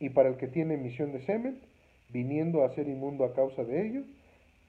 y 0.00 0.10
para 0.10 0.28
el 0.28 0.36
que 0.36 0.48
tiene 0.48 0.74
emisión 0.74 1.12
de 1.12 1.24
semen, 1.24 1.62
viniendo 2.10 2.62
a 2.62 2.74
ser 2.74 2.88
inmundo 2.88 3.24
a 3.24 3.32
causa 3.32 3.64
de 3.64 3.86
ello, 3.86 4.02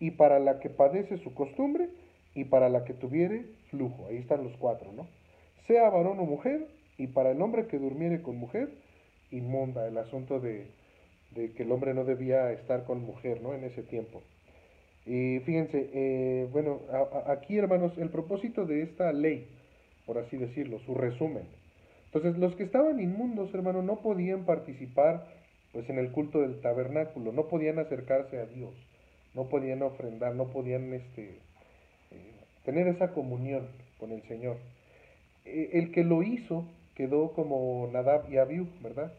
y 0.02 0.12
para 0.12 0.40
la 0.40 0.60
que 0.60 0.70
padece 0.70 1.18
su 1.20 1.34
costumbre, 1.34 1.88
y 2.36 2.46
para 2.46 2.68
la 2.68 2.84
que 2.84 2.94
tuviere 2.94 3.46
flujo. 3.70 4.08
Ahí 4.08 4.18
están 4.18 4.44
los 4.44 4.56
cuatro, 4.58 4.92
¿no? 4.92 5.08
Sea 5.68 5.90
varón 5.90 6.20
o 6.20 6.26
mujer, 6.26 6.68
y 6.98 7.08
para 7.08 7.32
el 7.32 7.42
hombre 7.42 7.68
que 7.68 7.80
durmiere 7.80 8.22
con 8.22 8.36
mujer, 8.36 8.70
inmunda, 9.32 9.88
el 9.88 9.98
asunto 9.98 10.42
de, 10.42 10.68
que 11.34 11.64
el 11.64 11.72
hombre 11.72 11.94
no 11.94 12.04
debía 12.04 12.52
estar 12.52 12.84
con 12.84 13.02
mujer, 13.02 13.42
¿no? 13.42 13.54
En 13.54 13.64
ese 13.64 13.84
tiempo. 13.84 14.22
Y 15.06 15.40
fíjense, 15.40 15.90
eh, 15.94 16.50
bueno, 16.52 16.82
aquí 17.28 17.58
hermanos, 17.58 17.98
el 17.98 18.10
propósito 18.10 18.66
de 18.66 18.84
esta 18.84 19.14
ley, 19.14 19.48
por 20.06 20.18
así 20.18 20.36
decirlo, 20.36 20.80
su 20.80 20.94
resumen, 20.94 21.44
entonces, 22.14 22.38
los 22.38 22.56
que 22.58 22.64
estaban 22.64 23.00
inmundos, 23.00 23.54
hermano, 23.54 23.82
no 23.84 24.02
podían 24.02 24.44
participar 24.44 25.26
pues 25.72 25.90
en 25.90 25.98
el 25.98 26.12
culto 26.12 26.42
del 26.42 26.60
tabernáculo, 26.60 27.32
no 27.32 27.48
podían 27.48 27.80
acercarse 27.80 28.38
a 28.38 28.46
Dios, 28.46 28.74
no 29.34 29.46
podían 29.50 29.82
ofrendar, 29.82 30.36
no 30.36 30.48
podían 30.48 30.94
este, 30.94 31.30
eh, 32.12 32.34
tener 32.66 32.88
esa 32.88 33.14
comunión 33.14 33.68
con 33.98 34.12
el 34.12 34.22
Señor. 34.24 34.58
E, 35.46 35.70
el 35.74 35.92
que 35.92 36.04
lo 36.04 36.24
hizo 36.24 36.66
quedó 36.96 37.34
como 37.34 37.90
Nadab 37.92 38.30
y 38.30 38.38
Abiú, 38.38 38.68
¿verdad? 38.82 39.14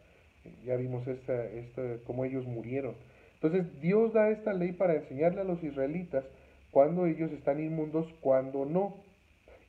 Ya 0.64 0.76
vimos 0.76 1.06
esta, 1.06 1.44
esta, 1.46 1.82
cómo 2.04 2.24
ellos 2.24 2.46
murieron. 2.46 2.94
Entonces 3.34 3.80
Dios 3.80 4.12
da 4.12 4.30
esta 4.30 4.52
ley 4.52 4.72
para 4.72 4.94
enseñarle 4.94 5.40
a 5.40 5.44
los 5.44 5.62
israelitas 5.62 6.24
cuando 6.70 7.06
ellos 7.06 7.30
están 7.32 7.60
inmundos, 7.60 8.06
cuando 8.20 8.64
no. 8.64 8.96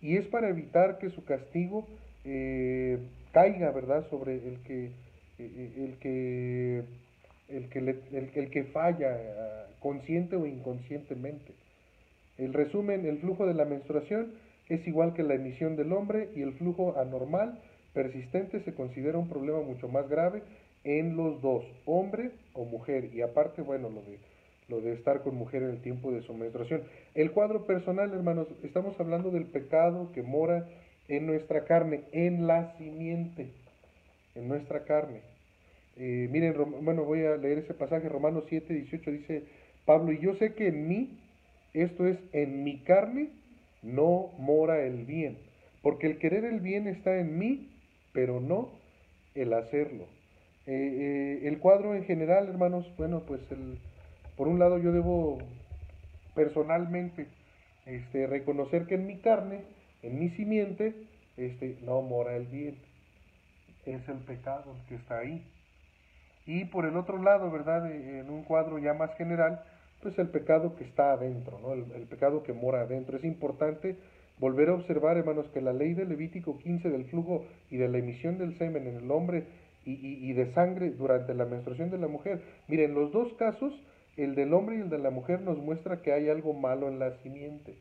Y 0.01 0.17
es 0.17 0.25
para 0.27 0.49
evitar 0.49 0.99
que 0.99 1.10
su 1.10 1.23
castigo 1.23 1.88
eh, 2.25 2.99
caiga, 3.32 3.71
¿verdad?, 3.71 4.08
sobre 4.10 4.36
el 4.36 4.60
que, 4.63 4.91
eh, 5.39 5.73
el 5.77 5.97
que, 5.99 6.84
el 7.47 7.69
que, 7.69 7.79
el, 7.79 8.49
que 8.49 8.63
falla, 8.65 9.15
ah, 9.15 9.65
consciente 9.79 10.36
o 10.36 10.45
inconscientemente. 10.45 11.53
El 12.38 12.53
resumen, 12.53 13.06
el 13.06 13.19
flujo 13.19 13.45
de 13.45 13.53
la 13.53 13.65
menstruación 13.65 14.34
es 14.69 14.86
igual 14.88 15.13
que 15.13 15.23
la 15.23 15.36
emisión 15.36 15.75
del 15.75 15.93
hombre 15.93 16.29
y 16.36 16.41
el 16.41 16.53
flujo 16.53 16.97
anormal 16.97 17.60
persistente 17.93 18.62
se 18.62 18.73
considera 18.73 19.17
un 19.17 19.29
problema 19.29 19.62
mucho 19.62 19.88
más 19.88 20.10
grave 20.10 20.41
en 20.84 21.15
los 21.15 21.41
dos, 21.41 21.63
hombre 21.86 22.32
o 22.53 22.65
mujer, 22.65 23.10
y 23.13 23.21
aparte, 23.21 23.62
bueno, 23.62 23.89
lo 23.89 24.01
de, 24.01 24.19
lo 24.67 24.82
de 24.82 24.93
estar 24.93 25.21
con 25.21 25.36
mujer 25.36 25.63
en 25.63 25.69
el 25.69 25.82
tiempo 25.82 26.12
de 26.12 26.21
su 26.23 26.34
menstruación. 26.34 26.84
El 27.13 27.32
cuadro 27.32 27.65
personal, 27.65 28.12
hermanos, 28.13 28.47
estamos 28.63 28.99
hablando 28.99 29.32
del 29.32 29.45
pecado 29.45 30.12
que 30.13 30.23
mora 30.23 30.67
en 31.08 31.25
nuestra 31.25 31.65
carne, 31.65 32.01
en 32.12 32.47
la 32.47 32.75
simiente, 32.77 33.47
en 34.36 34.47
nuestra 34.47 34.84
carne. 34.84 35.21
Eh, 35.97 36.27
miren, 36.32 36.56
bueno, 36.84 37.03
voy 37.03 37.23
a 37.25 37.38
leer 37.38 37.60
ese 37.60 37.73
pasaje, 37.73 38.10
Romanos 38.10 38.45
7, 38.49 38.73
18, 38.73 39.12
dice 39.12 39.43
Pablo, 39.86 40.12
y 40.12 40.19
yo 40.19 40.36
sé 40.36 40.53
que 40.53 40.67
en 40.67 40.88
mí, 40.88 41.19
esto 41.73 42.08
es, 42.08 42.17
en 42.32 42.63
mi 42.63 42.79
carne, 42.79 43.29
no 43.82 44.32
mora 44.38 44.86
el 44.86 45.06
bien, 45.06 45.38
porque 45.82 46.08
el 46.08 46.17
querer 46.17 46.45
el 46.45 46.62
bien 46.62 46.88
está 46.88 47.19
en 47.19 47.38
mí, 47.38 47.69
pero 48.12 48.39
no 48.39 48.69
el 49.36 49.53
hacerlo. 49.53 50.06
Eh, 50.65 51.41
eh, 51.43 51.47
el 51.47 51.60
cuadro 51.60 51.95
en 51.95 52.06
general, 52.06 52.47
hermanos, 52.47 52.89
bueno, 52.97 53.23
pues 53.27 53.41
el, 53.51 53.77
por 54.38 54.47
un 54.47 54.60
lado 54.60 54.77
yo 54.77 54.91
debo 54.91 55.39
personalmente 56.34 57.27
este, 57.86 58.27
reconocer 58.27 58.86
que 58.86 58.95
en 58.95 59.06
mi 59.06 59.17
carne 59.17 59.62
en 60.03 60.19
mi 60.19 60.29
simiente 60.32 60.93
este, 61.38 61.77
no 61.82 62.01
mora 62.01 62.36
el 62.36 62.45
bien. 62.45 62.75
Es 63.86 64.08
el 64.08 64.17
pecado 64.17 64.75
que 64.88 64.95
está 64.95 65.19
ahí. 65.19 65.43
Y 66.45 66.65
por 66.65 66.86
el 66.86 66.97
otro 66.97 67.21
lado, 67.21 67.49
¿verdad? 67.51 67.89
Eh, 67.91 68.19
en 68.19 68.29
un 68.29 68.43
cuadro 68.43 68.79
ya 68.79 68.93
más 68.93 69.15
general, 69.15 69.63
pues 70.01 70.17
el 70.19 70.29
pecado 70.29 70.75
que 70.75 70.84
está 70.84 71.13
adentro, 71.13 71.60
¿no? 71.60 71.73
El, 71.73 72.08
pecado 72.08 72.43
que 72.43 72.53
mora 72.53 72.82
adentro. 72.82 73.17
Es 73.17 73.23
importante 73.23 73.97
volver 74.39 74.69
a 74.69 74.73
observar, 74.73 75.17
hermanos, 75.17 75.47
que 75.53 75.62
la 75.62 75.73
ley 75.73 75.93
de 75.93 76.06
Levítico 76.06 76.58
15 76.58 76.89
del 76.89 77.06
flujo 77.06 77.45
y 77.69 77.77
de 77.77 77.88
la 77.88 77.97
emisión 77.99 78.38
del 78.38 78.58
semen 78.58 78.88
en 78.88 78.97
el 78.97 79.12
hombre 79.12 79.45
y, 79.86 79.93
y 79.93 80.34
de 80.34 80.53
sangre 80.53 80.91
durante 80.91 81.34
la 81.34 81.45
menstruación 81.45 81.89
de 81.89 81.97
la 81.97 82.08
mujer, 82.08 82.41
miren, 82.67 82.93
los 82.93 83.12
dos 83.12 83.34
casos, 83.34 83.73
el 84.17 84.36
del 84.36 84.53
hombre 84.53 84.77
y 84.77 84.82
el 84.82 84.89
de 84.89 84.99
la 84.99 85.10
mujer 85.10 85.41
nos 85.41 85.58
muestra 85.58 86.01
que 86.01 86.13
hay 86.13 86.29
algo 86.29 86.53
malo 86.53 86.88
en 86.88 86.99
la 86.99 87.17
simiente. 87.21 87.75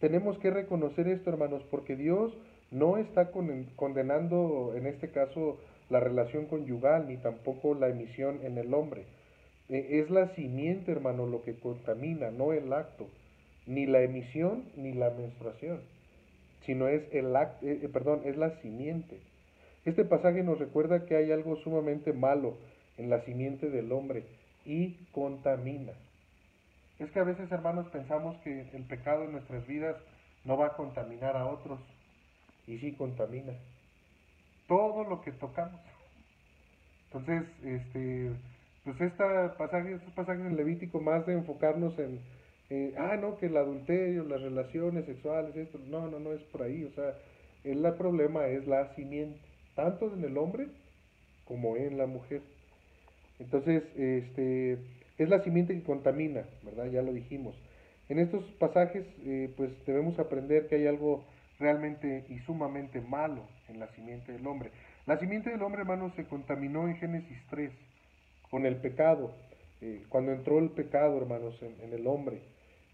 Tenemos 0.00 0.38
que 0.38 0.50
reconocer 0.50 1.06
esto, 1.06 1.30
hermanos, 1.30 1.62
porque 1.70 1.94
Dios 1.94 2.36
no 2.72 2.96
está 2.96 3.30
condenando, 3.30 4.72
en 4.74 4.86
este 4.86 5.10
caso, 5.10 5.60
la 5.92 6.00
relación 6.00 6.46
conyugal, 6.46 7.06
ni 7.06 7.18
tampoco 7.18 7.74
la 7.74 7.88
emisión 7.88 8.40
en 8.42 8.58
el 8.58 8.74
hombre. 8.74 9.04
E, 9.68 10.00
es 10.00 10.10
la 10.10 10.34
simiente, 10.34 10.90
hermano, 10.90 11.26
lo 11.26 11.42
que 11.42 11.54
contamina, 11.54 12.30
no 12.30 12.52
el 12.52 12.72
acto, 12.72 13.06
ni 13.66 13.86
la 13.86 14.02
emisión 14.02 14.64
ni 14.76 14.92
la 14.92 15.10
menstruación, 15.10 15.80
sino 16.66 16.88
es 16.88 17.02
el 17.12 17.36
acto, 17.36 17.66
eh, 17.66 17.80
eh, 17.82 17.88
perdón, 17.88 18.22
es 18.24 18.36
la 18.36 18.60
simiente. 18.60 19.20
Este 19.84 20.04
pasaje 20.04 20.42
nos 20.42 20.58
recuerda 20.58 21.06
que 21.06 21.16
hay 21.16 21.30
algo 21.30 21.56
sumamente 21.56 22.12
malo 22.12 22.56
en 22.98 23.10
la 23.10 23.20
simiente 23.24 23.68
del 23.70 23.92
hombre 23.92 24.24
y 24.64 24.94
contamina. 25.12 25.92
Es 26.98 27.10
que 27.10 27.20
a 27.20 27.24
veces, 27.24 27.50
hermanos, 27.50 27.86
pensamos 27.88 28.36
que 28.42 28.66
el 28.72 28.84
pecado 28.84 29.24
en 29.24 29.32
nuestras 29.32 29.66
vidas 29.66 29.96
no 30.44 30.56
va 30.56 30.66
a 30.66 30.76
contaminar 30.76 31.36
a 31.36 31.46
otros. 31.46 31.80
Y 32.66 32.78
sí 32.78 32.92
contamina. 32.92 33.54
Todo 34.66 35.04
lo 35.04 35.20
que 35.22 35.32
tocamos. 35.32 35.80
Entonces, 37.06 37.44
este, 37.64 38.30
pues 38.84 39.00
esta 39.00 39.54
pasaje, 39.56 39.92
estos 39.92 40.12
pasajes 40.14 40.44
en 40.44 40.56
Levítico, 40.56 41.00
más 41.00 41.26
de 41.26 41.34
enfocarnos 41.34 41.94
en, 41.98 42.20
ah, 42.96 43.16
no, 43.20 43.36
que 43.36 43.46
el 43.46 43.56
adulterio, 43.56 44.24
las 44.24 44.40
relaciones 44.40 45.04
sexuales, 45.04 45.54
esto, 45.56 45.78
no, 45.88 46.08
no, 46.08 46.18
no 46.18 46.32
es 46.32 46.40
por 46.44 46.62
ahí. 46.62 46.84
O 46.84 46.90
sea, 46.92 47.14
el 47.64 47.82
problema 47.94 48.46
es 48.46 48.66
la 48.66 48.94
simiente, 48.94 49.38
tanto 49.74 50.12
en 50.14 50.24
el 50.24 50.38
hombre 50.38 50.68
como 51.44 51.76
en 51.76 51.98
la 51.98 52.06
mujer. 52.06 52.40
Entonces, 53.38 53.82
este, 53.96 54.78
es 55.18 55.28
la 55.28 55.42
simiente 55.42 55.74
que 55.74 55.82
contamina, 55.82 56.44
¿verdad? 56.62 56.86
Ya 56.86 57.02
lo 57.02 57.12
dijimos. 57.12 57.54
En 58.08 58.18
estos 58.18 58.44
pasajes, 58.58 59.06
eh, 59.24 59.52
pues 59.56 59.70
debemos 59.86 60.18
aprender 60.18 60.68
que 60.68 60.76
hay 60.76 60.86
algo 60.86 61.24
realmente 61.58 62.24
y 62.28 62.38
sumamente 62.40 63.00
malo 63.00 63.42
en 63.72 63.80
la 63.80 63.88
simiente 63.88 64.32
del 64.32 64.46
hombre. 64.46 64.70
La 65.06 65.18
simiente 65.18 65.50
del 65.50 65.62
hombre, 65.62 65.82
hermanos, 65.82 66.12
se 66.14 66.24
contaminó 66.24 66.88
en 66.88 66.96
Génesis 66.96 67.38
3 67.50 67.72
con 68.50 68.66
el 68.66 68.76
pecado, 68.76 69.34
eh, 69.80 70.02
cuando 70.08 70.32
entró 70.32 70.58
el 70.58 70.70
pecado, 70.70 71.16
hermanos, 71.16 71.58
en, 71.62 71.92
el 71.92 72.06
hombre. 72.06 72.42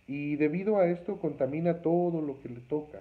Y 0.06 0.36
debido 0.36 0.78
a 0.78 0.88
esto 0.88 1.20
contamina 1.20 1.82
todo 1.82 2.22
lo 2.22 2.40
que 2.40 2.48
le 2.48 2.60
toca. 2.60 3.00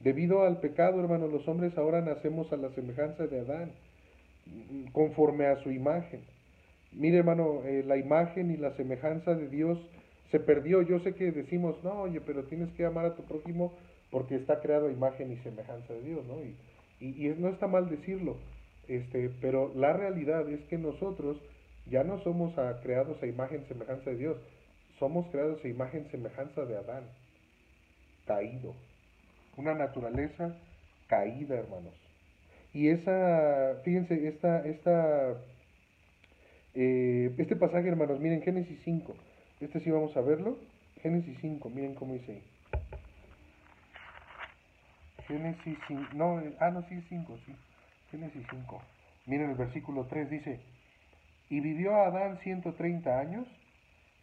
Debido 0.00 0.44
al 0.44 0.60
pecado, 0.60 1.00
hermanos, 1.00 1.32
los 1.32 1.48
hombres 1.48 1.76
ahora 1.76 2.00
nacemos 2.00 2.52
a 2.52 2.56
la 2.56 2.70
semejanza 2.70 3.26
de 3.26 3.40
Adán, 3.40 3.72
conforme 4.92 5.46
a 5.46 5.56
su 5.62 5.72
imagen. 5.72 6.20
Mire, 6.92 7.18
hermano, 7.18 7.64
eh, 7.64 7.82
la 7.84 7.96
imagen 7.96 8.50
y 8.50 8.56
la 8.56 8.76
semejanza 8.76 9.34
de 9.34 9.48
Dios 9.48 9.78
se 10.30 10.38
perdió. 10.38 10.82
Yo 10.82 11.00
sé 11.00 11.14
que 11.14 11.32
decimos, 11.32 11.82
no, 11.82 12.02
oye, 12.02 12.20
pero 12.20 12.44
tienes 12.44 12.70
que 12.74 12.84
amar 12.84 13.06
a 13.06 13.16
tu 13.16 13.24
prójimo 13.24 13.72
porque 14.10 14.36
está 14.36 14.60
creado 14.60 14.88
a 14.88 14.92
imagen 14.92 15.32
y 15.32 15.36
semejanza 15.38 15.92
de 15.92 16.02
Dios, 16.02 16.24
¿no? 16.26 16.36
Y, 17.00 17.28
no 17.38 17.48
está 17.48 17.66
mal 17.66 17.88
decirlo, 17.88 18.36
este, 18.88 19.30
pero 19.40 19.72
la 19.74 19.92
realidad 19.92 20.48
es 20.48 20.60
que 20.66 20.78
nosotros 20.78 21.38
ya 21.86 22.04
no 22.04 22.18
somos 22.22 22.54
creados 22.82 23.22
a 23.22 23.26
imagen 23.26 23.64
semejanza 23.68 24.10
de 24.10 24.16
Dios, 24.16 24.36
somos 24.98 25.26
creados 25.28 25.64
a 25.64 25.68
imagen 25.68 26.10
semejanza 26.10 26.64
de 26.64 26.76
Adán, 26.76 27.04
caído. 28.26 28.74
Una 29.56 29.74
naturaleza 29.74 30.56
caída, 31.08 31.56
hermanos. 31.56 31.94
Y 32.72 32.88
esa, 32.88 33.80
fíjense, 33.84 34.28
esta, 34.28 34.66
esta, 34.66 35.36
eh, 36.74 37.32
este 37.38 37.56
pasaje, 37.56 37.88
hermanos, 37.88 38.20
miren, 38.20 38.42
Génesis 38.42 38.78
5, 38.84 39.14
este 39.60 39.80
sí 39.80 39.90
vamos 39.90 40.16
a 40.16 40.20
verlo, 40.20 40.58
Génesis 41.02 41.38
5, 41.40 41.70
miren 41.70 41.94
cómo 41.94 42.14
dice 42.14 42.32
ahí. 42.32 42.42
Génesis 45.28 45.78
5, 45.86 46.14
no, 46.14 46.42
ah, 46.58 46.70
no, 46.70 46.82
sí 46.88 46.94
es 46.94 47.04
5, 47.08 47.38
sí. 47.44 47.54
Génesis 48.10 48.46
5. 48.50 48.82
Miren 49.26 49.50
el 49.50 49.56
versículo 49.56 50.06
3, 50.06 50.30
dice, 50.30 50.58
y 51.50 51.60
vivió 51.60 51.94
Adán 51.96 52.38
130 52.42 53.18
años 53.18 53.46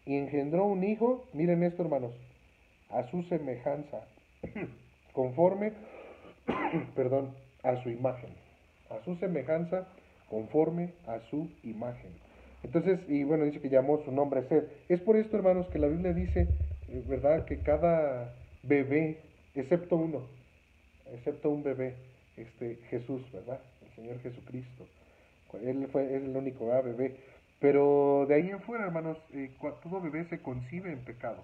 y 0.06 0.18
engendró 0.18 0.66
un 0.66 0.84
hijo, 0.84 1.28
miren 1.34 1.62
esto 1.64 1.84
hermanos, 1.84 2.12
a 2.90 3.04
su 3.12 3.22
semejanza, 3.24 4.02
conforme, 5.14 5.74
perdón, 6.96 7.36
a 7.64 7.82
su 7.84 7.90
imagen, 7.90 8.32
a 8.90 9.04
su 9.06 9.16
semejanza, 9.18 9.88
conforme 10.28 10.94
a 11.08 11.20
su 11.30 11.52
imagen. 11.64 12.12
Entonces, 12.64 13.00
y 13.08 13.24
bueno, 13.24 13.46
dice 13.46 13.62
que 13.62 13.70
llamó 13.70 14.00
su 14.04 14.12
nombre 14.12 14.48
ser. 14.48 14.70
Es 14.90 15.00
por 15.02 15.18
esto, 15.18 15.38
hermanos, 15.38 15.68
que 15.68 15.78
la 15.78 15.88
Biblia 15.88 16.14
dice, 16.14 16.48
eh, 16.90 17.04
¿verdad?, 17.08 17.46
que 17.46 17.60
cada 17.60 18.34
bebé, 18.64 19.20
excepto 19.54 19.98
uno, 19.98 20.24
excepto 21.14 21.50
un 21.50 21.64
bebé, 21.64 21.96
este 22.38 22.78
Jesús, 22.90 23.22
¿verdad? 23.32 23.60
El 23.86 23.96
Señor 23.96 24.22
Jesucristo. 24.22 24.88
Él 25.64 25.88
fue 25.92 26.16
el 26.16 26.36
único 26.36 26.68
bebé. 26.68 27.16
Pero 27.60 28.26
de 28.28 28.36
ahí 28.36 28.50
en 28.50 28.62
fuera, 28.62 28.86
hermanos, 28.86 29.18
eh, 29.34 29.50
todo 29.82 30.02
bebé 30.02 30.26
se 30.26 30.40
concibe 30.40 30.92
en 30.92 31.00
pecado. 31.00 31.44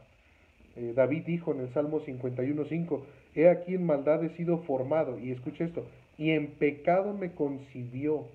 Eh, 0.76 0.94
David 0.96 1.24
dijo 1.26 1.54
en 1.54 1.62
el 1.62 1.74
Salmo 1.74 2.02
51.5, 2.02 3.04
he 3.36 3.50
aquí 3.50 3.76
en 3.76 3.86
maldad 3.86 4.24
he 4.24 4.36
sido 4.36 4.60
formado, 4.60 5.20
y 5.20 5.32
escuche 5.32 5.66
esto, 5.66 5.86
y 6.18 6.32
en 6.32 6.52
pecado 6.52 7.14
me 7.14 7.32
concibió 7.32 8.28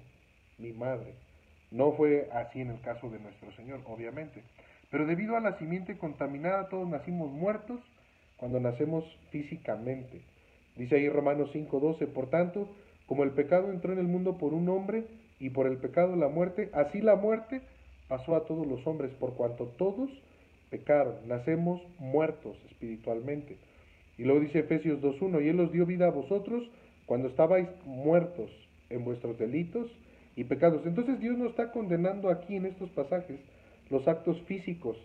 mi 0.59 0.72
madre. 0.72 1.14
No 1.70 1.93
fue 1.93 2.29
así 2.33 2.61
en 2.61 2.70
el 2.70 2.81
caso 2.81 3.11
de 3.11 3.18
nuestro 3.18 3.53
Señor, 3.53 3.81
obviamente. 3.87 4.43
Pero 4.91 5.07
debido 5.07 5.37
a 5.37 5.41
la 5.41 5.59
simiente 5.59 5.99
contaminada, 5.99 6.68
todos 6.68 6.89
nacimos 6.89 7.31
muertos 7.31 7.81
cuando 8.37 8.61
nacemos 8.61 9.05
físicamente. 9.31 10.20
Dice 10.77 10.97
ahí 10.97 11.09
Romanos 11.09 11.51
5:12, 11.53 12.07
por 12.07 12.29
tanto, 12.29 12.68
como 13.07 13.24
el 13.24 13.31
pecado 13.31 13.70
entró 13.70 13.93
en 13.93 13.99
el 13.99 14.07
mundo 14.07 14.37
por 14.39 14.53
un 14.53 14.68
hombre 14.68 15.05
y 15.39 15.51
por 15.51 15.66
el 15.66 15.79
pecado 15.79 16.16
la 16.16 16.29
muerte, 16.29 16.70
así 16.72 17.01
la 17.01 17.16
muerte 17.16 17.62
pasó 18.09 18.37
a 18.37 18.45
todos 18.45 18.66
los 18.66 18.87
hombres, 18.87 19.11
por 19.12 19.35
cuanto 19.35 19.66
todos 19.79 20.11
pecaron, 20.70 21.14
nacemos 21.27 21.81
muertos 21.99 22.57
espiritualmente. 22.70 23.57
Y 24.18 24.24
luego 24.24 24.41
dice 24.41 24.61
Efesios 24.61 25.01
2:1, 25.01 25.45
y 25.45 25.49
Él 25.49 25.61
os 25.61 25.72
dio 25.72 25.87
vida 25.87 26.07
a 26.07 26.11
vosotros 26.11 26.68
cuando 27.07 27.29
estabais 27.29 27.68
muertos 27.85 28.51
en 28.91 29.05
vuestros 29.05 29.39
delitos 29.39 29.91
y 30.37 30.45
pecados. 30.45 30.85
Entonces 30.85 31.20
Dios 31.20 31.37
no 31.39 31.47
está 31.47 31.72
condenando 31.72 32.29
aquí 32.29 32.57
en 32.57 32.66
estos 32.66 32.91
pasajes 32.91 33.41
los 33.91 34.07
actos 34.09 34.41
físicos 34.43 34.97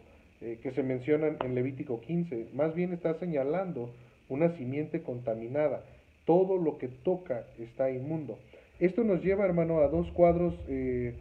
eh, 0.42 0.60
que 0.62 0.72
se 0.72 0.84
mencionan 0.84 1.38
en 1.44 1.56
Levítico 1.56 2.02
15, 2.02 2.48
más 2.54 2.74
bien 2.74 2.94
está 2.94 3.14
señalando 3.20 3.92
una 4.32 4.56
simiente 4.56 5.02
contaminada. 5.02 5.84
Todo 6.26 6.58
lo 6.58 6.78
que 6.78 6.88
toca 6.88 7.44
está 7.60 7.92
inmundo. 7.92 8.40
Esto 8.80 9.04
nos 9.04 9.22
lleva, 9.22 9.46
hermano, 9.46 9.80
a 9.80 9.90
dos 9.90 10.10
cuadros, 10.12 10.56
eh, 10.70 11.14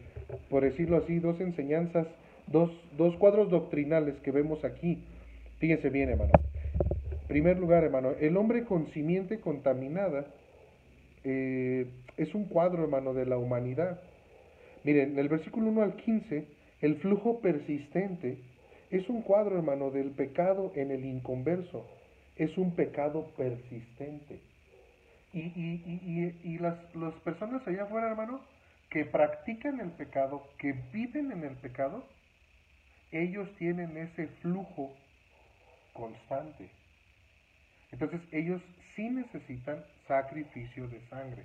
por 0.49 0.63
decirlo 0.63 0.97
así, 0.97 1.19
dos 1.19 1.41
enseñanzas, 1.41 2.07
dos, 2.47 2.71
dos 2.97 3.17
cuadros 3.17 3.51
doctrinales 3.51 4.15
que 4.21 4.31
vemos 4.31 4.65
aquí. 4.65 5.03
Fíjense 5.59 5.91
bien, 5.91 6.11
hermano. 6.11 6.31
En 7.11 7.27
primer 7.27 7.59
lugar, 7.59 7.83
hermano, 7.83 8.13
el 8.21 8.37
hombre 8.37 8.65
con 8.65 8.87
simiente 8.93 9.41
contaminada 9.41 10.27
eh, 11.25 11.87
es 12.17 12.33
un 12.35 12.45
cuadro, 12.45 12.85
hermano, 12.85 13.13
de 13.13 13.27
la 13.27 13.39
humanidad. 13.39 14.01
Miren, 14.85 15.13
en 15.13 15.19
el 15.19 15.29
versículo 15.29 15.69
1 15.69 15.83
al 15.83 15.97
15, 15.97 16.45
el 16.81 16.95
flujo 16.97 17.41
persistente 17.41 18.39
es 18.93 19.09
un 19.09 19.23
cuadro, 19.23 19.57
hermano, 19.57 19.91
del 19.91 20.13
pecado 20.13 20.71
en 20.77 20.93
el 20.93 21.05
inconverso 21.05 21.85
es 22.37 22.57
un 22.59 22.75
pecado 22.75 23.33
persistente. 23.37 24.41
Y, 25.33 25.41
y, 25.41 26.41
y, 26.43 26.59
las, 26.59 26.77
las 26.95 27.15
personas 27.21 27.67
allá 27.67 27.85
afuera, 27.85 28.11
hermano, 28.11 28.41
que 28.91 29.05
practican 29.05 29.79
el 29.81 29.93
pecado, 29.93 30.43
que 30.59 30.73
viven 30.93 31.31
en 31.31 31.45
el 31.45 31.57
pecado, 31.57 32.05
ellos 33.13 33.49
tienen 33.57 33.97
ese 33.97 34.27
flujo 34.43 34.93
constante. 35.93 36.71
Entonces 37.93 38.21
ellos 38.33 38.61
sí 38.97 39.09
necesitan 39.09 39.85
sacrificio 40.09 40.89
de 40.89 41.01
sangre. 41.09 41.45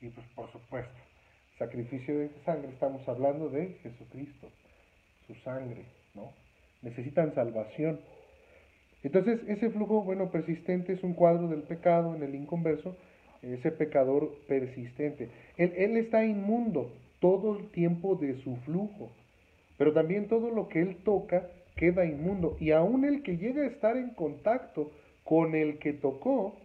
Y 0.00 0.08
pues 0.08 0.26
por 0.34 0.50
supuesto, 0.52 1.00
sacrificio 1.58 2.18
de 2.18 2.30
sangre, 2.44 2.70
estamos 2.70 3.06
hablando 3.08 3.48
de 3.48 3.78
Jesucristo, 3.82 4.50
su 5.26 5.34
sangre, 5.36 5.86
¿no? 6.14 6.32
Necesitan 6.82 7.34
salvación. 7.34 8.00
Entonces, 9.04 9.40
ese 9.46 9.70
flujo, 9.70 10.02
bueno, 10.02 10.30
persistente 10.30 10.94
es 10.94 11.04
un 11.04 11.14
cuadro 11.14 11.46
del 11.46 11.62
pecado 11.62 12.16
en 12.16 12.22
el 12.22 12.34
inconverso, 12.34 12.96
ese 13.42 13.70
pecador 13.70 14.34
persistente. 14.48 15.28
Él, 15.56 15.72
él 15.76 15.96
está 15.98 16.24
inmundo 16.24 16.90
todo 17.20 17.58
el 17.58 17.68
tiempo 17.68 18.16
de 18.16 18.34
su 18.42 18.56
flujo, 18.56 19.10
pero 19.76 19.92
también 19.92 20.26
todo 20.26 20.50
lo 20.50 20.68
que 20.68 20.80
él 20.80 20.96
toca 21.04 21.48
queda 21.76 22.06
inmundo. 22.06 22.56
Y 22.58 22.70
aún 22.70 23.04
el 23.04 23.22
que 23.22 23.36
llega 23.36 23.62
a 23.62 23.66
estar 23.66 23.96
en 23.96 24.10
contacto 24.10 24.90
con 25.22 25.54
el 25.54 25.78
que 25.78 25.92
tocó, 25.92 26.56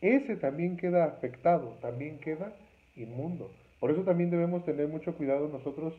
ese 0.00 0.36
también 0.36 0.76
queda 0.76 1.04
afectado, 1.04 1.78
también 1.80 2.18
queda 2.18 2.52
inmundo. 2.96 3.50
Por 3.80 3.90
eso 3.90 4.02
también 4.02 4.30
debemos 4.30 4.64
tener 4.64 4.88
mucho 4.88 5.14
cuidado 5.14 5.48
nosotros 5.48 5.94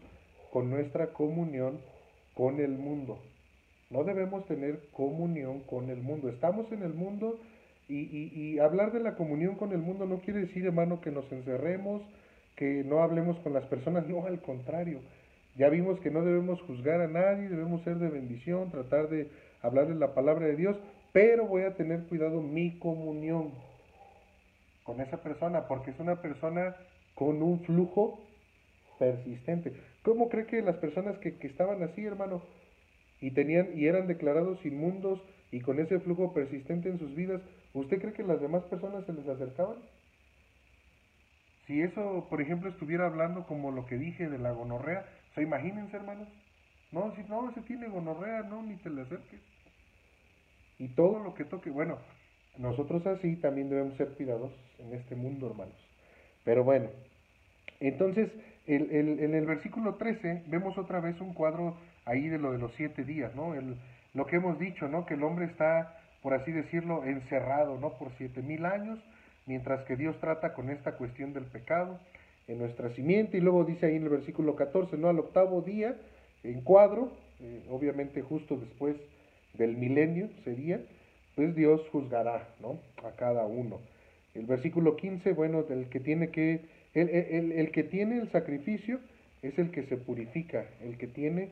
con 0.52 0.70
nuestra 0.70 1.14
comunión 1.14 1.80
con 2.34 2.60
el 2.60 2.72
mundo. 2.72 3.20
No 3.90 4.04
debemos 4.04 4.46
tener 4.46 4.82
comunión 4.92 5.62
con 5.62 5.90
el 5.90 6.02
mundo. 6.02 6.28
Estamos 6.30 6.70
en 6.72 6.84
el 6.84 6.94
mundo 6.94 7.40
y, 7.88 8.60
hablar 8.60 8.92
de 8.92 9.00
la 9.00 9.16
comunión 9.16 9.56
con 9.56 9.72
el 9.72 9.78
mundo 9.78 10.06
no 10.06 10.20
quiere 10.20 10.42
decir, 10.42 10.66
hermano, 10.66 11.00
que 11.00 11.12
nos 11.12 11.32
encerremos, 11.32 12.02
que 12.56 12.84
no 12.84 13.02
hablemos 13.02 13.40
con 13.40 13.54
las 13.54 13.64
personas. 13.66 14.06
No, 14.08 14.26
al 14.26 14.42
contrario. 14.42 15.00
Ya 15.56 15.70
vimos 15.70 16.00
que 16.02 16.12
no 16.12 16.22
debemos 16.22 16.62
juzgar 16.64 17.02
a 17.02 17.08
nadie, 17.08 17.50
debemos 17.50 17.82
ser 17.84 17.98
de 17.98 18.10
bendición, 18.10 18.70
tratar 18.72 19.10
de 19.10 19.30
hablar 19.62 19.88
de 19.88 19.96
la 19.96 20.14
palabra 20.14 20.46
de 20.46 20.56
Dios, 20.56 20.78
pero 21.14 21.48
voy 21.48 21.64
a 21.64 21.76
tener 21.76 22.04
cuidado 22.04 22.42
mi 22.42 22.78
comunión 22.78 23.52
con 24.84 25.02
esa 25.02 25.18
persona, 25.24 25.68
porque 25.68 25.92
es 25.92 26.00
una 26.00 26.22
persona 26.22 26.76
con 27.16 27.42
un 27.42 27.62
flujo 27.62 28.20
persistente. 29.00 29.74
¿Cómo 30.04 30.30
cree 30.30 30.46
que 30.46 30.62
las 30.62 30.76
personas 30.78 31.18
que, 31.18 31.38
que 31.38 31.48
estaban 31.48 31.82
así, 31.82 32.06
hermano, 32.06 32.44
y 33.20 33.32
tenían 33.32 33.70
y 33.76 33.88
eran 33.88 34.08
declarados 34.08 34.64
inmundos 34.66 35.22
y 35.52 35.62
con 35.62 35.80
ese 35.80 36.00
flujo 36.00 36.34
persistente 36.34 36.90
en 36.90 37.00
sus 37.00 37.16
vidas, 37.16 37.42
¿usted 37.74 38.00
cree 38.00 38.14
que 38.14 38.24
las 38.24 38.42
demás 38.42 38.64
personas 38.64 39.06
se 39.06 39.14
les 39.14 39.28
acercaban? 39.28 39.78
Si 41.66 41.82
eso, 41.82 42.28
por 42.30 42.42
ejemplo, 42.42 42.70
estuviera 42.70 43.08
hablando 43.08 43.46
como 43.46 43.72
lo 43.72 43.86
que 43.86 43.98
dije 43.98 44.30
de 44.30 44.38
la 44.38 44.52
gonorrea, 44.52 45.06
o 45.32 45.34
sea, 45.34 45.44
imagínense, 45.44 45.98
hermanos. 45.98 46.28
No, 46.92 47.14
si 47.16 47.24
no, 47.24 47.52
se 47.54 47.62
tiene 47.62 47.90
gonorrea, 47.90 48.44
no, 48.44 48.64
ni 48.64 48.78
te 48.78 48.90
le 48.90 49.02
acerques. 49.02 49.42
Y 50.80 50.88
todo 50.90 51.20
lo 51.20 51.34
que 51.34 51.44
toque, 51.44 51.70
bueno, 51.70 51.98
nosotros 52.58 53.06
así 53.08 53.36
también 53.36 53.70
debemos 53.70 53.98
ser 53.98 54.10
cuidadosos 54.14 54.58
en 54.80 54.94
este 54.94 55.16
mundo, 55.16 55.48
hermanos. 55.48 55.76
Pero 56.46 56.64
bueno, 56.64 56.90
entonces, 57.82 58.32
en 58.66 59.34
el 59.34 59.46
versículo 59.46 59.96
13 59.96 60.44
vemos 60.48 60.78
otra 60.78 61.02
vez 61.02 61.20
un 61.20 61.34
cuadro 61.34 61.78
ahí 62.08 62.30
de 62.30 62.40
lo 62.40 62.54
de 62.54 62.58
los 62.58 62.72
siete 62.76 63.04
días, 63.04 63.36
¿no? 63.36 63.54
El, 63.54 63.76
lo 64.14 64.26
que 64.26 64.38
hemos 64.38 64.58
dicho, 64.58 64.88
¿no? 64.88 65.06
Que 65.06 65.14
el 65.14 65.24
hombre 65.24 65.46
está, 65.46 65.96
por 66.24 66.34
así 66.34 66.52
decirlo, 66.52 67.04
encerrado, 67.04 67.78
¿no? 67.80 67.98
Por 67.98 68.12
siete 68.18 68.42
mil 68.42 68.66
años, 68.66 69.00
mientras 69.46 69.84
que 69.84 69.96
Dios 69.96 70.20
trata 70.20 70.54
con 70.54 70.70
esta 70.70 70.94
cuestión 70.94 71.34
del 71.34 71.46
pecado 71.46 72.00
en 72.48 72.58
nuestra 72.58 72.90
simiente. 72.96 73.38
Y 73.38 73.42
luego 73.42 73.66
dice 73.66 73.86
ahí 73.86 73.98
en 73.98 74.04
el 74.04 74.10
versículo 74.10 74.56
14, 74.56 74.98
¿no? 74.98 75.10
Al 75.10 75.20
octavo 75.20 75.62
día, 75.62 75.96
en 76.44 76.62
cuadro, 76.62 77.12
eh, 77.42 77.64
obviamente 77.70 78.22
justo 78.22 78.56
después 78.56 78.96
del 79.54 79.76
milenio 79.76 80.30
sería, 80.44 80.80
pues 81.36 81.56
Dios 81.56 81.82
juzgará, 81.92 82.48
¿no? 82.62 82.80
A 83.06 83.12
cada 83.18 83.46
uno. 83.46 83.80
El 84.34 84.46
versículo 84.46 84.96
15, 84.96 85.34
bueno, 85.34 85.64
del 85.64 85.90
que 85.90 86.00
tiene 86.00 86.30
que, 86.30 86.62
el, 86.94 87.10
el, 87.10 87.52
el 87.52 87.72
que 87.72 87.84
tiene 87.84 88.20
el 88.20 88.32
sacrificio 88.32 89.00
es 89.42 89.58
el 89.60 89.72
que 89.72 89.84
se 89.84 89.98
purifica, 89.98 90.66
el 90.82 90.98
que 90.98 91.08
tiene 91.08 91.50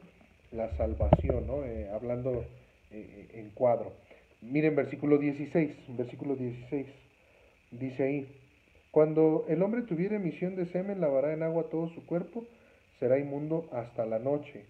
la 0.52 0.76
salvación, 0.78 1.48
¿no? 1.48 1.64
Eh, 1.66 1.90
hablando 1.94 2.46
eh, 2.92 3.28
en 3.34 3.50
cuadro. 3.52 3.94
Miren 4.42 4.76
versículo 4.76 5.18
16, 5.18 5.72
versículo 5.98 6.36
16, 6.36 6.86
dice 7.72 8.04
ahí, 8.04 8.28
cuando 8.92 9.46
el 9.50 9.62
hombre 9.62 9.82
tuviera 9.82 10.16
emisión 10.16 10.56
de 10.56 10.68
semen, 10.68 11.02
lavará 11.02 11.34
en 11.34 11.44
agua 11.44 11.70
todo 11.70 11.90
su 11.90 12.06
cuerpo, 12.06 12.46
será 13.00 13.20
inmundo 13.20 13.68
hasta 13.74 14.06
la 14.06 14.20
noche. 14.20 14.64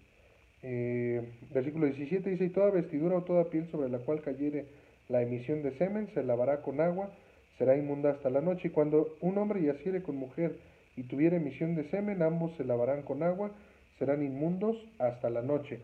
Eh, 0.62 1.22
versículo 1.52 1.86
17 1.86 2.30
dice, 2.30 2.44
y 2.46 2.48
toda 2.48 2.70
vestidura 2.70 3.16
o 3.16 3.22
toda 3.22 3.50
piel 3.50 3.68
sobre 3.70 3.88
la 3.88 3.98
cual 3.98 4.22
cayere 4.22 4.66
la 5.08 5.22
emisión 5.22 5.62
de 5.62 5.76
semen, 5.78 6.08
se 6.14 6.24
lavará 6.24 6.62
con 6.62 6.80
agua, 6.80 7.10
será 7.58 7.76
inmunda 7.76 8.10
hasta 8.10 8.30
la 8.30 8.40
noche. 8.40 8.68
Y 8.68 8.70
cuando 8.70 9.16
un 9.20 9.38
hombre 9.38 9.62
yaciere 9.62 10.02
con 10.02 10.16
mujer 10.16 10.56
y 10.96 11.04
tuviera 11.04 11.36
emisión 11.36 11.74
de 11.74 11.88
semen, 11.90 12.22
ambos 12.22 12.52
se 12.56 12.64
lavarán 12.64 13.02
con 13.02 13.22
agua, 13.22 13.52
serán 13.98 14.22
inmundos 14.22 14.76
hasta 14.98 15.30
la 15.30 15.42
noche. 15.42 15.80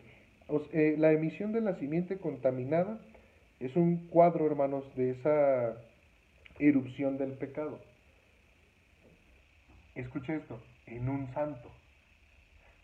Eh, 0.71 0.95
la 0.97 1.11
emisión 1.11 1.51
de 1.51 1.61
la 1.61 1.75
simiente 1.75 2.17
contaminada 2.17 2.99
es 3.59 3.75
un 3.75 4.07
cuadro, 4.07 4.45
hermanos, 4.45 4.83
de 4.95 5.11
esa 5.11 5.77
erupción 6.59 7.17
del 7.17 7.33
pecado. 7.33 7.79
Escuche 9.95 10.35
esto, 10.35 10.59
en 10.85 11.09
un 11.09 11.33
santo. 11.33 11.71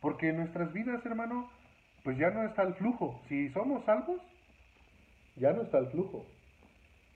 Porque 0.01 0.29
en 0.29 0.37
nuestras 0.37 0.71
vidas, 0.73 1.05
hermano, 1.05 1.49
pues 2.03 2.17
ya 2.17 2.29
no 2.29 2.43
está 2.43 2.63
el 2.63 2.75
flujo. 2.75 3.21
Si 3.27 3.49
somos 3.49 3.83
salvos, 3.85 4.21
ya 5.35 5.51
no 5.51 5.63
está 5.63 5.79
el 5.79 5.87
flujo. 5.87 6.25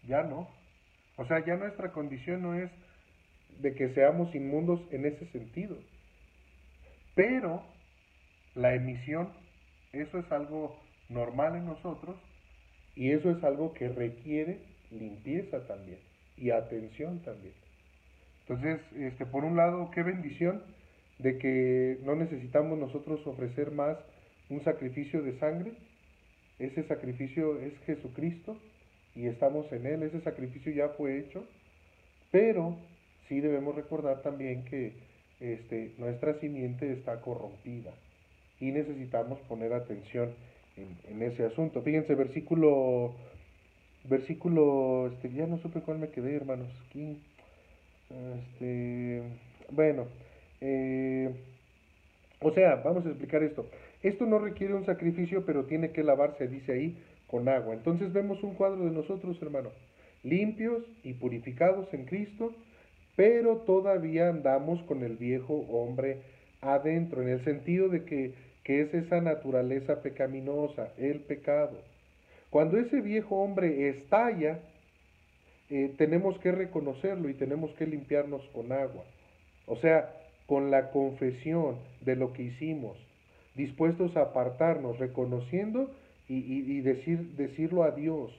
Ya 0.07 0.23
no. 0.23 0.49
O 1.15 1.25
sea, 1.25 1.45
ya 1.45 1.55
nuestra 1.55 1.91
condición 1.91 2.41
no 2.41 2.55
es 2.55 2.69
de 3.59 3.73
que 3.75 3.93
seamos 3.93 4.33
inmundos 4.35 4.81
en 4.91 5.05
ese 5.05 5.25
sentido. 5.27 5.77
Pero 7.15 7.63
la 8.55 8.75
emisión, 8.75 9.29
eso 9.91 10.19
es 10.19 10.31
algo 10.31 10.79
normal 11.09 11.55
en 11.55 11.65
nosotros 11.65 12.15
y 12.95 13.11
eso 13.11 13.31
es 13.31 13.43
algo 13.43 13.73
que 13.73 13.89
requiere 13.89 14.59
limpieza 14.91 15.65
también 15.67 15.99
y 16.37 16.51
atención 16.51 17.19
también. 17.19 17.53
Entonces, 18.41 18.79
este, 18.95 19.25
por 19.25 19.43
un 19.43 19.55
lado, 19.55 19.89
qué 19.91 20.03
bendición 20.03 20.63
de 21.19 21.37
que 21.37 21.99
no 22.03 22.15
necesitamos 22.15 22.77
nosotros 22.77 23.25
ofrecer 23.25 23.71
más 23.71 23.97
un 24.49 24.63
sacrificio 24.63 25.21
de 25.21 25.39
sangre. 25.39 25.73
Ese 26.59 26.83
sacrificio 26.83 27.59
es 27.59 27.73
Jesucristo 27.85 28.57
y 29.15 29.27
estamos 29.27 29.71
en 29.71 29.85
Él. 29.85 30.03
Ese 30.03 30.21
sacrificio 30.21 30.71
ya 30.71 30.89
fue 30.89 31.19
hecho, 31.19 31.45
pero 32.31 32.77
sí 33.27 33.39
debemos 33.39 33.75
recordar 33.75 34.21
también 34.21 34.65
que 34.65 34.93
este, 35.39 35.93
nuestra 35.97 36.39
simiente 36.39 36.91
está 36.91 37.21
corrompida 37.21 37.93
y 38.63 38.71
necesitamos 38.71 39.39
poner 39.41 39.73
atención 39.73 40.29
en, 40.77 41.21
ese 41.21 41.43
asunto. 41.43 41.81
Fíjense, 41.81 42.15
versículo, 42.15 43.13
versículo, 44.05 45.11
este, 45.11 45.33
ya 45.33 45.45
no 45.47 45.57
supe 45.57 45.81
cuál 45.81 45.99
me 45.99 46.11
quedé, 46.11 46.37
hermanos, 46.37 46.69
aquí, 46.87 47.19
este, 48.09 49.21
bueno, 49.69 50.05
eh, 50.61 51.29
o 52.39 52.51
sea, 52.53 52.75
vamos 52.75 53.05
a 53.05 53.09
explicar 53.09 53.43
esto. 53.43 53.67
Esto 54.01 54.25
no 54.25 54.39
requiere 54.39 54.73
un 54.73 54.85
sacrificio, 54.85 55.45
pero 55.45 55.65
tiene 55.65 55.91
que 55.91 56.03
lavarse, 56.03 56.47
dice 56.47 56.71
ahí, 56.71 56.97
con 57.27 57.49
agua. 57.49 57.73
Entonces 57.73 58.13
vemos 58.13 58.41
un 58.43 58.53
cuadro 58.53 58.85
de 58.85 58.91
nosotros, 58.91 59.37
hermano, 59.41 59.71
limpios 60.23 60.83
y 61.03 61.13
purificados 61.13 61.93
en 61.93 62.05
Cristo, 62.05 62.53
pero 63.17 63.57
todavía 63.57 64.29
andamos 64.29 64.81
con 64.83 65.03
el 65.03 65.17
viejo 65.17 65.53
hombre 65.69 66.21
adentro, 66.61 67.21
en 67.21 67.27
el 67.27 67.43
sentido 67.43 67.89
de 67.89 68.05
que 68.05 68.52
que 68.63 68.81
es 68.81 68.93
esa 68.93 69.21
naturaleza 69.21 70.01
pecaminosa, 70.01 70.93
el 70.97 71.19
pecado. 71.21 71.81
Cuando 72.49 72.77
ese 72.77 73.01
viejo 73.01 73.41
hombre 73.41 73.89
estalla, 73.89 74.59
eh, 75.69 75.93
tenemos 75.97 76.37
que 76.39 76.51
reconocerlo 76.51 77.29
y 77.29 77.33
tenemos 77.33 77.71
que 77.71 77.87
limpiarnos 77.87 78.41
con 78.53 78.71
agua. 78.71 79.03
O 79.65 79.75
sea, 79.77 80.13
con 80.45 80.71
la 80.71 80.91
confesión 80.91 81.77
de 82.01 82.15
lo 82.15 82.33
que 82.33 82.43
hicimos, 82.43 82.97
dispuestos 83.55 84.15
a 84.17 84.21
apartarnos, 84.21 84.99
reconociendo 84.99 85.89
y, 86.27 86.81
decir, 86.81 87.35
decirlo 87.35 87.83
a 87.83 87.91
Dios, 87.91 88.31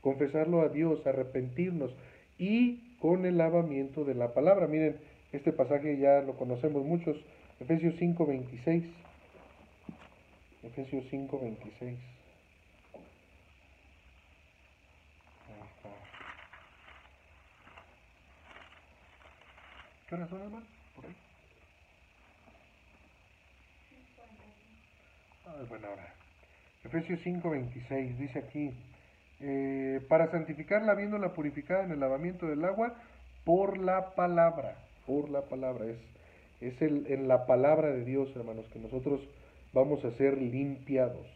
confesarlo 0.00 0.62
a 0.62 0.68
Dios, 0.68 1.06
arrepentirnos 1.06 1.94
y 2.38 2.96
con 2.98 3.26
el 3.26 3.38
lavamiento 3.38 4.04
de 4.04 4.14
la 4.14 4.34
palabra. 4.34 4.66
Miren, 4.66 4.96
este 5.32 5.52
pasaje 5.52 5.98
ya 5.98 6.22
lo 6.22 6.36
conocemos 6.36 6.84
muchos, 6.84 7.16
Efesios 7.60 7.94
5, 7.98 8.26
26. 8.26 8.84
Efesios 10.62 11.04
5, 11.10 11.38
26. 11.40 11.98
¿Qué 20.08 20.14
hora 20.14 20.26
son, 20.28 20.40
hermano? 20.40 20.66
Por 20.96 21.04
ahí. 21.04 21.14
Ah, 25.46 25.64
buena 25.68 25.90
hora. 25.90 26.14
Efesios 26.82 27.20
5, 27.22 27.50
26 27.50 28.18
dice 28.18 28.38
aquí, 28.38 28.72
eh, 29.40 30.00
para 30.08 30.30
santificarla 30.30 30.92
habiéndola 30.92 31.34
purificada 31.34 31.84
en 31.84 31.92
el 31.92 32.00
lavamiento 32.00 32.46
del 32.46 32.64
agua 32.64 32.94
por 33.44 33.76
la 33.76 34.14
palabra, 34.14 34.76
por 35.06 35.28
la 35.28 35.42
palabra, 35.42 35.84
es, 35.84 35.98
es 36.62 36.80
el, 36.80 37.06
en 37.08 37.28
la 37.28 37.46
palabra 37.46 37.88
de 37.88 38.04
Dios, 38.04 38.34
hermanos, 38.34 38.66
que 38.72 38.78
nosotros 38.78 39.20
vamos 39.72 40.04
a 40.04 40.10
ser 40.12 40.38
limpiados, 40.38 41.26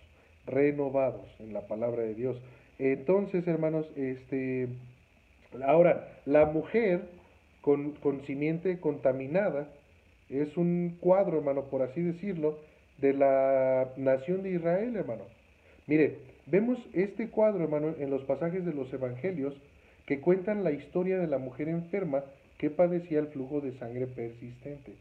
renovados 0.46 1.28
en 1.38 1.52
la 1.52 1.66
palabra 1.66 2.02
de 2.02 2.14
Dios. 2.14 2.40
Entonces, 2.78 3.46
hermanos, 3.46 3.86
este, 3.96 4.68
ahora, 5.64 6.08
la 6.24 6.46
mujer 6.46 7.02
con, 7.60 7.92
con 7.92 8.24
simiente 8.26 8.80
contaminada 8.80 9.68
es 10.28 10.56
un 10.56 10.96
cuadro, 11.00 11.38
hermano, 11.38 11.64
por 11.64 11.82
así 11.82 12.00
decirlo, 12.00 12.58
de 12.98 13.12
la 13.12 13.92
nación 13.96 14.42
de 14.42 14.52
Israel, 14.52 14.96
hermano. 14.96 15.24
Mire, 15.86 16.18
vemos 16.46 16.78
este 16.92 17.28
cuadro, 17.28 17.62
hermano, 17.64 17.94
en 17.98 18.10
los 18.10 18.22
pasajes 18.24 18.64
de 18.64 18.72
los 18.72 18.92
evangelios 18.92 19.54
que 20.06 20.20
cuentan 20.20 20.64
la 20.64 20.72
historia 20.72 21.18
de 21.18 21.26
la 21.26 21.38
mujer 21.38 21.68
enferma 21.68 22.24
que 22.58 22.70
padecía 22.70 23.18
el 23.18 23.28
flujo 23.28 23.60
de 23.60 23.76
sangre 23.78 24.06
persistente. 24.06 24.92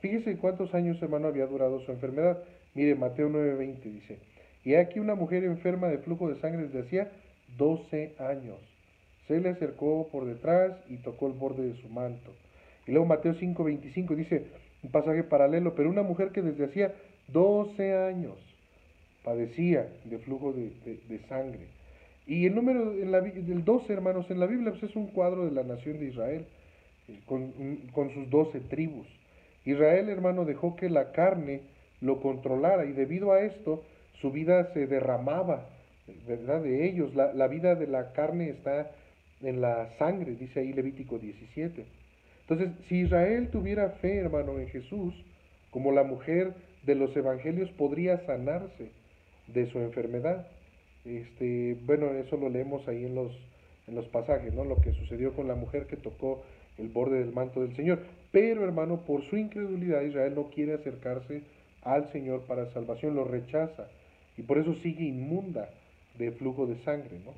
Fíjese 0.00 0.36
cuántos 0.36 0.74
años, 0.74 1.00
hermano, 1.02 1.28
había 1.28 1.46
durado 1.46 1.80
su 1.80 1.90
enfermedad. 1.90 2.38
Mire, 2.78 2.94
Mateo 2.94 3.28
9:20 3.28 3.90
dice, 3.90 4.18
y 4.62 4.74
aquí 4.74 5.00
una 5.00 5.16
mujer 5.16 5.42
enferma 5.42 5.88
de 5.88 5.98
flujo 5.98 6.28
de 6.28 6.40
sangre 6.40 6.68
desde 6.68 6.82
hacía 6.82 7.10
12 7.56 8.14
años. 8.20 8.60
Se 9.26 9.40
le 9.40 9.48
acercó 9.48 10.08
por 10.12 10.26
detrás 10.26 10.76
y 10.88 10.98
tocó 10.98 11.26
el 11.26 11.32
borde 11.32 11.72
de 11.72 11.82
su 11.82 11.88
manto. 11.88 12.36
Y 12.86 12.92
luego 12.92 13.04
Mateo 13.04 13.34
5:25 13.34 14.14
dice, 14.14 14.44
un 14.84 14.92
pasaje 14.92 15.24
paralelo, 15.24 15.74
pero 15.74 15.90
una 15.90 16.04
mujer 16.04 16.30
que 16.30 16.40
desde 16.40 16.66
hacía 16.66 16.94
12 17.26 17.96
años 17.96 18.36
padecía 19.24 19.88
de 20.04 20.18
flujo 20.18 20.52
de, 20.52 21.20
sangre. 21.28 21.66
Y 22.28 22.46
el 22.46 22.54
número 22.54 22.92
en 22.92 23.10
la, 23.10 23.22
del 23.22 23.64
12, 23.64 23.92
hermanos, 23.92 24.30
en 24.30 24.38
la 24.38 24.46
Biblia 24.46 24.70
pues 24.70 24.84
es 24.84 24.94
un 24.94 25.08
cuadro 25.08 25.46
de 25.46 25.50
la 25.50 25.64
nación 25.64 25.98
de 25.98 26.10
Israel, 26.10 26.46
eh, 27.08 27.18
con, 27.26 27.50
con 27.92 28.14
sus 28.14 28.30
12 28.30 28.60
tribus. 28.70 29.08
Israel, 29.64 30.08
hermano, 30.10 30.44
dejó 30.44 30.76
que 30.76 30.88
la 30.88 31.10
carne 31.10 31.62
lo 32.00 32.20
controlara 32.20 32.84
y 32.86 32.92
debido 32.92 33.32
a 33.32 33.40
esto 33.40 33.84
su 34.20 34.30
vida 34.30 34.72
se 34.72 34.86
derramaba, 34.86 35.68
¿verdad? 36.26 36.62
De 36.62 36.86
ellos, 36.88 37.14
la, 37.14 37.32
la 37.32 37.48
vida 37.48 37.74
de 37.74 37.86
la 37.86 38.12
carne 38.12 38.50
está 38.50 38.90
en 39.42 39.60
la 39.60 39.90
sangre, 39.98 40.34
dice 40.34 40.60
ahí 40.60 40.72
Levítico 40.72 41.18
17. 41.18 41.84
Entonces, 42.42 42.70
si 42.88 43.00
Israel 43.00 43.48
tuviera 43.50 43.90
fe, 44.00 44.16
hermano, 44.16 44.58
en 44.58 44.68
Jesús, 44.68 45.14
como 45.70 45.92
la 45.92 46.02
mujer 46.02 46.54
de 46.84 46.94
los 46.94 47.14
evangelios 47.16 47.70
podría 47.72 48.24
sanarse 48.26 48.90
de 49.48 49.70
su 49.70 49.78
enfermedad. 49.80 50.46
Este, 51.04 51.76
bueno, 51.84 52.12
eso 52.14 52.36
lo 52.36 52.48
leemos 52.48 52.86
ahí 52.88 53.04
en 53.04 53.14
los, 53.14 53.32
en 53.86 53.94
los 53.94 54.06
pasajes, 54.08 54.52
¿no? 54.54 54.64
Lo 54.64 54.80
que 54.80 54.92
sucedió 54.92 55.32
con 55.34 55.48
la 55.48 55.54
mujer 55.54 55.86
que 55.86 55.96
tocó 55.96 56.42
el 56.78 56.88
borde 56.88 57.18
del 57.18 57.32
manto 57.32 57.60
del 57.60 57.74
Señor. 57.76 58.00
pero 58.30 58.62
hermano, 58.64 59.00
por 59.06 59.22
su 59.28 59.36
incredulidad 59.36 60.02
Israel 60.02 60.34
no 60.34 60.50
quiere 60.50 60.74
acercarse 60.74 61.42
al 61.94 62.10
Señor 62.12 62.42
para 62.42 62.72
salvación, 62.72 63.14
lo 63.14 63.24
rechaza 63.24 63.88
y 64.36 64.42
por 64.42 64.58
eso 64.58 64.74
sigue 64.76 65.04
inmunda 65.04 65.68
de 66.18 66.32
flujo 66.32 66.66
de 66.66 66.76
sangre, 66.84 67.18
¿no? 67.24 67.32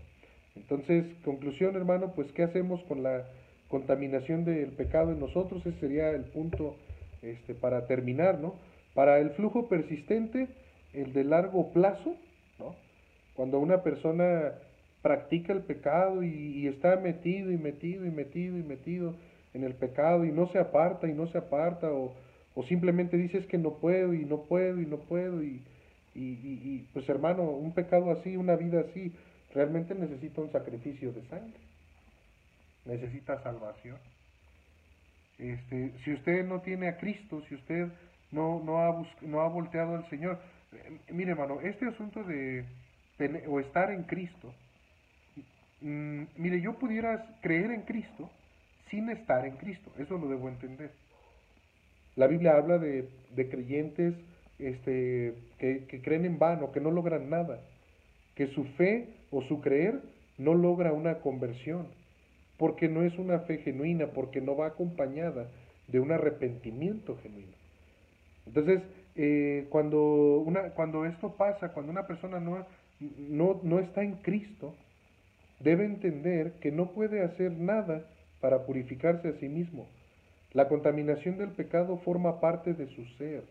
Entonces, 0.57 1.07
conclusión, 1.25 1.77
hermano, 1.77 2.13
pues 2.15 2.31
¿qué 2.33 2.43
hacemos 2.43 2.83
con 2.85 3.03
la 3.03 3.25
contaminación 3.69 4.45
del 4.45 4.71
pecado 4.71 5.13
en 5.13 5.21
nosotros? 5.21 5.65
Ese 5.65 5.79
sería 5.79 6.11
el 6.11 6.25
punto 6.25 6.77
este, 7.23 7.55
para 7.55 7.87
terminar, 7.87 8.39
¿no? 8.41 8.55
Para 8.95 9.19
el 9.19 9.31
flujo 9.31 9.69
persistente, 9.69 10.49
el 10.93 11.13
de 11.13 11.25
largo 11.25 11.73
plazo, 11.73 12.17
¿no? 12.59 12.75
Cuando 13.35 13.59
una 13.61 13.83
persona 13.83 14.53
practica 15.03 15.53
el 15.53 15.61
pecado 15.61 16.23
y, 16.23 16.67
está 16.67 16.97
metido 16.97 17.51
y 17.51 17.57
metido 17.57 18.05
y 18.05 18.11
metido 18.11 18.59
y 18.59 18.63
metido 18.63 19.15
en 19.55 19.65
el 19.65 19.75
pecado 19.75 20.25
y 20.25 20.33
no 20.33 20.49
se 20.49 20.59
aparta 20.59 21.09
y 21.09 21.15
no 21.15 21.27
se 21.29 21.39
aparta 21.39 21.91
o, 21.91 22.13
o 22.61 22.63
simplemente 22.65 23.17
dices 23.17 23.47
que 23.47 23.57
no 23.57 23.79
puedo 23.79 24.13
y 24.13 24.27
no 24.27 24.43
puedo 24.43 24.83
y 24.83 24.87
no 24.87 24.99
puedo 24.99 25.43
y, 25.43 25.63
y, 26.15 26.21
y, 26.21 26.89
pues 26.93 27.09
hermano, 27.09 27.43
un 27.43 27.73
pecado 27.73 28.11
así, 28.11 28.37
una 28.37 28.55
vida 28.55 28.81
así, 28.81 29.15
realmente 29.55 29.95
necesita 29.95 30.43
un 30.43 30.53
sacrificio 30.53 31.11
de 31.13 31.23
sangre, 31.29 31.59
necesita 32.85 33.43
salvación. 33.43 33.97
Este, 35.39 35.93
si 36.05 36.13
usted 36.13 36.45
no 36.45 36.61
tiene 36.61 36.89
a 36.89 36.99
Cristo, 36.99 37.43
si 37.49 37.55
usted 37.55 37.89
no, 38.31 38.63
no, 38.63 38.79
ha, 38.83 39.07
no 39.23 39.41
ha 39.41 39.49
volteado 39.49 39.97
al 39.97 40.07
Señor, 40.11 40.39
eh, 40.73 40.99
mire 41.13 41.31
hermano, 41.31 41.63
este 41.63 41.87
asunto 41.87 42.23
de 42.25 42.67
o 43.49 43.59
estar 43.61 43.91
en 43.91 44.03
Cristo, 44.03 44.53
mm, 45.81 46.25
mire, 46.37 46.61
yo 46.61 46.75
pudiera 46.79 47.39
creer 47.41 47.71
en 47.71 47.83
Cristo 47.83 48.31
sin 48.91 49.09
estar 49.09 49.47
en 49.47 49.57
Cristo, 49.57 49.91
eso 49.97 50.19
lo 50.19 50.29
debo 50.29 50.51
entender. 50.51 50.91
La 52.21 52.27
Biblia 52.27 52.59
habla 52.59 52.77
de, 52.77 53.09
de 53.35 53.49
creyentes 53.49 54.13
este, 54.59 55.33
que, 55.59 55.87
que 55.87 56.03
creen 56.03 56.27
en 56.27 56.39
vano, 56.39 56.71
que 56.71 56.79
no 56.79 56.91
logran 56.91 57.31
nada, 57.31 57.61
que 58.35 58.49
su 58.49 58.65
fe 58.77 59.09
o 59.31 59.41
su 59.41 59.63
creer 59.63 60.03
no 60.37 60.53
logra 60.53 60.93
una 60.93 61.21
conversión, 61.21 61.87
porque 62.59 62.91
no 62.91 63.05
es 63.05 63.19
una 63.19 63.39
fe 63.39 63.57
genuina, 63.57 64.09
porque 64.09 64.43
no 64.43 64.55
va 64.55 64.67
acompañada 64.67 65.49
de 65.89 65.99
un 65.99 66.13
arrepentimiento 66.13 67.17
genuino. 67.23 67.57
Entonces, 68.45 68.83
eh, 69.17 69.65
cuando, 69.71 70.41
una, 70.45 70.75
cuando 70.75 71.07
esto 71.07 71.37
pasa, 71.39 71.73
cuando 71.73 71.91
una 71.91 72.07
persona 72.07 72.39
no, 72.39 72.67
no, 73.31 73.61
no 73.63 73.79
está 73.79 74.03
en 74.03 74.17
Cristo, 74.17 74.75
debe 75.59 75.87
entender 75.87 76.53
que 76.61 76.71
no 76.71 76.91
puede 76.91 77.23
hacer 77.23 77.51
nada 77.53 78.05
para 78.43 78.67
purificarse 78.67 79.29
a 79.29 79.41
sí 79.41 79.49
mismo. 79.49 79.89
La 80.53 80.69
contaminación 80.69 81.39
del 81.39 81.51
pecado 81.51 81.99
forma 81.99 82.41
parte 82.41 82.75
de 82.75 82.89
su 82.89 83.05
ser. 83.17 83.45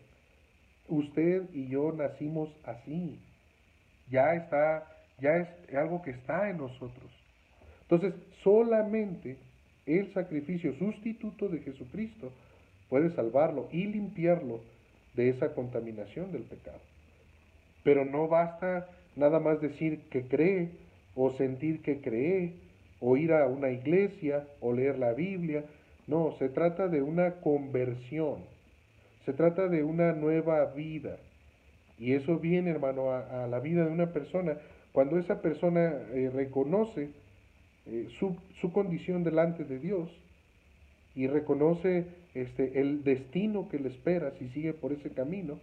Usted 0.88 1.44
y 1.52 1.68
yo 1.68 1.92
nacimos 1.92 2.50
así. 2.64 3.18
Ya 4.10 4.34
está, 4.34 4.86
ya 5.20 5.36
es 5.36 5.74
algo 5.74 6.02
que 6.02 6.10
está 6.10 6.50
en 6.50 6.58
nosotros. 6.58 7.10
Entonces, 7.82 8.14
solamente 8.42 9.38
el 9.86 10.12
sacrificio 10.12 10.74
sustituto 10.74 11.48
de 11.48 11.60
Jesucristo 11.60 12.32
puede 12.88 13.10
salvarlo 13.10 13.68
y 13.72 13.86
limpiarlo 13.86 14.60
de 15.14 15.30
esa 15.30 15.54
contaminación 15.54 16.32
del 16.32 16.42
pecado. 16.42 16.80
Pero 17.82 18.04
no 18.04 18.28
basta 18.28 18.88
nada 19.16 19.40
más 19.40 19.60
decir 19.60 20.00
que 20.10 20.22
cree 20.26 20.70
o 21.14 21.30
sentir 21.30 21.82
que 21.82 22.00
cree 22.00 22.54
o 23.00 23.16
ir 23.16 23.32
a 23.32 23.46
una 23.46 23.70
iglesia 23.70 24.46
o 24.60 24.72
leer 24.72 24.98
la 24.98 25.12
Biblia. 25.12 25.64
No, 26.10 26.34
se 26.40 26.48
trata 26.48 26.88
de 26.88 27.02
una 27.02 27.36
conversión. 27.36 28.38
Se 29.24 29.32
trata 29.32 29.68
de 29.68 29.84
una 29.84 30.12
nueva 30.12 30.64
vida. 30.64 31.18
Y 32.00 32.14
eso 32.14 32.40
viene, 32.40 32.70
hermano, 32.70 33.12
a, 33.12 33.46
la 33.46 33.60
vida 33.60 33.84
de 33.84 33.92
una 33.92 34.12
persona 34.12 34.58
cuando 34.90 35.20
esa 35.20 35.40
persona 35.40 35.92
eh, 36.12 36.28
reconoce 36.34 37.10
eh, 37.86 38.08
su, 38.18 38.36
su, 38.60 38.72
condición 38.72 39.22
delante 39.22 39.62
de 39.62 39.78
Dios 39.78 40.10
y 41.14 41.28
reconoce 41.28 42.06
este, 42.34 42.80
el 42.80 43.04
destino 43.04 43.68
que 43.68 43.78
le 43.78 43.90
espera 43.90 44.32
si 44.36 44.48
sigue 44.48 44.72
por 44.72 44.92
ese 44.92 45.10
camino 45.10 45.60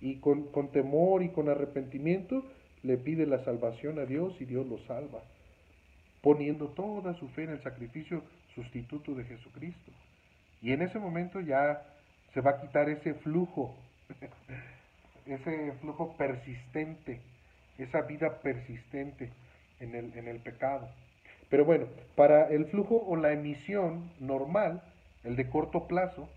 y 0.00 0.16
con, 0.16 0.48
con 0.50 0.72
temor 0.72 1.22
y 1.22 1.28
con 1.28 1.48
arrepentimiento 1.48 2.42
le 2.82 2.96
pide 2.96 3.24
la 3.24 3.44
salvación 3.44 4.00
a 4.00 4.04
Dios 4.04 4.34
y 4.40 4.46
Dios 4.46 4.66
lo 4.66 4.78
salva 4.88 5.20
poniendo 6.22 6.68
toda 6.68 7.14
su 7.14 7.28
fe 7.28 7.44
en 7.44 7.50
el 7.50 7.62
sacrificio 7.62 8.22
sustituto 8.54 9.14
de 9.14 9.24
Jesucristo. 9.24 9.92
Y 10.62 10.72
en 10.72 10.82
ese 10.82 10.98
momento 10.98 11.40
ya 11.40 11.82
se 12.34 12.40
va 12.40 12.52
a 12.52 12.60
quitar 12.60 12.88
ese 12.88 13.14
flujo, 13.14 13.74
ese 15.26 15.72
flujo 15.80 16.16
persistente, 16.16 17.20
esa 17.78 18.02
vida 18.02 18.40
persistente 18.40 19.30
en 19.80 19.94
el, 19.94 20.16
en 20.16 20.28
el 20.28 20.38
pecado. 20.38 20.88
Pero 21.48 21.64
bueno, 21.64 21.86
para 22.14 22.48
el 22.48 22.66
flujo 22.66 23.04
o 23.06 23.16
la 23.16 23.32
emisión 23.32 24.10
normal, 24.20 24.82
el 25.24 25.36
de 25.36 25.48
corto 25.48 25.86
plazo, 25.86 26.28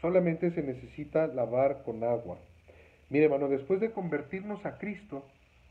solamente 0.00 0.50
se 0.52 0.62
necesita 0.62 1.26
lavar 1.26 1.82
con 1.84 2.02
agua. 2.04 2.38
Mire, 3.10 3.26
hermano, 3.26 3.48
después 3.48 3.80
de 3.80 3.92
convertirnos 3.92 4.64
a 4.64 4.78
Cristo, 4.78 5.24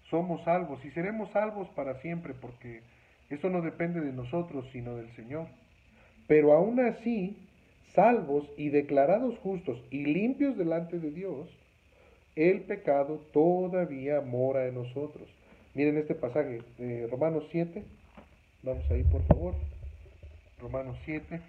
somos 0.10 0.44
salvos 0.44 0.84
y 0.86 0.92
seremos 0.92 1.32
salvos 1.32 1.68
para 1.70 1.96
siempre 2.02 2.34
porque 2.34 2.82
eso 3.30 3.50
no 3.50 3.62
depende 3.62 4.02
de 4.02 4.14
nosotros, 4.14 4.68
sino 4.72 4.96
del 4.96 5.12
Señor. 5.16 5.48
Pero 6.28 6.54
aún 6.54 6.80
así, 6.80 7.38
salvos 7.94 8.46
y 8.58 8.70
declarados 8.70 9.38
justos 9.40 9.80
y 9.92 10.06
limpios 10.06 10.58
delante 10.58 11.00
de 11.00 11.12
Dios, 11.12 11.48
el 12.36 12.62
pecado 12.62 13.22
todavía 13.32 14.22
mora 14.22 14.68
en 14.68 14.76
nosotros. 14.76 15.28
Miren 15.74 15.98
este 15.98 16.16
pasaje, 16.16 16.62
de 16.78 17.08
Romanos 17.08 17.44
7, 17.52 17.84
vamos 18.64 18.90
ahí 18.92 19.04
por 19.04 19.24
favor, 19.24 19.54
Romanos 20.60 20.98
7. 21.06 21.42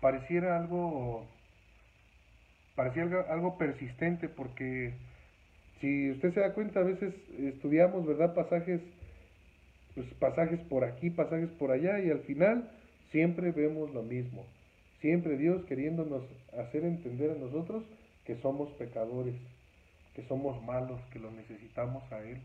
pareciera 0.00 0.56
algo 0.56 1.26
pareciera 2.78 3.22
algo, 3.22 3.58
persistente 3.58 4.28
porque 4.28 4.94
si 5.80 6.12
usted 6.12 6.32
se 6.32 6.38
da 6.38 6.54
cuenta 6.54 6.78
a 6.78 6.84
veces 6.84 7.12
estudiamos 7.36 8.06
verdad 8.06 8.34
pasajes 8.34 8.80
pues 9.96 10.06
pasajes 10.20 10.60
por 10.60 10.84
aquí 10.84 11.10
pasajes 11.10 11.50
por 11.58 11.72
allá 11.72 11.98
y 11.98 12.08
al 12.12 12.20
final 12.20 12.70
siempre 13.10 13.50
vemos 13.50 13.92
lo 13.92 14.04
mismo. 14.04 14.46
Siempre 15.00 15.36
Dios 15.36 15.64
queriéndonos 15.64 16.22
hacer 16.56 16.84
entender 16.84 17.32
a 17.32 17.34
nosotros 17.34 17.82
que 18.24 18.36
somos 18.36 18.70
pecadores 18.74 19.34
que 20.14 20.22
somos 20.28 20.62
malos 20.62 21.00
que 21.12 21.18
lo 21.18 21.32
necesitamos 21.32 22.04
a 22.12 22.22
él. 22.22 22.38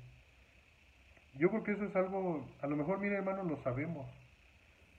Yo 1.37 1.51
creo 1.51 1.63
que 1.63 1.73
eso 1.73 1.85
es 1.85 1.95
algo 1.95 2.43
a 2.59 2.65
lo 2.65 2.75
mejor 2.75 2.99
mire 2.99 3.17
hermano 3.17 3.43
lo 3.43 3.61
sabemos 3.61 4.07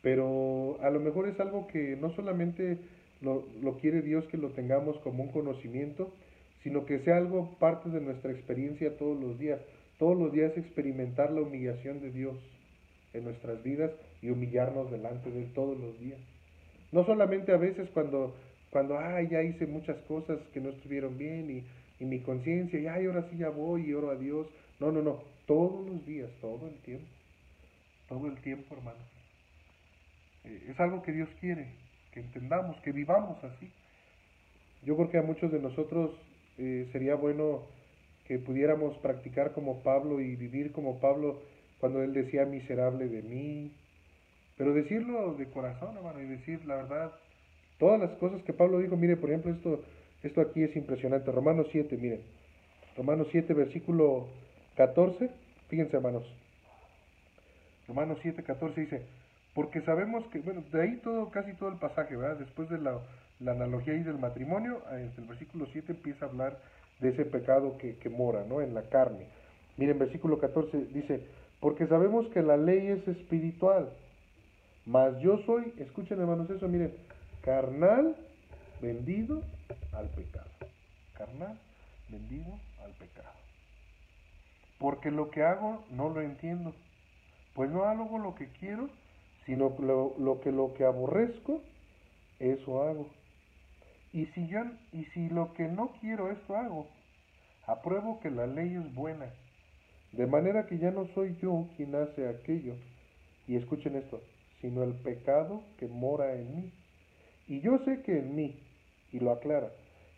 pero 0.01 0.79
a 0.81 0.91
lo 0.91 1.01
mejor 1.01 1.29
es 1.29 1.41
algo 1.41 1.67
que 1.67 1.97
no 1.97 2.15
solamente 2.15 2.79
lo, 3.25 3.79
quiere 3.79 4.03
Dios 4.03 4.25
que 4.27 4.37
lo 4.37 4.51
tengamos 4.51 4.99
como 4.99 5.25
un 5.25 5.33
conocimiento, 5.33 6.13
sino 6.63 6.85
que 6.87 7.01
sea 7.01 7.17
algo 7.17 7.57
parte 7.59 7.89
de 7.91 8.01
nuestra 8.01 8.31
experiencia 8.31 8.97
todos 8.97 9.19
los 9.21 9.39
días. 9.39 9.61
Todos 9.99 10.19
los 10.19 10.33
días 10.33 10.57
experimentar 10.57 11.33
la 11.33 11.43
humillación 11.43 12.01
de 12.01 12.11
Dios 12.11 12.37
en 13.13 13.25
nuestras 13.25 13.63
vidas 13.63 13.91
y 14.23 14.31
humillarnos 14.31 14.91
delante 14.91 15.31
de 15.31 15.45
Él 15.45 15.53
todos 15.55 15.79
los 15.79 15.99
días. 16.01 16.19
No 16.93 17.05
solamente 17.05 17.53
a 17.53 17.57
veces 17.57 17.89
cuando, 17.91 18.35
cuando 18.71 18.99
ay, 18.99 19.29
ya 19.29 19.43
hice 19.43 19.67
muchas 19.67 19.97
cosas 20.09 20.39
que 20.53 20.61
no 20.61 20.71
estuvieron 20.71 21.17
bien 21.17 21.51
y, 21.51 21.65
y 22.03 22.07
mi 22.07 22.21
conciencia, 22.21 22.79
y 22.79 22.87
ay, 22.87 23.07
ahora 23.07 23.29
sí 23.31 23.39
ya 23.39 23.51
voy 23.51 23.87
y 23.89 23.95
oro 23.95 24.11
a 24.11 24.17
Dios. 24.17 24.47
No, 24.81 24.91
no, 24.91 25.03
no, 25.03 25.23
todos 25.47 25.89
los 25.89 26.05
días, 26.05 26.31
todo 26.41 26.67
el 26.69 26.77
tiempo. 26.79 27.07
Todo 28.09 28.27
el 28.27 28.41
tiempo, 28.41 28.75
hermano. 28.75 28.99
Eh, 30.45 30.67
es 30.69 30.81
algo 30.81 31.03
que 31.03 31.13
Dios 31.13 31.29
quiere, 31.41 31.69
que 32.15 32.21
entendamos, 32.21 32.77
que 32.81 32.93
vivamos 32.93 33.43
así. 33.43 33.71
Yo 34.85 34.97
creo 34.97 35.11
que 35.11 35.19
a 35.19 35.23
muchos 35.23 35.51
de 35.51 35.59
nosotros 35.59 36.13
eh, 36.59 36.89
sería 36.93 37.17
bueno 37.17 37.63
que 38.27 38.39
pudiéramos 38.39 38.97
practicar 38.99 39.53
como 39.53 39.83
Pablo 39.83 40.21
y 40.21 40.37
vivir 40.37 40.71
como 40.73 41.01
Pablo 41.01 41.43
cuando 41.81 42.03
él 42.03 42.15
decía 42.15 42.47
miserable 42.47 43.09
de 43.09 43.23
mí, 43.23 43.73
pero 44.57 44.73
decirlo 44.73 45.35
de 45.35 45.47
corazón, 45.51 45.97
hermano, 45.97 46.23
y 46.23 46.27
decir 46.27 46.65
la 46.65 46.77
verdad, 46.77 47.13
todas 47.79 48.01
las 48.01 48.13
cosas 48.13 48.43
que 48.45 48.53
Pablo 48.53 48.79
dijo, 48.79 48.97
mire, 48.97 49.17
por 49.17 49.31
ejemplo, 49.31 49.53
esto, 49.53 49.83
esto 50.23 50.41
aquí 50.41 50.63
es 50.63 50.75
impresionante, 50.77 51.33
Romanos 51.33 51.67
7, 51.73 51.97
miren, 51.97 52.21
Romanos 52.97 53.27
7, 53.33 53.53
versículo 53.53 54.29
14, 54.77 55.29
fíjense 55.69 55.97
hermanos, 55.97 56.25
Romanos 57.89 58.19
7, 58.23 58.43
14 58.45 58.81
dice, 58.81 59.03
porque 59.55 59.81
sabemos 59.83 60.27
que, 60.29 60.41
bueno, 60.41 60.63
de 60.73 60.83
ahí 60.83 60.97
todo, 60.97 61.31
casi 61.31 61.53
todo 61.55 61.69
el 61.69 61.79
pasaje, 61.79 62.17
¿verdad? 62.17 62.39
Después 62.39 62.69
de 62.69 62.79
la, 62.79 62.99
analogía 63.47 63.95
ahí 63.95 64.03
del 64.03 64.19
matrimonio, 64.19 64.83
desde 64.91 65.23
el 65.23 65.29
versículo 65.29 65.67
7 65.73 65.93
empieza 65.93 66.27
a 66.27 66.29
hablar 66.29 66.59
de 67.01 67.11
ese 67.11 67.25
pecado 67.25 67.79
que, 67.79 67.97
que 67.99 68.09
mora, 68.09 68.45
¿no? 68.45 68.61
En 68.61 68.75
la 68.75 68.83
carne. 68.89 69.27
Miren, 69.77 69.99
versículo 69.99 70.39
14 70.39 70.87
dice, 70.93 71.27
porque 71.61 71.87
sabemos 71.87 72.27
que 72.29 72.43
la 72.43 72.57
ley 72.57 72.89
es 72.89 73.07
espiritual, 73.09 73.91
mas 74.87 75.19
yo 75.21 75.39
soy, 75.47 75.73
escuchen 75.79 76.21
hermanos 76.21 76.51
eso, 76.51 76.69
miren, 76.69 76.93
carnal 77.43 78.17
vendido 78.81 79.43
al 79.93 80.09
pecado. 80.11 80.51
Carnal 81.15 81.59
vendido 82.09 82.59
al 82.85 82.93
pecado. 82.93 83.35
Porque 84.79 85.11
lo 85.11 85.31
que 85.31 85.43
hago 85.43 85.85
no 85.91 86.11
lo 86.11 86.21
entiendo. 86.21 86.75
Pues 87.55 87.71
no 87.71 87.85
hago 87.85 88.19
lo 88.19 88.35
que 88.35 88.49
quiero, 88.49 88.89
sino 89.47 89.75
lo, 89.79 90.15
lo 90.19 90.41
que 90.41 90.53
lo 90.53 90.75
que 90.75 90.85
aborrezco, 90.85 91.63
eso 92.39 92.83
hago. 92.83 93.07
Y 94.13 94.27
si 94.27 94.47
yo 94.49 94.61
y 94.93 95.05
si 95.07 95.29
lo 95.29 95.53
que 95.55 95.69
no 95.69 95.93
quiero 96.01 96.31
esto 96.31 96.57
hago, 96.57 96.87
apruebo 97.67 98.21
que 98.21 98.31
la 98.31 98.47
ley 98.47 98.75
es 98.75 98.95
buena. 98.95 99.27
De 100.13 100.27
manera 100.27 100.67
que 100.67 100.79
ya 100.79 100.91
no 100.91 101.07
soy 101.15 101.37
yo 101.43 101.67
quien 101.77 101.95
hace 101.95 102.29
aquello. 102.29 102.75
Y 103.47 103.57
escuchen 103.57 103.97
esto, 103.97 104.21
sino 104.61 104.83
el 104.85 104.95
pecado 104.95 105.63
que 105.79 105.89
mora 105.89 106.35
en 106.35 106.57
mí. 106.57 106.73
Y 107.49 107.61
yo 107.61 107.79
sé 107.85 108.03
que 108.03 108.19
en 108.19 108.35
mí, 108.35 108.57
y 109.13 109.19
lo 109.19 109.33
aclara, 109.33 109.71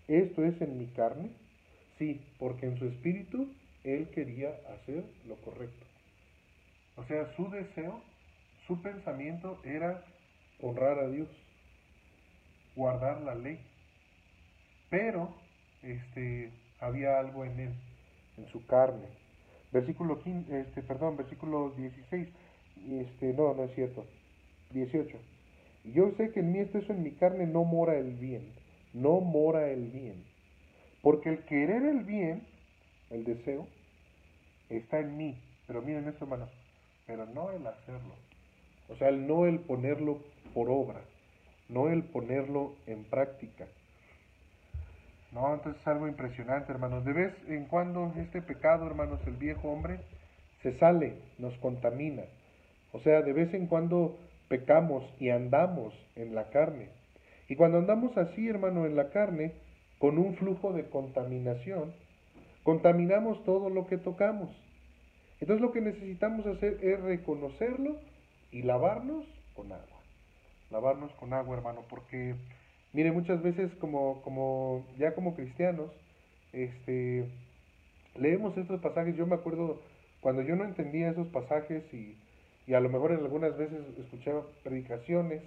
esto 0.06 0.44
es 0.44 0.60
en 0.60 0.78
mi 0.78 0.86
carne, 0.88 1.30
sí, 1.98 2.20
porque 2.38 2.66
en 2.66 2.78
su 2.78 2.86
espíritu 2.86 3.48
él 3.82 4.08
quería 4.10 4.50
hacer 4.74 5.04
lo 5.26 5.36
correcto. 5.36 5.86
O 6.96 7.04
sea, 7.04 7.34
su 7.34 7.50
deseo, 7.50 8.00
su 8.66 8.80
pensamiento 8.82 9.58
era 9.64 10.02
honrar 10.60 10.98
a 10.98 11.08
Dios, 11.08 11.28
guardar 12.74 13.20
la 13.22 13.34
ley. 13.34 13.60
Pero 14.90 15.34
este 15.82 16.52
había 16.80 17.18
algo 17.18 17.44
en 17.44 17.60
él, 17.60 17.74
en 18.36 18.46
su 18.48 18.66
carne. 18.66 19.06
Versículo 19.72 20.20
15, 20.20 20.60
este, 20.60 20.82
perdón, 20.82 21.16
versículo 21.16 21.70
16. 21.76 22.28
Este, 22.90 23.32
no, 23.32 23.54
no 23.54 23.64
es 23.64 23.74
cierto. 23.74 24.06
18. 24.70 25.18
Yo 25.94 26.10
sé 26.16 26.32
que 26.32 26.40
en 26.40 26.52
mí, 26.52 26.58
esto 26.58 26.78
eso 26.78 26.92
en 26.92 27.02
mi 27.02 27.12
carne, 27.12 27.46
no 27.46 27.64
mora 27.64 27.96
el 27.96 28.14
bien. 28.14 28.52
No 28.92 29.20
mora 29.20 29.68
el 29.68 29.90
bien. 29.90 30.24
Porque 31.02 31.28
el 31.28 31.44
querer 31.44 31.82
el 31.84 32.04
bien, 32.04 32.46
el 33.10 33.24
deseo, 33.24 33.66
está 34.68 34.98
en 34.98 35.16
mí. 35.16 35.38
Pero 35.66 35.82
miren 35.82 36.08
esto, 36.08 36.24
hermanos. 36.24 36.50
Pero 37.06 37.26
no 37.26 37.50
el 37.50 37.66
hacerlo. 37.66 38.25
O 38.96 38.98
sea, 38.98 39.10
el 39.10 39.26
no 39.26 39.44
el 39.44 39.58
ponerlo 39.58 40.20
por 40.54 40.70
obra. 40.70 41.02
No 41.68 41.90
el 41.90 42.02
ponerlo 42.02 42.72
en 42.86 43.04
práctica. 43.04 43.66
No, 45.32 45.52
entonces 45.52 45.82
es 45.82 45.86
algo 45.86 46.08
impresionante, 46.08 46.72
hermanos. 46.72 47.04
De 47.04 47.12
vez 47.12 47.34
en 47.46 47.66
cuando 47.66 48.10
este 48.16 48.40
pecado, 48.40 48.86
hermanos, 48.86 49.20
el 49.26 49.34
viejo 49.34 49.68
hombre, 49.68 49.98
se 50.62 50.78
sale, 50.78 51.12
nos 51.36 51.52
contamina. 51.58 52.22
O 52.92 53.00
sea, 53.00 53.20
de 53.20 53.34
vez 53.34 53.52
en 53.52 53.66
cuando 53.66 54.16
pecamos 54.48 55.04
y 55.20 55.28
andamos 55.28 55.92
en 56.14 56.34
la 56.34 56.48
carne. 56.48 56.88
Y 57.50 57.56
cuando 57.56 57.76
andamos 57.76 58.16
así, 58.16 58.48
hermano, 58.48 58.86
en 58.86 58.96
la 58.96 59.10
carne, 59.10 59.52
con 59.98 60.16
un 60.16 60.36
flujo 60.36 60.72
de 60.72 60.88
contaminación, 60.88 61.92
contaminamos 62.62 63.44
todo 63.44 63.68
lo 63.68 63.86
que 63.88 63.98
tocamos. 63.98 64.48
Entonces 65.38 65.60
lo 65.60 65.72
que 65.72 65.82
necesitamos 65.82 66.46
hacer 66.46 66.78
es 66.82 66.98
reconocerlo 66.98 67.96
y 68.56 68.62
lavarnos 68.62 69.24
con 69.54 69.72
agua. 69.72 70.00
Lavarnos 70.70 71.12
con 71.12 71.32
agua, 71.32 71.56
hermano, 71.56 71.82
porque, 71.88 72.34
mire, 72.92 73.12
muchas 73.12 73.42
veces 73.42 73.72
como, 73.80 74.22
como 74.22 74.84
ya 74.98 75.14
como 75.14 75.34
cristianos, 75.34 75.90
este, 76.52 77.28
leemos 78.14 78.56
estos 78.56 78.80
pasajes. 78.80 79.16
Yo 79.16 79.26
me 79.26 79.36
acuerdo 79.36 79.80
cuando 80.20 80.42
yo 80.42 80.56
no 80.56 80.64
entendía 80.64 81.10
esos 81.10 81.28
pasajes 81.28 81.82
y 81.92 82.16
y 82.66 82.74
a 82.74 82.80
lo 82.80 82.88
mejor 82.88 83.12
en 83.12 83.20
algunas 83.20 83.56
veces 83.56 83.78
escuché 83.98 84.32
predicaciones 84.64 85.42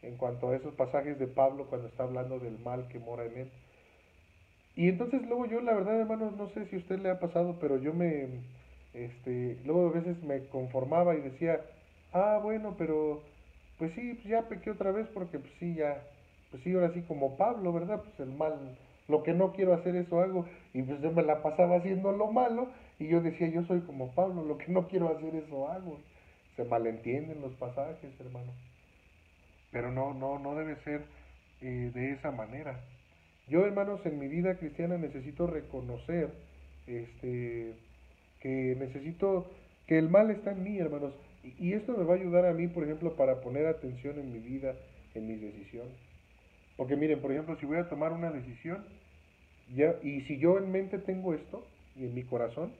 en 0.00 0.16
cuanto 0.16 0.50
a 0.50 0.56
esos 0.56 0.74
pasajes 0.74 1.18
de 1.18 1.26
Pablo 1.26 1.66
cuando 1.66 1.88
está 1.88 2.04
hablando 2.04 2.38
del 2.38 2.58
mal 2.58 2.88
que 2.88 2.98
mora 2.98 3.26
en 3.26 3.36
él. 3.36 3.50
Y 4.74 4.88
entonces 4.88 5.20
luego 5.28 5.44
yo, 5.46 5.60
la 5.60 5.74
verdad, 5.74 6.00
hermanos, 6.00 6.34
no 6.36 6.48
sé 6.48 6.64
si 6.66 6.76
a 6.76 6.78
usted 6.78 6.98
le 7.00 7.10
ha 7.10 7.20
pasado, 7.20 7.58
pero 7.60 7.76
yo 7.76 7.92
me, 7.92 8.26
este, 8.94 9.58
luego 9.66 9.88
a 9.88 9.92
veces 9.92 10.22
me 10.22 10.46
conformaba 10.46 11.14
y 11.14 11.20
decía, 11.20 11.60
ah, 12.12 12.40
bueno, 12.42 12.74
pero, 12.78 13.22
pues 13.78 13.92
sí, 13.94 14.14
pues 14.14 14.26
ya 14.26 14.48
pequé 14.48 14.70
otra 14.70 14.92
vez 14.92 15.06
porque 15.14 15.38
pues 15.38 15.52
sí, 15.58 15.74
ya, 15.74 16.02
pues 16.50 16.62
sí, 16.62 16.72
ahora 16.72 16.92
sí 16.94 17.02
como 17.02 17.36
Pablo, 17.36 17.72
¿verdad? 17.72 18.02
Pues 18.02 18.20
el 18.20 18.34
mal, 18.34 18.76
lo 19.08 19.22
que 19.22 19.32
no 19.32 19.52
quiero 19.52 19.74
hacer 19.74 19.96
eso 19.96 20.20
hago, 20.20 20.46
y 20.74 20.82
pues 20.82 21.00
yo 21.00 21.12
me 21.12 21.22
la 21.22 21.42
pasaba 21.42 21.76
haciendo 21.76 22.12
lo 22.12 22.30
malo, 22.30 22.68
y 22.98 23.08
yo 23.08 23.20
decía, 23.20 23.48
yo 23.48 23.64
soy 23.64 23.80
como 23.80 24.12
Pablo, 24.14 24.44
lo 24.44 24.58
que 24.58 24.70
no 24.70 24.86
quiero 24.86 25.08
hacer 25.08 25.34
eso 25.34 25.68
hago. 25.68 25.98
Se 26.56 26.64
malentienden 26.64 27.40
los 27.40 27.52
pasajes, 27.54 28.20
hermano. 28.20 28.52
Pero 29.72 29.90
no, 29.90 30.14
no, 30.14 30.38
no 30.38 30.54
debe 30.54 30.76
ser 30.84 31.02
eh, 31.62 31.90
de 31.92 32.12
esa 32.12 32.30
manera. 32.30 32.78
Yo, 33.48 33.64
hermanos, 33.66 34.00
en 34.04 34.18
mi 34.18 34.28
vida 34.28 34.56
cristiana 34.56 34.98
necesito 34.98 35.46
reconocer 35.46 36.30
este, 36.86 37.74
que 38.40 38.76
necesito 38.78 39.50
que 39.86 39.98
el 39.98 40.08
mal 40.08 40.30
está 40.30 40.52
en 40.52 40.62
mí, 40.62 40.78
hermanos. 40.78 41.14
Y, 41.42 41.72
esto 41.72 41.96
me 41.96 42.04
va 42.04 42.14
a 42.14 42.16
ayudar 42.16 42.46
a 42.46 42.52
mí, 42.52 42.68
por 42.68 42.84
ejemplo, 42.84 43.16
para 43.16 43.40
poner 43.40 43.66
atención 43.66 44.18
en 44.18 44.32
mi 44.32 44.38
vida, 44.38 44.74
en 45.14 45.26
mis 45.26 45.40
decisiones. 45.40 45.94
Porque 46.76 46.96
miren, 46.96 47.20
por 47.20 47.32
ejemplo, 47.32 47.56
si 47.58 47.66
voy 47.66 47.78
a 47.78 47.88
tomar 47.88 48.12
una 48.12 48.30
decisión, 48.30 48.84
ya, 49.74 49.96
y 50.02 50.22
si 50.22 50.38
yo 50.38 50.58
en 50.58 50.70
mente 50.70 50.98
tengo 50.98 51.34
esto, 51.34 51.66
y 51.96 52.04
en 52.04 52.14
mi 52.14 52.22
corazón, 52.22 52.72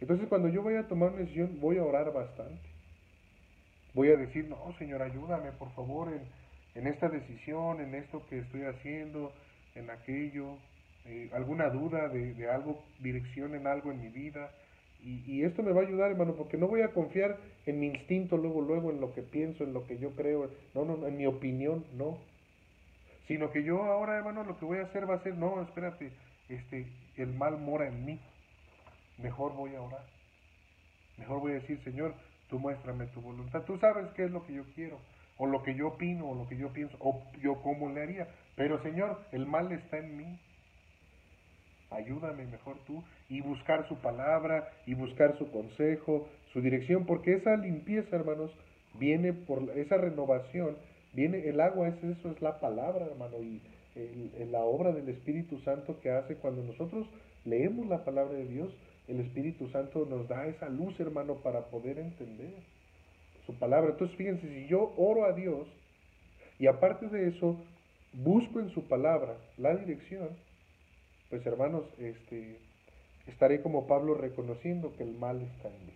entonces 0.00 0.28
cuando 0.28 0.48
yo 0.48 0.62
voy 0.62 0.74
a 0.74 0.88
tomar 0.88 1.10
una 1.10 1.20
decisión, 1.20 1.58
voy 1.60 1.78
a 1.78 1.84
orar 1.84 2.12
bastante 2.12 2.72
voy 3.94 4.10
a 4.10 4.16
decir, 4.16 4.48
no, 4.48 4.74
Señor, 4.78 5.02
ayúdame, 5.02 5.52
por 5.52 5.72
favor, 5.74 6.08
en, 6.12 6.22
en 6.74 6.86
esta 6.86 7.08
decisión, 7.08 7.80
en 7.80 7.94
esto 7.94 8.24
que 8.28 8.38
estoy 8.38 8.62
haciendo, 8.62 9.32
en 9.74 9.90
aquello, 9.90 10.56
eh, 11.04 11.30
alguna 11.32 11.68
duda 11.68 12.08
de, 12.08 12.34
de, 12.34 12.50
algo, 12.50 12.82
dirección 13.00 13.54
en 13.54 13.66
algo 13.66 13.92
en 13.92 14.00
mi 14.00 14.08
vida. 14.08 14.50
Y, 15.04 15.42
esto 15.42 15.64
me 15.64 15.72
va 15.72 15.80
a 15.80 15.84
ayudar, 15.84 16.12
hermano, 16.12 16.34
porque 16.34 16.56
no 16.56 16.68
voy 16.68 16.82
a 16.82 16.92
confiar 16.92 17.36
en 17.66 17.80
mi 17.80 17.88
instinto 17.88 18.36
luego, 18.36 18.60
luego, 18.60 18.90
en 18.90 19.00
lo 19.00 19.12
que 19.12 19.22
pienso, 19.22 19.64
en 19.64 19.72
lo 19.72 19.84
que 19.86 19.98
yo 19.98 20.14
creo, 20.14 20.48
no, 20.74 20.84
no, 20.84 21.06
en 21.06 21.16
mi 21.16 21.26
opinión, 21.26 21.84
no. 21.94 22.18
Sino 23.26 23.50
que 23.50 23.64
yo 23.64 23.82
ahora, 23.82 24.16
hermano, 24.16 24.44
lo 24.44 24.58
que 24.58 24.64
voy 24.64 24.78
a 24.78 24.82
hacer 24.84 25.10
va 25.10 25.16
a 25.16 25.22
ser, 25.22 25.34
no, 25.34 25.60
espérate, 25.60 26.12
este, 26.48 26.86
el 27.16 27.32
mal 27.32 27.58
mora 27.58 27.88
en 27.88 28.04
mí. 28.04 28.20
Mejor 29.18 29.54
voy 29.54 29.74
a 29.74 29.82
orar. 29.82 30.04
Mejor 31.18 31.40
voy 31.40 31.52
a 31.52 31.54
decir, 31.56 31.82
Señor, 31.82 32.14
tú 32.48 32.58
muéstrame 32.58 33.06
tu 33.06 33.20
voluntad. 33.20 33.62
Tú 33.62 33.78
sabes 33.78 34.08
qué 34.14 34.24
es 34.24 34.30
lo 34.30 34.46
que 34.46 34.54
yo 34.54 34.64
quiero, 34.74 34.98
o 35.36 35.46
lo 35.46 35.62
que 35.62 35.74
yo 35.74 35.88
opino, 35.88 36.28
o 36.30 36.34
lo 36.34 36.48
que 36.48 36.56
yo 36.56 36.72
pienso, 36.72 36.96
o 37.00 37.22
yo 37.40 37.60
cómo 37.62 37.90
le 37.90 38.02
haría. 38.02 38.28
Pero 38.54 38.80
Señor, 38.82 39.20
el 39.32 39.46
mal 39.46 39.72
está 39.72 39.98
en 39.98 40.16
mí. 40.16 40.38
Ayúdame 41.94 42.46
mejor 42.46 42.76
tú 42.86 43.02
y 43.28 43.40
buscar 43.40 43.86
su 43.88 43.96
palabra 43.96 44.68
y 44.86 44.94
buscar 44.94 45.36
su 45.38 45.50
consejo, 45.50 46.28
su 46.52 46.60
dirección, 46.60 47.06
porque 47.06 47.34
esa 47.34 47.56
limpieza, 47.56 48.16
hermanos, 48.16 48.50
viene 48.98 49.32
por 49.32 49.70
esa 49.76 49.96
renovación, 49.96 50.76
viene 51.12 51.48
el 51.48 51.60
agua, 51.60 51.88
es 51.88 52.02
eso 52.04 52.30
es 52.30 52.40
la 52.42 52.60
palabra, 52.60 53.06
hermano, 53.06 53.42
y 53.42 53.60
la 54.50 54.60
obra 54.60 54.92
del 54.92 55.08
Espíritu 55.08 55.58
Santo 55.60 56.00
que 56.00 56.10
hace 56.10 56.36
cuando 56.36 56.62
nosotros 56.62 57.06
leemos 57.44 57.86
la 57.88 58.04
palabra 58.04 58.34
de 58.34 58.46
Dios, 58.46 58.74
el 59.08 59.20
Espíritu 59.20 59.68
Santo 59.68 60.06
nos 60.06 60.28
da 60.28 60.46
esa 60.46 60.68
luz, 60.68 60.98
hermano, 61.00 61.36
para 61.42 61.66
poder 61.66 61.98
entender 61.98 62.54
su 63.46 63.58
palabra. 63.58 63.90
Entonces, 63.90 64.16
fíjense, 64.16 64.48
si 64.48 64.66
yo 64.68 64.94
oro 64.96 65.24
a 65.24 65.32
Dios 65.32 65.68
y 66.58 66.66
aparte 66.66 67.08
de 67.08 67.28
eso, 67.28 67.56
busco 68.12 68.60
en 68.60 68.70
su 68.70 68.86
palabra 68.88 69.36
la 69.58 69.74
dirección, 69.74 70.28
pues 71.32 71.46
hermanos, 71.46 71.84
este, 71.98 72.58
estaré 73.26 73.62
como 73.62 73.86
Pablo 73.86 74.12
reconociendo 74.12 74.94
que 74.98 75.02
el 75.02 75.14
mal 75.14 75.40
está 75.40 75.68
en 75.68 75.86
mí. 75.86 75.94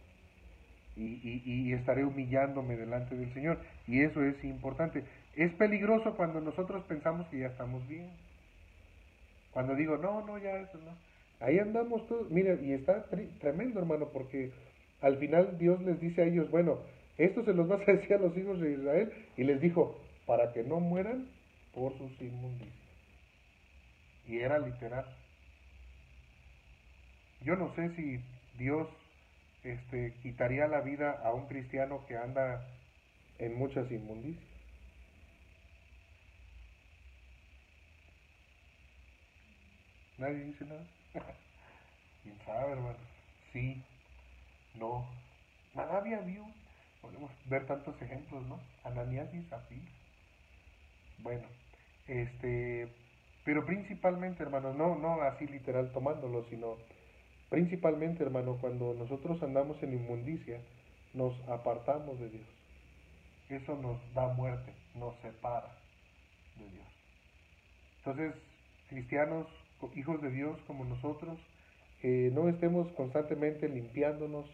Y, 0.97 1.43
y, 1.45 1.75
estaré 1.75 2.07
humillándome 2.07 2.75
delante 2.75 3.15
del 3.15 3.35
Señor. 3.35 3.59
Y 3.87 4.01
eso 4.01 4.25
es 4.25 4.43
importante. 4.45 5.05
Es 5.35 5.53
peligroso 5.53 6.17
cuando 6.17 6.41
nosotros 6.41 6.83
pensamos 6.85 7.29
que 7.29 7.41
ya 7.41 7.49
estamos 7.49 7.87
bien. 7.87 8.09
Cuando 9.53 9.75
digo, 9.75 9.99
no, 9.99 10.25
no, 10.27 10.39
ya 10.39 10.57
eso 10.57 10.79
no. 10.79 10.93
Ahí 11.45 11.59
andamos 11.59 12.07
todos, 12.09 12.31
mira, 12.31 12.55
y 12.55 12.73
está 12.73 13.05
tremendo, 13.39 13.79
hermano, 13.79 14.09
porque 14.15 14.53
al 15.03 15.19
final 15.19 15.59
Dios 15.59 15.83
les 15.83 16.01
dice 16.01 16.23
a 16.23 16.25
ellos, 16.25 16.51
bueno, 16.51 16.79
esto 17.19 17.45
se 17.45 17.53
los 17.53 17.69
vas 17.69 17.87
a 17.87 17.93
decir 17.93 18.15
a 18.15 18.21
los 18.21 18.35
hijos 18.39 18.59
de 18.59 18.73
Israel, 18.73 19.13
y 19.37 19.45
les 19.45 19.61
dijo, 19.61 20.01
para 20.25 20.55
que 20.55 20.63
no 20.63 20.81
mueran 20.81 21.29
por 21.75 21.93
sus 21.99 22.23
inmundicias. 22.23 22.73
Y 24.27 24.39
era 24.39 24.59
literal. 24.59 25.05
Yo 27.41 27.57
no 27.57 27.75
sé 27.75 27.95
si 27.97 28.21
Dios 28.59 28.89
este, 29.63 30.15
quitaría 30.23 30.67
la 30.69 30.81
vida 30.81 31.13
a 31.25 31.33
un 31.33 31.47
cristiano 31.47 32.05
que 32.07 32.17
anda 32.17 32.67
en 33.39 33.59
muchas 33.59 33.91
inmundicias. 33.91 34.45
Nadie 40.19 40.45
dice 40.45 40.65
nada. 40.65 40.87
¿Quién 42.23 42.39
sabe, 42.45 42.73
hermano? 42.73 42.97
Sí, 43.53 43.83
no. 44.75 45.07
Había 45.75 46.21
vio. 46.21 46.45
Podemos 47.03 47.31
ver 47.47 47.67
tantos 47.67 48.01
ejemplos, 48.01 48.45
¿no? 48.47 48.59
Ananías 48.85 49.33
y 49.35 49.43
Zafir. 49.43 49.83
Bueno, 51.19 51.47
este, 52.07 52.89
pero 53.45 53.65
principalmente, 53.67 54.43
hermano, 54.43 54.73
no, 54.75 54.97
no 54.97 55.23
así 55.23 55.47
literal 55.47 55.93
tomándolo, 55.93 56.45
sino 56.45 56.77
principalmente, 57.49 58.23
hermano, 58.23 58.59
cuando 58.61 58.95
nosotros 58.95 59.43
andamos 59.43 59.83
en 59.83 59.95
inmundicia, 59.95 60.61
nos 61.15 61.35
apartamos 61.49 62.19
de 62.21 62.31
Dios. 62.31 62.47
Eso 63.49 63.77
nos 63.77 63.99
da 64.15 64.29
muerte, 64.35 64.73
nos 64.95 65.17
separa 65.21 65.77
de 66.59 66.69
Dios. 66.71 66.87
Entonces, 67.99 68.35
cristianos, 68.89 69.47
hijos 69.95 70.21
de 70.21 70.31
Dios 70.31 70.59
como 70.67 70.85
nosotros, 70.85 71.39
eh, 72.03 72.31
no 72.35 72.49
estemos 72.49 72.91
constantemente 72.93 73.69
limpiándonos 73.69 74.47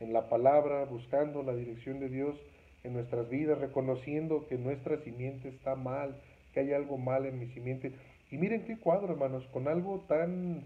en 0.00 0.12
la 0.12 0.28
palabra, 0.28 0.84
buscando 0.84 1.42
la 1.42 1.54
dirección 1.54 2.00
de 2.00 2.08
Dios 2.08 2.36
en 2.84 2.92
nuestras 2.92 3.28
vidas, 3.28 3.58
reconociendo 3.58 4.46
que 4.48 4.58
nuestra 4.58 4.98
simiente 5.04 5.48
está 5.48 5.76
mal, 5.76 6.20
que 6.52 6.60
hay 6.60 6.72
algo 6.72 6.98
mal 6.98 7.26
en 7.26 7.38
mi 7.38 7.46
simiente. 7.48 7.92
Y 8.30 8.38
miren 8.38 8.64
qué 8.64 8.78
cuadro, 8.78 9.12
hermanos, 9.12 9.44
con 9.52 9.68
algo 9.68 10.04
tan, 10.08 10.64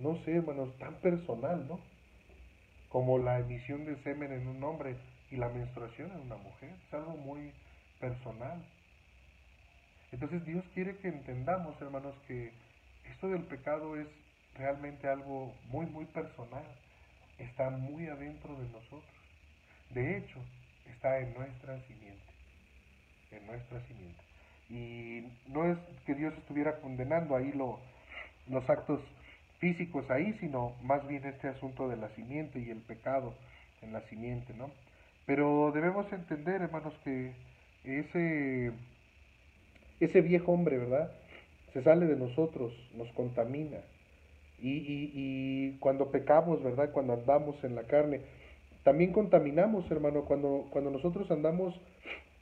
no 0.00 0.16
sé, 0.24 0.36
hermanos, 0.36 0.76
tan 0.78 0.94
personal, 0.96 1.66
¿no? 1.68 1.80
Como 2.88 3.18
la 3.18 3.38
emisión 3.38 3.84
de 3.84 3.96
semen 4.02 4.32
en 4.32 4.48
un 4.48 4.62
hombre 4.64 4.96
y 5.30 5.36
la 5.36 5.48
menstruación 5.48 6.10
en 6.12 6.20
una 6.22 6.36
mujer. 6.36 6.70
Es 6.86 6.94
algo 6.94 7.16
muy 7.16 7.52
personal. 8.00 8.64
Entonces 10.12 10.44
Dios 10.44 10.64
quiere 10.74 10.96
que 10.98 11.08
entendamos, 11.08 11.80
hermanos, 11.80 12.14
que 12.26 12.52
esto 13.04 13.28
del 13.28 13.44
pecado 13.44 13.96
es 13.96 14.08
realmente 14.54 15.08
algo 15.08 15.54
muy, 15.68 15.86
muy 15.86 16.06
personal. 16.06 16.64
Está 17.38 17.70
muy 17.70 18.06
adentro 18.08 18.54
de 18.56 18.68
nosotros. 18.68 19.04
De 19.90 20.18
hecho, 20.18 20.40
está 20.86 21.18
en 21.20 21.32
nuestra 21.34 21.80
simiente. 21.86 22.24
En 23.30 23.46
nuestra 23.46 23.80
simiente. 23.86 24.20
Y 24.68 25.32
no 25.48 25.70
es 25.70 25.78
que 26.06 26.14
Dios 26.14 26.34
estuviera 26.38 26.80
condenando 26.80 27.36
ahí 27.36 27.52
lo, 27.52 27.80
los 28.48 28.68
actos 28.68 29.00
físicos 29.60 30.10
ahí, 30.10 30.34
sino 30.40 30.74
más 30.82 31.06
bien 31.06 31.24
este 31.26 31.48
asunto 31.48 31.88
de 31.88 31.96
la 31.96 32.08
simiente 32.10 32.58
y 32.58 32.70
el 32.70 32.78
pecado 32.78 33.34
en 33.82 33.92
la 33.92 34.00
simiente, 34.08 34.52
¿no? 34.54 34.70
Pero 35.26 35.70
debemos 35.72 36.10
entender, 36.12 36.62
hermanos, 36.62 36.94
que 37.04 37.32
ese, 37.84 38.72
ese 40.00 40.20
viejo 40.22 40.52
hombre, 40.52 40.78
¿verdad? 40.78 41.12
Se 41.72 41.82
sale 41.82 42.06
de 42.06 42.16
nosotros, 42.16 42.72
nos 42.94 43.08
contamina. 43.12 43.78
Y, 44.58 44.70
y, 44.70 45.12
y 45.14 45.78
cuando 45.78 46.10
pecamos, 46.10 46.62
¿verdad? 46.62 46.90
Cuando 46.92 47.14
andamos 47.14 47.62
en 47.62 47.76
la 47.76 47.84
carne, 47.84 48.22
también 48.82 49.12
contaminamos, 49.12 49.90
hermano, 49.90 50.24
cuando, 50.24 50.66
cuando 50.70 50.90
nosotros 50.90 51.30
andamos 51.30 51.78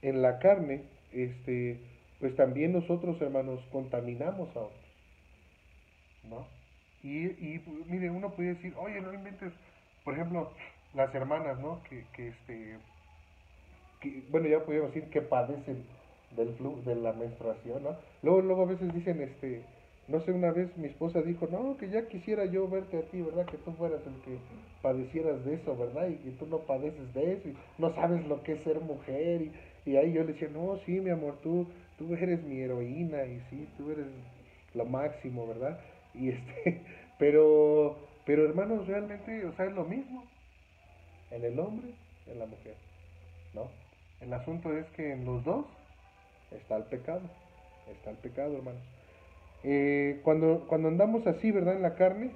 en 0.02 0.22
la 0.22 0.38
carne, 0.38 0.84
este, 1.12 1.80
pues 2.20 2.34
también 2.36 2.72
nosotros, 2.72 3.20
hermanos, 3.20 3.60
contaminamos 3.72 4.48
a 4.56 4.60
otros. 4.60 4.88
¿No? 6.28 6.57
Y, 7.02 7.26
y 7.26 7.84
mire, 7.86 8.10
uno 8.10 8.30
puede 8.30 8.54
decir, 8.54 8.74
oye, 8.76 9.00
no 9.00 9.12
inventes, 9.12 9.52
por 10.04 10.14
ejemplo, 10.14 10.52
las 10.94 11.14
hermanas, 11.14 11.58
¿no? 11.60 11.82
Que, 11.84 12.04
que 12.14 12.28
este, 12.28 12.76
bueno, 14.30 14.48
ya 14.48 14.64
podríamos 14.64 14.94
decir 14.94 15.10
que 15.10 15.22
padecen 15.22 15.84
del 16.36 16.54
flu, 16.54 16.82
de 16.84 16.94
la 16.96 17.12
menstruación, 17.12 17.82
¿no? 17.82 17.96
Luego, 18.22 18.42
luego 18.42 18.62
a 18.62 18.66
veces 18.66 18.92
dicen, 18.94 19.20
este, 19.20 19.62
no 20.08 20.20
sé, 20.20 20.32
una 20.32 20.50
vez 20.50 20.76
mi 20.76 20.88
esposa 20.88 21.22
dijo, 21.22 21.46
no, 21.50 21.76
que 21.76 21.88
ya 21.88 22.06
quisiera 22.08 22.44
yo 22.46 22.68
verte 22.68 22.98
a 22.98 23.02
ti, 23.02 23.20
¿verdad? 23.22 23.46
Que 23.46 23.58
tú 23.58 23.72
fueras 23.72 24.00
el 24.06 24.14
que 24.22 24.38
padecieras 24.82 25.44
de 25.44 25.54
eso, 25.54 25.76
¿verdad? 25.76 26.08
Y 26.08 26.16
que 26.16 26.30
tú 26.32 26.46
no 26.46 26.58
padeces 26.60 27.12
de 27.14 27.34
eso 27.34 27.48
y 27.48 27.56
no 27.78 27.94
sabes 27.94 28.26
lo 28.26 28.42
que 28.42 28.52
es 28.52 28.62
ser 28.64 28.80
mujer. 28.80 29.42
Y, 29.42 29.52
y 29.90 29.96
ahí 29.96 30.12
yo 30.12 30.22
le 30.24 30.32
decía, 30.32 30.48
no, 30.48 30.78
sí, 30.84 31.00
mi 31.00 31.10
amor, 31.10 31.38
tú, 31.42 31.66
tú 31.98 32.12
eres 32.14 32.42
mi 32.42 32.60
heroína 32.60 33.24
y 33.24 33.40
sí, 33.50 33.68
tú 33.76 33.90
eres 33.90 34.06
lo 34.74 34.84
máximo, 34.84 35.46
¿verdad? 35.46 35.78
Y 36.18 36.30
este, 36.30 36.82
pero, 37.18 37.96
pero 38.26 38.44
hermanos, 38.44 38.86
realmente, 38.86 39.44
o 39.46 39.52
sea, 39.52 39.66
es 39.66 39.72
lo 39.72 39.84
mismo 39.84 40.24
en 41.30 41.44
el 41.44 41.58
hombre, 41.58 41.88
en 42.26 42.38
la 42.38 42.46
mujer, 42.46 42.74
¿no? 43.54 43.68
El 44.20 44.32
asunto 44.32 44.76
es 44.76 44.86
que 44.90 45.12
en 45.12 45.24
los 45.24 45.44
dos 45.44 45.66
está 46.50 46.76
el 46.76 46.84
pecado, 46.84 47.22
está 47.92 48.10
el 48.10 48.16
pecado, 48.16 48.56
hermanos. 48.56 48.82
Eh, 49.64 50.20
cuando, 50.22 50.66
cuando 50.68 50.88
andamos 50.88 51.26
así, 51.26 51.50
¿verdad? 51.50 51.76
En 51.76 51.82
la 51.82 51.94
carne, 51.94 52.30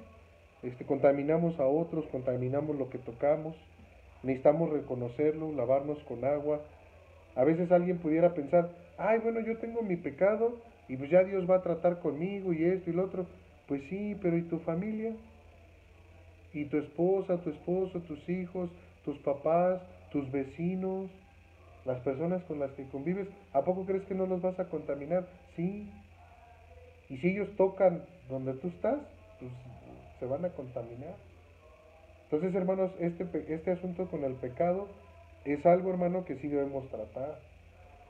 este, 0.61 0.85
contaminamos 0.85 1.59
a 1.59 1.65
otros, 1.65 2.05
contaminamos 2.07 2.77
lo 2.77 2.89
que 2.89 2.97
tocamos, 2.97 3.55
necesitamos 4.23 4.69
reconocerlo, 4.69 5.51
lavarnos 5.51 5.99
con 6.03 6.23
agua. 6.23 6.61
A 7.35 7.43
veces 7.43 7.71
alguien 7.71 7.97
pudiera 7.97 8.33
pensar, 8.33 8.69
ay, 8.97 9.19
bueno, 9.19 9.41
yo 9.41 9.57
tengo 9.57 9.81
mi 9.81 9.97
pecado 9.97 10.57
y 10.87 10.97
pues 10.97 11.09
ya 11.09 11.23
Dios 11.23 11.49
va 11.49 11.57
a 11.57 11.61
tratar 11.61 11.99
conmigo 11.99 12.53
y 12.53 12.63
esto 12.63 12.89
y 12.89 12.93
lo 12.93 13.05
otro. 13.05 13.25
Pues 13.73 13.85
sí, 13.89 14.15
pero 14.21 14.37
¿y 14.37 14.43
tu 14.43 14.59
familia? 14.59 15.15
¿Y 16.53 16.65
tu 16.65 16.77
esposa, 16.77 17.41
tu 17.41 17.49
esposo, 17.49 18.01
tus 18.01 18.29
hijos, 18.29 18.69
tus 19.03 19.17
papás, 19.17 19.81
tus 20.11 20.31
vecinos, 20.31 21.09
las 21.83 21.99
personas 22.01 22.43
con 22.43 22.59
las 22.59 22.69
que 22.73 22.87
convives? 22.89 23.27
¿A 23.51 23.63
poco 23.63 23.87
crees 23.87 24.03
que 24.03 24.13
no 24.13 24.27
los 24.27 24.43
vas 24.43 24.59
a 24.59 24.69
contaminar? 24.69 25.27
Sí. 25.55 25.89
Y 27.09 27.17
si 27.17 27.29
ellos 27.29 27.49
tocan 27.57 28.03
donde 28.29 28.53
tú 28.53 28.67
estás, 28.67 28.99
pues 29.39 29.51
se 30.19 30.27
van 30.27 30.45
a 30.45 30.49
contaminar. 30.49 31.15
Entonces, 32.25 32.53
hermanos, 32.53 32.91
este, 32.99 33.25
este 33.51 33.71
asunto 33.71 34.07
con 34.07 34.23
el 34.23 34.35
pecado 34.35 34.87
es 35.45 35.65
algo, 35.65 35.89
hermano, 35.89 36.25
que 36.25 36.35
sí 36.35 36.47
debemos 36.47 36.87
tratar. 36.89 37.39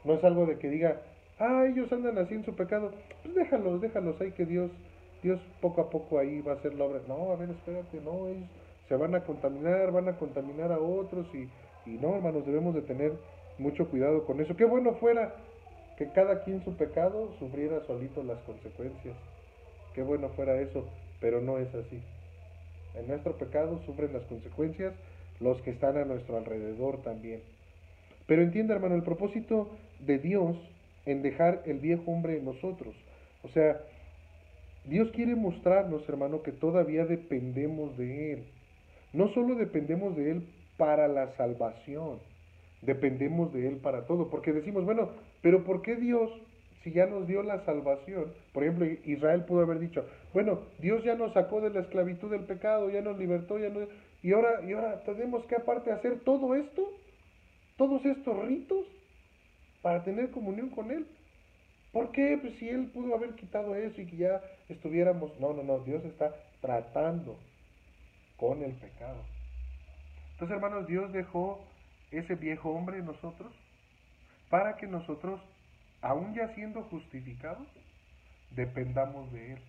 No 0.04 0.16
es 0.16 0.24
algo 0.26 0.46
de 0.46 0.60
que 0.60 0.68
diga, 0.68 1.00
ah, 1.40 1.64
ellos 1.70 1.90
andan 1.94 2.18
así 2.18 2.34
en 2.34 2.44
su 2.44 2.54
pecado, 2.54 2.92
pues 3.22 3.34
déjalos, 3.34 3.80
déjalos 3.80 4.20
ahí 4.20 4.32
que 4.34 4.46
Dios, 4.46 4.70
Dios 5.24 5.40
poco 5.62 5.82
a 5.82 5.90
poco 5.90 6.20
ahí 6.20 6.42
va 6.42 6.52
a 6.52 6.56
hacer 6.56 6.76
la 6.76 6.86
obra. 6.86 7.02
No, 7.08 7.32
a 7.32 7.36
ver, 7.36 7.50
espérate, 7.50 8.00
no, 8.02 8.28
ellos 8.28 8.48
se 8.88 8.96
van 8.96 9.16
a 9.16 9.24
contaminar, 9.24 9.92
van 9.92 10.10
a 10.10 10.18
contaminar 10.18 10.72
a 10.72 10.80
otros 10.80 11.26
y, 11.34 11.50
y 11.90 11.98
no, 11.98 12.16
hermanos, 12.16 12.46
debemos 12.46 12.76
de 12.76 12.82
tener 12.82 13.14
mucho 13.58 13.90
cuidado 13.90 14.26
con 14.26 14.42
eso. 14.42 14.56
Qué 14.56 14.66
bueno 14.66 14.94
fuera 14.96 15.34
que 15.98 16.10
cada 16.12 16.44
quien 16.44 16.64
su 16.64 16.76
pecado 16.76 17.34
sufriera 17.40 17.82
solito 17.86 18.24
las 18.24 18.40
consecuencias. 18.42 19.16
Qué 19.94 20.02
bueno 20.02 20.30
fuera 20.30 20.60
eso, 20.60 20.86
pero 21.20 21.40
no 21.40 21.58
es 21.60 21.74
así. 21.74 22.02
En 22.96 23.08
nuestro 23.08 23.38
pecado 23.38 23.80
sufren 23.86 24.14
las 24.14 24.24
consecuencias 24.24 24.94
los 25.40 25.62
que 25.62 25.72
están 25.72 25.98
a 25.98 26.06
nuestro 26.06 26.38
alrededor 26.38 27.02
también. 27.02 27.42
Pero 28.28 28.42
entienda, 28.42 28.76
hermano, 28.76 28.96
el 28.96 29.04
propósito 29.04 29.70
de 30.00 30.18
Dios 30.18 30.58
en 31.06 31.22
dejar 31.22 31.64
el 31.66 31.80
viejo 31.80 32.12
hombre 32.12 32.38
en 32.38 32.46
nosotros. 32.46 32.96
O 33.44 33.50
sea, 33.50 33.82
Dios 34.86 35.10
quiere 35.12 35.36
mostrarnos, 35.36 36.08
hermano, 36.10 36.42
que 36.44 36.52
todavía 36.52 37.06
dependemos 37.06 37.98
de 37.98 38.34
Él. 38.34 38.44
No 39.14 39.30
solo 39.34 39.56
dependemos 39.56 40.16
de 40.16 40.32
Él 40.32 40.48
para 40.78 41.08
la 41.08 41.36
salvación, 41.38 42.20
dependemos 42.82 43.54
de 43.54 43.68
Él 43.68 43.78
para 43.78 44.06
todo. 44.06 44.30
Porque 44.30 44.52
decimos, 44.52 44.84
bueno, 44.84 45.10
pero 45.42 45.64
¿por 45.64 45.82
qué 45.82 45.96
Dios, 45.96 46.30
si 46.84 46.92
ya 46.92 47.06
nos 47.06 47.28
dio 47.28 47.44
la 47.44 47.64
salvación? 47.66 48.34
Por 48.52 48.64
ejemplo, 48.64 48.86
Israel 49.06 49.46
pudo 49.46 49.62
haber 49.62 49.80
dicho, 49.80 50.06
bueno, 50.34 50.60
Dios 50.80 51.04
ya 51.04 51.16
nos 51.16 51.34
sacó 51.34 51.62
de 51.62 51.70
la 51.70 51.82
esclavitud 51.82 52.30
del 52.30 52.44
pecado, 52.44 52.90
ya 52.90 53.02
nos 53.02 53.18
libertó, 53.18 53.58
ya 53.60 53.70
nos... 53.70 53.88
Y 54.22 54.34
ahora, 54.34 54.62
y 54.68 54.74
ahora 54.74 55.02
tenemos 55.04 55.46
que 55.46 55.56
aparte 55.56 55.92
hacer 55.92 56.20
todo 56.22 56.56
esto, 56.56 56.90
todos 57.78 58.06
estos 58.06 58.46
ritos, 58.46 58.86
para 59.82 60.04
tener 60.04 60.32
comunión 60.32 60.70
con 60.70 60.92
Él. 60.92 61.06
¿Por 61.94 62.12
qué? 62.12 62.38
Pues 62.42 62.56
si 62.56 62.68
Él 62.68 62.88
pudo 62.88 63.16
haber 63.16 63.36
quitado 63.36 63.76
eso 63.76 64.02
y 64.02 64.08
que 64.08 64.18
ya 64.18 64.42
estuviéramos... 64.68 65.40
No, 65.40 65.54
no, 65.54 65.64
no, 65.64 65.80
Dios 65.80 66.04
está 66.04 66.36
tratando 66.60 67.40
con 68.36 68.64
el 68.64 68.74
pecado. 68.74 69.24
Entonces, 70.34 70.56
hermanos, 70.56 70.88
Dios 70.88 71.14
dejó 71.14 71.64
ese 72.12 72.36
viejo 72.36 72.72
hombre 72.72 72.98
en 72.98 73.06
nosotros 73.06 73.54
para 74.50 74.76
que 74.76 74.88
nosotros, 74.88 75.40
aún 76.02 76.34
ya 76.34 76.54
siendo 76.56 76.82
justificados, 76.84 77.68
dependamos 78.56 79.32
de 79.32 79.54
Él. 79.54 79.60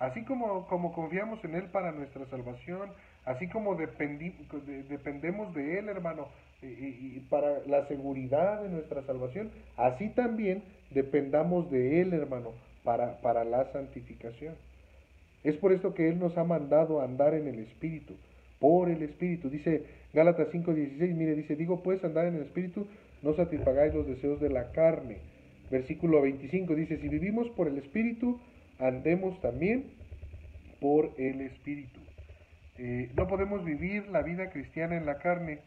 Así 0.00 0.24
como, 0.24 0.66
como 0.66 0.92
confiamos 0.92 1.42
en 1.44 1.54
Él 1.54 1.64
para 1.66 1.92
nuestra 1.92 2.26
salvación, 2.26 2.90
así 3.24 3.48
como 3.48 3.76
dependemos 3.76 5.54
de 5.54 5.78
Él, 5.78 5.88
hermano, 5.88 6.28
y, 6.62 7.20
para 7.30 7.60
la 7.66 7.86
seguridad 7.86 8.62
de 8.62 8.70
nuestra 8.70 9.02
salvación, 9.02 9.50
así 9.76 10.08
también 10.10 10.62
dependamos 10.90 11.70
de 11.70 12.00
Él, 12.00 12.12
hermano, 12.12 12.52
para, 12.84 13.20
para 13.20 13.44
la 13.44 13.70
santificación. 13.72 14.54
Es 15.42 15.56
por 15.56 15.72
esto 15.72 15.94
que 15.94 16.08
Él 16.08 16.18
nos 16.18 16.36
ha 16.36 16.44
mandado 16.44 17.00
andar 17.00 17.34
en 17.34 17.48
el 17.48 17.58
Espíritu, 17.60 18.14
por 18.58 18.90
el 18.90 19.02
Espíritu. 19.02 19.48
Dice 19.48 19.84
Gálatas 20.12 20.48
5:16, 20.52 21.14
mire, 21.14 21.34
dice, 21.34 21.56
digo 21.56 21.82
pues 21.82 22.04
andar 22.04 22.26
en 22.26 22.36
el 22.36 22.42
Espíritu, 22.42 22.86
no 23.22 23.34
satisfagáis 23.34 23.94
los 23.94 24.06
deseos 24.06 24.40
de 24.40 24.50
la 24.50 24.72
carne. 24.72 25.18
Versículo 25.70 26.20
25 26.22 26.74
dice, 26.74 26.98
si 26.98 27.08
vivimos 27.08 27.48
por 27.50 27.68
el 27.68 27.78
Espíritu, 27.78 28.40
andemos 28.78 29.40
también 29.40 29.84
por 30.80 31.12
el 31.16 31.42
Espíritu. 31.42 32.00
Eh, 32.78 33.10
no 33.16 33.28
podemos 33.28 33.64
vivir 33.64 34.08
la 34.08 34.22
vida 34.22 34.50
cristiana 34.50 34.96
en 34.96 35.06
la 35.06 35.18
carne 35.18 35.60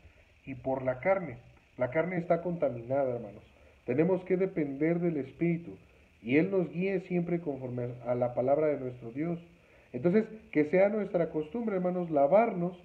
y 0.45 0.55
por 0.55 0.83
la 0.83 0.99
carne. 0.99 1.37
La 1.77 1.89
carne 1.89 2.17
está 2.17 2.41
contaminada, 2.41 3.15
hermanos. 3.15 3.52
Tenemos 3.85 4.23
que 4.25 4.37
depender 4.37 4.99
del 4.99 5.17
Espíritu 5.17 5.71
y 6.21 6.37
Él 6.37 6.51
nos 6.51 6.71
guíe 6.71 7.01
siempre 7.01 7.41
conforme 7.41 7.89
a 8.05 8.15
la 8.15 8.33
palabra 8.33 8.67
de 8.67 8.79
nuestro 8.79 9.11
Dios. 9.11 9.39
Entonces, 9.91 10.25
que 10.51 10.65
sea 10.65 10.89
nuestra 10.89 11.29
costumbre, 11.29 11.75
hermanos, 11.75 12.09
lavarnos 12.09 12.77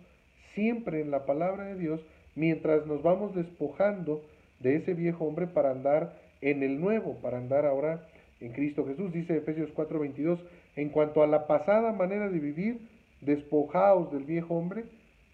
siempre 0.55 1.01
en 1.01 1.11
la 1.11 1.25
palabra 1.25 1.65
de 1.65 1.77
Dios 1.77 2.01
mientras 2.35 2.87
nos 2.87 3.03
vamos 3.03 3.35
despojando 3.35 4.23
de 4.61 4.77
ese 4.77 4.95
viejo 4.95 5.25
hombre 5.25 5.47
para 5.47 5.71
andar 5.71 6.19
en 6.41 6.63
el 6.63 6.81
nuevo, 6.81 7.17
para 7.23 7.39
andar 7.39 7.65
ahora 7.65 8.07
en 8.41 8.53
Cristo 8.53 8.87
Jesús. 8.87 9.13
Dice 9.13 9.37
Efesios 9.37 9.71
4:22, 9.75 10.39
en 10.77 10.91
cuanto 10.91 11.23
a 11.23 11.27
la 11.27 11.47
pasada 11.47 11.93
manera 11.93 12.29
de 12.29 12.39
vivir, 12.39 12.81
despojaos 13.21 14.13
del 14.13 14.25
viejo 14.25 14.55
hombre 14.55 14.85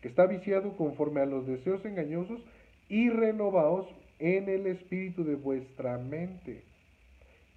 que 0.00 0.08
está 0.08 0.26
viciado 0.26 0.76
conforme 0.76 1.20
a 1.20 1.26
los 1.26 1.46
deseos 1.46 1.84
engañosos 1.84 2.40
y 2.88 3.08
renovaos 3.10 3.86
en 4.24 4.48
el 4.48 4.66
espíritu 4.66 5.22
de 5.22 5.34
vuestra 5.34 5.98
mente 5.98 6.62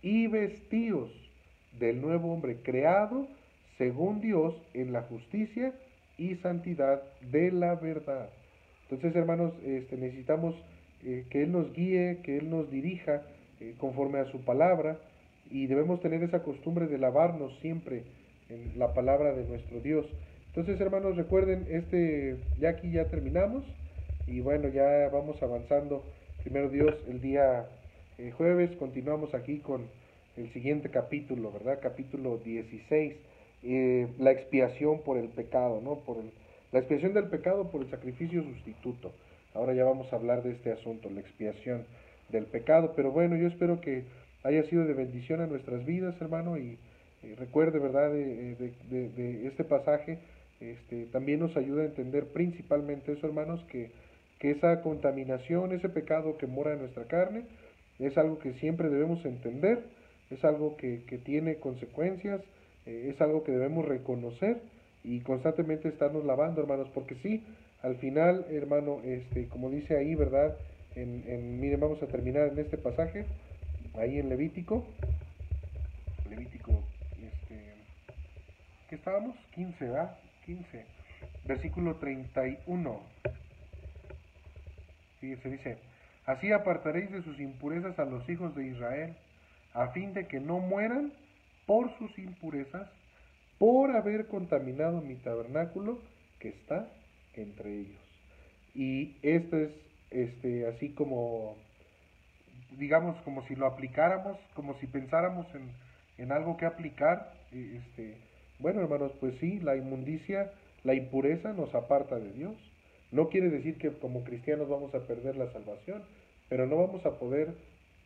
y 0.01 0.28
vestíos 0.28 1.09
del 1.80 2.01
nuevo 2.01 2.34
hombre 2.34 2.57
creado 2.61 3.26
según 3.78 4.20
Dios 4.20 4.53
en 4.74 4.91
la 4.91 5.03
justicia 5.03 5.74
y 6.18 6.36
santidad 6.36 7.03
de 7.32 7.53
la 7.53 7.76
verdad. 7.76 8.30
Entonces, 8.84 9.15
hermanos, 9.15 9.53
este, 9.63 9.95
necesitamos 9.95 10.55
eh, 11.05 11.24
que 11.30 11.43
Él 11.43 11.53
nos 11.53 11.72
guíe, 11.72 12.20
que 12.22 12.38
Él 12.38 12.49
nos 12.49 12.70
dirija 12.70 13.22
eh, 13.61 13.74
conforme 13.78 14.20
a 14.20 14.26
su 14.26 14.41
palabra 14.41 14.99
y 15.49 15.68
debemos 15.68 16.01
tener 16.01 16.22
esa 16.22 16.43
costumbre 16.43 16.88
de 16.88 16.97
lavarnos 16.97 17.57
siempre 17.61 18.03
en 18.49 18.78
la 18.78 18.93
palabra 18.93 19.32
de 19.34 19.45
nuestro 19.45 19.80
Dios. 19.80 20.05
Entonces, 20.47 20.82
hermanos, 20.82 21.15
recuerden, 21.15 21.65
este, 21.70 22.36
ya 22.59 22.70
aquí 22.72 22.91
ya 22.91 23.05
terminamos 23.05 23.63
y 24.26 24.41
bueno, 24.41 24.68
ya 24.68 25.07
vamos 25.13 25.41
avanzando. 25.41 26.03
Primero 26.47 26.69
Dios, 26.69 26.95
el 27.09 27.19
día 27.19 27.67
eh, 28.17 28.31
jueves 28.31 28.73
continuamos 28.77 29.33
aquí 29.33 29.57
con 29.57 29.85
el 30.37 30.49
siguiente 30.53 30.89
capítulo, 30.89 31.51
¿verdad? 31.51 31.79
Capítulo 31.81 32.37
16, 32.37 33.15
eh, 33.63 34.07
la 34.17 34.31
expiación 34.31 35.01
por 35.01 35.17
el 35.17 35.27
pecado, 35.27 35.81
¿no? 35.83 35.95
Por 36.05 36.19
la 36.71 36.79
expiación 36.79 37.13
del 37.13 37.25
pecado 37.25 37.69
por 37.69 37.81
el 37.81 37.89
sacrificio 37.89 38.43
sustituto. 38.43 39.11
Ahora 39.53 39.73
ya 39.73 39.83
vamos 39.83 40.07
a 40.13 40.15
hablar 40.15 40.41
de 40.41 40.51
este 40.51 40.71
asunto, 40.71 41.09
la 41.09 41.19
expiación 41.19 41.83
del 42.29 42.45
pecado. 42.45 42.93
Pero 42.95 43.11
bueno, 43.11 43.35
yo 43.35 43.47
espero 43.47 43.81
que 43.81 44.05
haya 44.43 44.63
sido 44.69 44.85
de 44.85 44.93
bendición 44.93 45.41
a 45.41 45.47
nuestras 45.47 45.85
vidas, 45.85 46.15
hermano, 46.21 46.57
y 46.57 46.77
eh, 47.23 47.35
recuerde, 47.37 47.79
¿verdad?, 47.79 48.09
de, 48.09 49.47
este 49.47 49.65
pasaje, 49.65 50.19
este, 50.61 51.07
también 51.07 51.41
nos 51.41 51.57
ayuda 51.57 51.81
a 51.81 51.87
entender 51.87 52.27
principalmente 52.27 53.11
eso, 53.11 53.27
hermanos, 53.27 53.61
que, 53.69 53.91
que 54.39 54.51
esa 54.51 54.81
contaminación, 54.81 55.71
ese 55.71 55.89
pecado 55.89 56.38
que 56.38 56.47
mora 56.47 56.73
en 56.73 56.79
nuestra 56.79 57.05
carne, 57.05 57.43
es 57.99 58.17
algo 58.17 58.39
que 58.39 58.53
siempre 58.53 58.89
debemos 58.89 59.25
entender, 59.25 59.83
es 60.29 60.43
algo 60.43 60.77
que, 60.77 61.03
que 61.05 61.17
tiene 61.17 61.55
consecuencias, 61.57 62.41
eh, 62.85 63.11
es 63.13 63.21
algo 63.21 63.43
que 63.43 63.51
debemos 63.51 63.85
reconocer 63.85 64.61
y 65.03 65.21
constantemente 65.21 65.88
estarnos 65.88 66.25
lavando, 66.25 66.61
hermanos, 66.61 66.89
porque 66.93 67.15
sí, 67.15 67.43
al 67.81 67.95
final, 67.97 68.45
hermano, 68.49 69.01
este, 69.03 69.47
como 69.47 69.69
dice 69.69 69.97
ahí, 69.97 70.15
¿verdad? 70.15 70.55
En, 70.95 71.23
en, 71.27 71.59
miren, 71.59 71.79
vamos 71.79 72.01
a 72.03 72.07
terminar 72.07 72.49
en 72.49 72.59
este 72.59 72.77
pasaje, 72.77 73.25
ahí 73.95 74.19
en 74.19 74.29
Levítico, 74.29 74.85
Levítico, 76.29 76.83
este, 77.13 77.55
¿qué 78.89 78.95
estábamos? 78.95 79.35
15, 79.53 79.85
¿verdad? 79.85 80.17
15, 80.45 80.85
versículo 81.45 81.95
31. 81.95 82.99
Fíjense, 85.20 85.49
dice, 85.49 85.78
así 86.26 86.51
apartaréis 86.51 87.11
de 87.11 87.24
sus 87.24 87.39
impurezas 87.39 87.97
a 87.99 88.05
los 88.05 88.28
hijos 88.30 88.55
de 88.55 88.68
Israel, 88.68 89.15
a 89.74 89.89
fin 89.89 90.13
de 90.13 90.28
que 90.28 90.39
no 90.39 90.59
mueran 90.59 91.13
por 91.65 91.95
sus 91.97 92.18
impurezas, 92.18 92.89
por 93.57 93.95
haber 93.95 94.28
contaminado 94.28 95.01
mi 95.01 95.15
tabernáculo 95.15 95.99
que 96.39 96.49
está 96.49 96.88
entre 97.36 97.80
ellos. 97.80 98.01
Y 98.74 99.18
esto 99.24 99.57
es 99.57 99.72
este, 100.11 100.68
así 100.68 100.89
como 100.89 101.57
digamos, 102.78 103.20
como 103.22 103.45
si 103.47 103.55
lo 103.55 103.65
aplicáramos, 103.65 104.38
como 104.53 104.76
si 104.80 104.88
pensáramos 104.88 105.47
en, 105.55 105.72
en 106.18 106.32
algo 106.32 106.57
que 106.57 106.65
aplicar, 106.65 107.34
este, 107.51 108.18
bueno, 108.59 108.82
hermanos, 108.82 109.11
pues 109.20 109.36
sí, 109.39 109.59
la 109.59 109.76
inmundicia, 109.76 110.51
la 110.84 110.93
impureza 110.93 111.53
nos 111.53 111.74
aparta 111.74 112.18
de 112.18 112.32
Dios. 112.34 112.55
No 113.11 113.29
quiere 113.29 113.49
decir 113.49 113.77
que 113.77 113.91
como 113.91 114.23
cristianos 114.23 114.67
vamos 114.67 114.93
a 114.93 115.07
perder 115.07 115.37
la 115.37 115.51
salvación, 115.51 116.03
pero 116.49 116.65
no 116.65 116.77
vamos 116.77 117.05
a 117.05 117.17
poder 117.19 117.55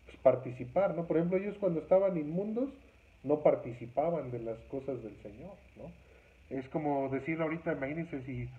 pues, 0.05 0.17
participar, 0.17 0.95
¿no? 0.95 1.07
Por 1.07 1.17
ejemplo, 1.17 1.37
ellos 1.37 1.57
cuando 1.59 1.79
estaban 1.79 2.17
inmundos 2.17 2.69
no 3.23 3.41
participaban 3.41 4.31
de 4.31 4.39
las 4.39 4.59
cosas 4.69 5.01
del 5.03 5.15
Señor, 5.21 5.53
¿no? 5.77 5.91
Es 6.49 6.67
como 6.69 7.09
decirlo 7.09 7.45
ahorita, 7.45 7.73
imagínense 7.73 8.21
si 8.23 8.49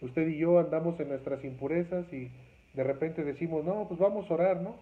usted 0.00 0.28
y 0.28 0.38
yo 0.38 0.58
andamos 0.58 0.98
en 1.00 1.08
nuestras 1.08 1.44
impurezas 1.44 2.10
y 2.12 2.30
de 2.74 2.82
repente 2.82 3.22
decimos, 3.22 3.64
no, 3.64 3.86
pues 3.88 4.00
vamos 4.00 4.30
a 4.30 4.34
orar, 4.34 4.60
¿no? 4.60 4.76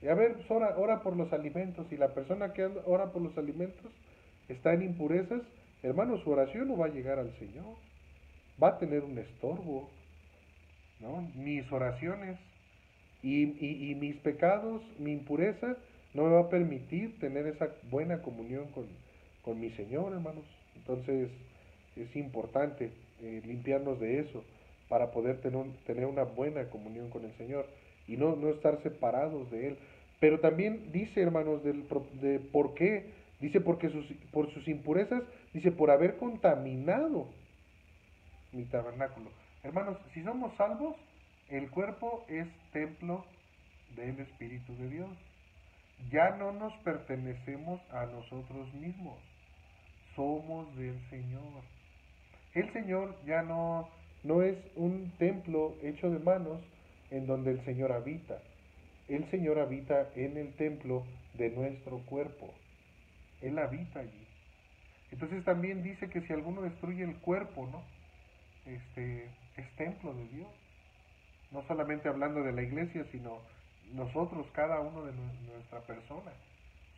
Y 0.00 0.08
a 0.08 0.14
ver, 0.14 0.34
pues 0.34 0.50
ora, 0.50 1.02
por 1.02 1.16
los 1.16 1.32
alimentos. 1.32 1.86
Y 1.90 1.96
la 1.96 2.12
persona 2.12 2.52
que 2.52 2.64
ora 2.84 3.10
por 3.10 3.22
los 3.22 3.36
alimentos 3.38 3.90
está 4.48 4.74
en 4.74 4.82
impurezas, 4.82 5.42
hermano, 5.82 6.18
su 6.18 6.30
oración 6.30 6.68
no 6.68 6.76
va 6.76 6.86
a 6.86 6.90
llegar 6.90 7.18
al 7.18 7.32
Señor. 7.38 7.76
Va 8.62 8.68
a 8.68 8.78
tener 8.78 9.02
un 9.02 9.18
estorbo. 9.18 9.90
¿No? 11.00 11.22
Mis 11.34 11.70
oraciones 11.72 12.38
y, 13.22 13.94
mis 13.98 14.16
pecados, 14.16 14.82
mi 14.98 15.12
impureza, 15.12 15.76
no 16.12 16.24
me 16.24 16.30
va 16.30 16.40
a 16.40 16.50
permitir 16.50 17.18
tener 17.18 17.46
esa 17.46 17.68
buena 17.90 18.22
comunión 18.22 18.66
con, 18.68 18.86
con 19.42 19.58
mi 19.58 19.70
Señor, 19.70 20.12
hermanos. 20.12 20.44
Entonces 20.76 21.30
es 21.96 22.16
importante 22.16 22.90
eh, 23.22 23.42
limpiarnos 23.44 23.98
de 24.00 24.20
eso 24.20 24.44
para 24.88 25.10
poder 25.10 25.40
tener, 25.40 25.64
tener 25.86 26.06
una 26.06 26.24
buena 26.24 26.68
comunión 26.68 27.08
con 27.10 27.24
el 27.24 27.32
Señor 27.36 27.66
y 28.06 28.16
no, 28.16 28.36
no 28.36 28.50
estar 28.50 28.82
separados 28.82 29.50
de 29.50 29.68
Él. 29.68 29.78
Pero 30.20 30.40
también 30.40 30.92
dice, 30.92 31.20
hermanos, 31.20 31.62
del, 31.64 31.84
de 32.20 32.38
por 32.38 32.74
qué. 32.74 33.24
Dice 33.40 33.60
porque 33.60 33.90
sus, 33.90 34.06
por 34.30 34.50
sus 34.52 34.66
impurezas, 34.68 35.22
dice 35.52 35.72
por 35.72 35.90
haber 35.90 36.16
contaminado 36.16 37.26
mi 38.52 38.64
tabernáculo. 38.64 39.30
Hermanos, 39.64 39.98
si 40.12 40.22
somos 40.22 40.54
salvos, 40.56 40.94
el 41.48 41.68
cuerpo 41.70 42.24
es 42.28 42.46
templo 42.72 43.24
del 43.96 44.20
Espíritu 44.20 44.76
de 44.76 44.88
Dios. 44.88 45.10
Ya 46.10 46.36
no 46.36 46.52
nos 46.52 46.72
pertenecemos 46.84 47.80
a 47.90 48.06
nosotros 48.06 48.72
mismos, 48.74 49.18
somos 50.14 50.74
del 50.76 51.00
Señor. 51.10 51.62
El 52.54 52.72
Señor 52.72 53.16
ya 53.26 53.42
no, 53.42 53.88
no 54.22 54.42
es 54.42 54.56
un 54.76 55.10
templo 55.18 55.74
hecho 55.82 56.10
de 56.10 56.20
manos 56.20 56.60
en 57.10 57.26
donde 57.26 57.50
el 57.50 57.64
Señor 57.64 57.90
habita 57.90 58.38
el 59.08 59.30
Señor 59.30 59.58
habita 59.58 60.08
en 60.14 60.36
el 60.36 60.54
templo 60.54 61.04
de 61.34 61.50
nuestro 61.50 61.98
cuerpo. 62.06 62.54
Él 63.42 63.58
habita 63.58 64.00
allí. 64.00 64.26
Entonces 65.10 65.44
también 65.44 65.82
dice 65.82 66.08
que 66.08 66.22
si 66.22 66.32
alguno 66.32 66.62
destruye 66.62 67.04
el 67.04 67.16
cuerpo, 67.16 67.68
¿no? 67.70 67.82
Este 68.64 69.28
es 69.56 69.76
templo 69.76 70.14
de 70.14 70.28
Dios. 70.28 70.48
No 71.50 71.62
solamente 71.66 72.08
hablando 72.08 72.42
de 72.42 72.52
la 72.52 72.62
iglesia, 72.62 73.04
sino 73.12 73.38
nosotros, 73.92 74.46
cada 74.52 74.80
uno 74.80 75.04
de 75.04 75.12
nuestra 75.52 75.80
persona. 75.80 76.32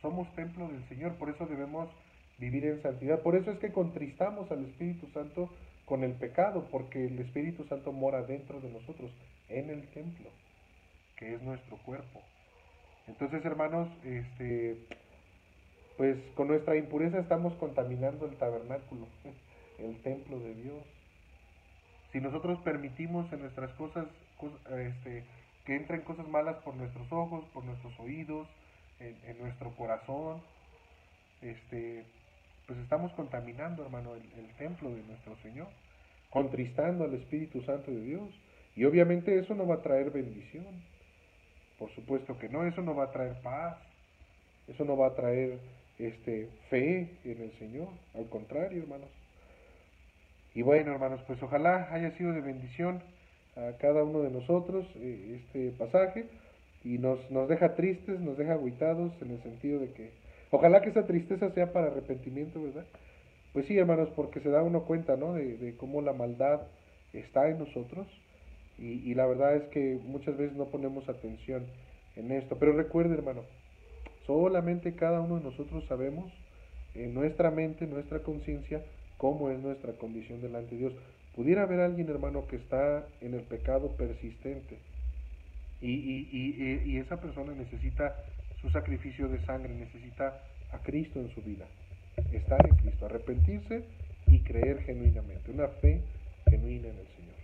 Somos 0.01 0.33
templo 0.35 0.67
del 0.67 0.87
Señor, 0.87 1.15
por 1.15 1.29
eso 1.29 1.45
debemos 1.45 1.89
vivir 2.37 2.65
en 2.65 2.81
santidad. 2.81 3.21
Por 3.21 3.35
eso 3.35 3.51
es 3.51 3.59
que 3.59 3.71
contristamos 3.71 4.51
al 4.51 4.65
Espíritu 4.65 5.07
Santo 5.13 5.49
con 5.85 6.03
el 6.03 6.13
pecado, 6.13 6.67
porque 6.71 7.05
el 7.05 7.19
Espíritu 7.19 7.63
Santo 7.65 7.91
mora 7.91 8.21
dentro 8.23 8.59
de 8.59 8.69
nosotros, 8.69 9.11
en 9.49 9.69
el 9.69 9.87
templo 9.89 10.29
que 11.17 11.33
es 11.33 11.41
nuestro 11.41 11.77
cuerpo. 11.77 12.21
Entonces, 13.07 13.43
hermanos, 13.43 13.89
este, 14.03 14.77
pues 15.97 16.17
con 16.35 16.47
nuestra 16.47 16.77
impureza 16.77 17.19
estamos 17.19 17.53
contaminando 17.55 18.27
el 18.27 18.35
tabernáculo, 18.37 19.07
el 19.79 20.01
templo 20.01 20.39
de 20.39 20.53
Dios. 20.55 20.83
Si 22.11 22.21
nosotros 22.21 22.59
permitimos 22.61 23.31
en 23.33 23.41
nuestras 23.41 23.71
cosas, 23.73 24.05
este, 24.77 25.23
que 25.65 25.75
entren 25.75 26.01
cosas 26.01 26.27
malas 26.27 26.55
por 26.63 26.75
nuestros 26.75 27.11
ojos, 27.11 27.43
por 27.53 27.63
nuestros 27.65 27.99
oídos, 27.99 28.47
en, 28.99 29.37
nuestro 29.39 29.71
corazón, 29.71 30.41
este, 31.41 32.03
pues 32.65 32.79
estamos 32.79 33.11
contaminando, 33.13 33.83
hermano, 33.83 34.15
el, 34.15 34.47
templo 34.57 34.89
de 34.89 35.03
nuestro 35.03 35.35
Señor, 35.43 35.67
contristando 36.31 37.03
al 37.03 37.13
Espíritu 37.13 37.61
Santo 37.61 37.91
de 37.91 38.01
Dios. 38.01 38.29
Y 38.75 38.85
obviamente 38.85 39.37
eso 39.37 39.55
no 39.55 39.67
va 39.67 39.75
a 39.75 39.81
traer 39.81 40.09
bendición. 40.11 40.65
Por 41.77 41.91
supuesto 41.91 42.37
que 42.39 42.49
no, 42.49 42.65
eso 42.65 42.81
no 42.81 42.95
va 42.95 43.05
a 43.05 43.11
traer 43.11 43.39
paz, 43.41 43.77
eso 44.67 44.83
no 44.83 44.97
va 44.97 45.07
a 45.07 45.15
traer 45.15 45.59
este, 45.99 46.49
fe 46.69 47.17
en 47.23 47.41
el 47.41 47.51
Señor, 47.59 47.89
al 48.15 48.27
contrario, 48.29 48.81
hermanos. 48.81 49.09
Y 50.57 50.63
bueno, 50.63 50.91
hermanos, 50.91 51.21
pues 51.27 51.41
ojalá 51.43 51.87
haya 51.91 52.09
sido 52.17 52.33
de 52.33 52.41
bendición 52.41 53.03
a 53.55 53.77
cada 53.77 54.03
uno 54.03 54.23
de 54.23 54.31
nosotros 54.31 54.87
eh, 54.95 55.39
este 55.39 55.69
pasaje 55.77 56.25
y 56.83 56.97
nos, 56.97 57.29
nos 57.29 57.47
deja 57.47 57.75
tristes, 57.75 58.19
nos 58.19 58.39
deja 58.39 58.53
aguitados 58.53 59.11
en 59.21 59.29
el 59.33 59.43
sentido 59.43 59.79
de 59.79 59.91
que 59.91 60.09
ojalá 60.49 60.81
que 60.81 60.89
esa 60.89 61.05
tristeza 61.05 61.51
sea 61.51 61.71
para 61.73 61.91
arrepentimiento, 61.91 62.59
¿verdad? 62.59 62.85
Pues 63.53 63.67
sí, 63.67 63.77
hermanos, 63.77 64.09
porque 64.15 64.39
se 64.39 64.49
da 64.49 64.63
uno 64.63 64.85
cuenta, 64.85 65.15
¿no? 65.15 65.35
De, 65.35 65.57
de 65.57 65.77
cómo 65.77 66.01
la 66.01 66.13
maldad 66.13 66.61
está 67.13 67.47
en 67.49 67.59
nosotros 67.59 68.07
y, 68.79 69.07
y, 69.07 69.13
la 69.13 69.27
verdad 69.27 69.57
es 69.57 69.63
que 69.65 69.99
muchas 70.05 70.37
veces 70.37 70.57
no 70.57 70.65
ponemos 70.65 71.07
atención 71.07 71.67
en 72.15 72.31
esto. 72.31 72.57
Pero 72.57 72.73
recuerde, 72.73 73.13
hermano, 73.13 73.43
solamente 74.25 74.95
cada 74.95 75.21
uno 75.21 75.37
de 75.37 75.43
nosotros 75.43 75.85
sabemos 75.85 76.33
en 76.95 77.13
nuestra 77.13 77.51
mente, 77.51 77.85
en 77.85 77.91
nuestra 77.91 78.23
conciencia, 78.23 78.81
cómo 79.17 79.49
es 79.49 79.59
nuestra 79.59 79.93
condición 79.93 80.41
delante 80.41 80.75
de 80.75 80.81
Dios. 80.81 80.93
Pudiera 81.35 81.63
haber 81.63 81.81
alguien, 81.81 82.09
hermano, 82.09 82.47
que 82.47 82.55
está 82.55 83.05
en 83.21 83.33
el 83.33 83.41
pecado 83.41 83.95
persistente 83.95 84.79
y, 85.81 85.91
y, 85.91 86.81
y, 86.85 86.97
esa 86.97 87.21
persona 87.21 87.53
necesita 87.53 88.15
su 88.61 88.69
sacrificio 88.71 89.27
de 89.27 89.39
sangre, 89.45 89.73
necesita 89.75 90.41
a 90.71 90.79
Cristo 90.79 91.19
en 91.19 91.29
su 91.35 91.41
vida, 91.43 91.65
estar 92.31 92.65
en 92.67 92.75
Cristo, 92.77 93.05
arrepentirse 93.05 93.83
y 94.25 94.39
creer 94.39 94.81
genuinamente, 94.83 95.51
una 95.51 95.67
fe 95.67 96.01
genuina 96.49 96.87
en 96.87 96.97
el 96.97 97.07
Señor. 97.07 97.35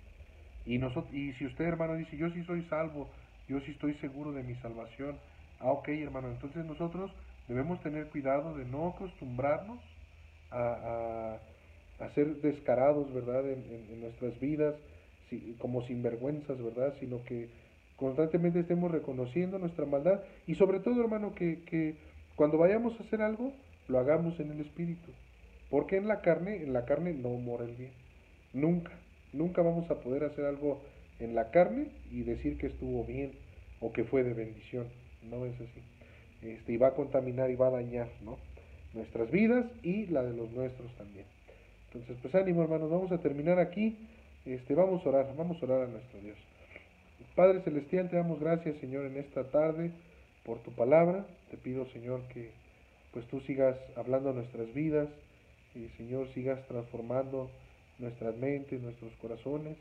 Y, 0.66 0.78
nosotros, 0.80 1.14
y 1.14 1.34
si 1.34 1.46
usted, 1.46 1.66
hermano, 1.66 1.96
dice, 1.96 2.18
yo 2.18 2.32
sí 2.32 2.44
soy 2.46 2.64
salvo, 2.64 3.08
yo 3.48 3.60
sí 3.62 3.72
estoy 3.72 3.94
seguro 3.96 4.32
de 4.32 4.42
mi 4.42 4.56
salvación, 4.56 5.18
ah, 5.60 5.72
ok, 5.72 5.90
hermano, 5.90 6.30
entonces 6.30 6.66
nosotros 6.66 7.12
debemos 7.48 7.82
tener 7.84 8.08
cuidado 8.08 8.56
de 8.58 8.66
no 8.66 8.90
acostumbrarnos 8.90 9.80
a, 10.50 11.38
ser 12.12 12.42
descarados, 12.42 13.14
¿verdad?, 13.14 13.50
en, 13.50 14.02
nuestras 14.02 14.40
vidas, 14.40 14.76
como 15.60 15.86
sinvergüenzas, 15.88 16.62
¿verdad?, 16.62 16.94
sino 17.00 17.24
que 17.24 17.50
constantemente 17.96 18.60
estemos 18.60 18.92
reconociendo 18.92 19.60
nuestra 19.60 19.86
maldad 19.86 20.22
y 20.48 20.56
sobre 20.56 20.80
todo, 20.80 21.02
hermano, 21.02 21.34
que, 21.34 21.64
que 21.64 21.96
cuando 22.36 22.58
vayamos 22.58 23.00
a 23.00 23.04
hacer 23.04 23.22
algo, 23.22 23.54
lo 23.88 24.00
hagamos 24.00 24.40
en 24.40 24.52
el 24.52 24.62
Espíritu. 24.62 25.12
Porque 25.70 25.98
en 25.98 26.08
la 26.08 26.22
carne, 26.22 26.58
en 26.58 26.74
la 26.74 26.86
carne 26.86 27.14
no 27.14 27.30
mora 27.30 27.66
el 27.66 27.76
bien. 27.76 27.92
Nunca, 28.54 28.92
nunca 29.32 29.62
vamos 29.62 29.90
a 29.90 30.02
poder 30.02 30.24
hacer 30.24 30.46
algo 30.46 30.82
en 31.20 31.36
la 31.36 31.50
carne 31.52 31.88
y 32.12 32.24
decir 32.24 32.58
que 32.58 32.68
estuvo 32.68 33.04
bien 33.06 33.32
o 33.80 33.92
que 33.92 34.04
fue 34.04 34.24
de 34.24 34.34
bendición. 34.34 34.88
No 35.24 35.46
es 35.46 35.56
así. 35.56 35.82
Este, 36.42 36.74
y 36.74 36.78
va 36.78 36.90
a 36.90 36.94
contaminar 36.94 37.50
y 37.50 37.56
va 37.56 37.68
a 37.68 37.72
dañar 37.72 38.10
¿no? 38.24 38.38
nuestras 38.94 39.32
vidas 39.32 39.66
y 39.82 40.08
la 40.08 40.24
de 40.24 40.34
los 40.34 40.52
nuestros 40.52 40.94
también. 40.96 41.26
Entonces, 41.94 42.18
pues 42.22 42.34
ánimo 42.34 42.64
hermanos, 42.64 42.90
vamos 42.90 43.12
a 43.12 43.20
terminar 43.20 43.60
aquí. 43.60 43.98
Este, 44.46 44.74
vamos 44.74 45.06
a 45.06 45.10
orar, 45.10 45.36
vamos 45.38 45.62
a 45.62 45.66
orar 45.66 45.84
a 45.84 45.88
nuestro 45.88 46.20
Dios. 46.22 46.38
Padre 47.36 47.62
Celestial, 47.62 48.10
te 48.10 48.16
damos 48.16 48.40
gracias, 48.40 48.78
Señor, 48.80 49.06
en 49.06 49.18
esta 49.18 49.44
tarde 49.52 49.92
por 50.44 50.60
tu 50.64 50.72
palabra. 50.72 51.26
Te 51.52 51.58
pido, 51.58 51.86
Señor, 51.92 52.22
que 52.34 52.52
pues 53.12 53.28
tú 53.28 53.42
sigas 53.42 53.78
hablando 53.96 54.34
nuestras 54.34 54.74
vidas 54.74 55.08
y, 55.76 55.88
Señor, 55.98 56.28
sigas 56.34 56.66
transformando 56.68 57.50
nuestras 58.00 58.36
mentes, 58.38 58.82
nuestros 58.82 59.14
corazones. 59.22 59.78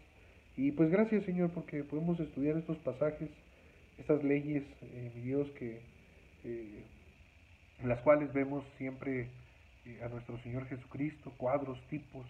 Y 0.56 0.72
pues 0.72 0.90
gracias, 0.90 1.24
Señor, 1.24 1.50
porque 1.50 1.82
podemos 1.82 2.20
estudiar 2.20 2.58
estos 2.58 2.76
pasajes, 2.78 3.30
estas 3.98 4.22
leyes, 4.22 4.64
eh, 4.82 5.10
mi 5.14 5.22
Dios, 5.22 5.50
que 5.52 5.80
eh, 6.44 6.82
las 7.84 8.00
cuales 8.00 8.32
vemos 8.34 8.64
siempre 8.76 9.28
a 10.02 10.08
nuestro 10.08 10.38
Señor 10.42 10.66
Jesucristo, 10.66 11.32
cuadros, 11.36 11.80
tipos 11.88 12.26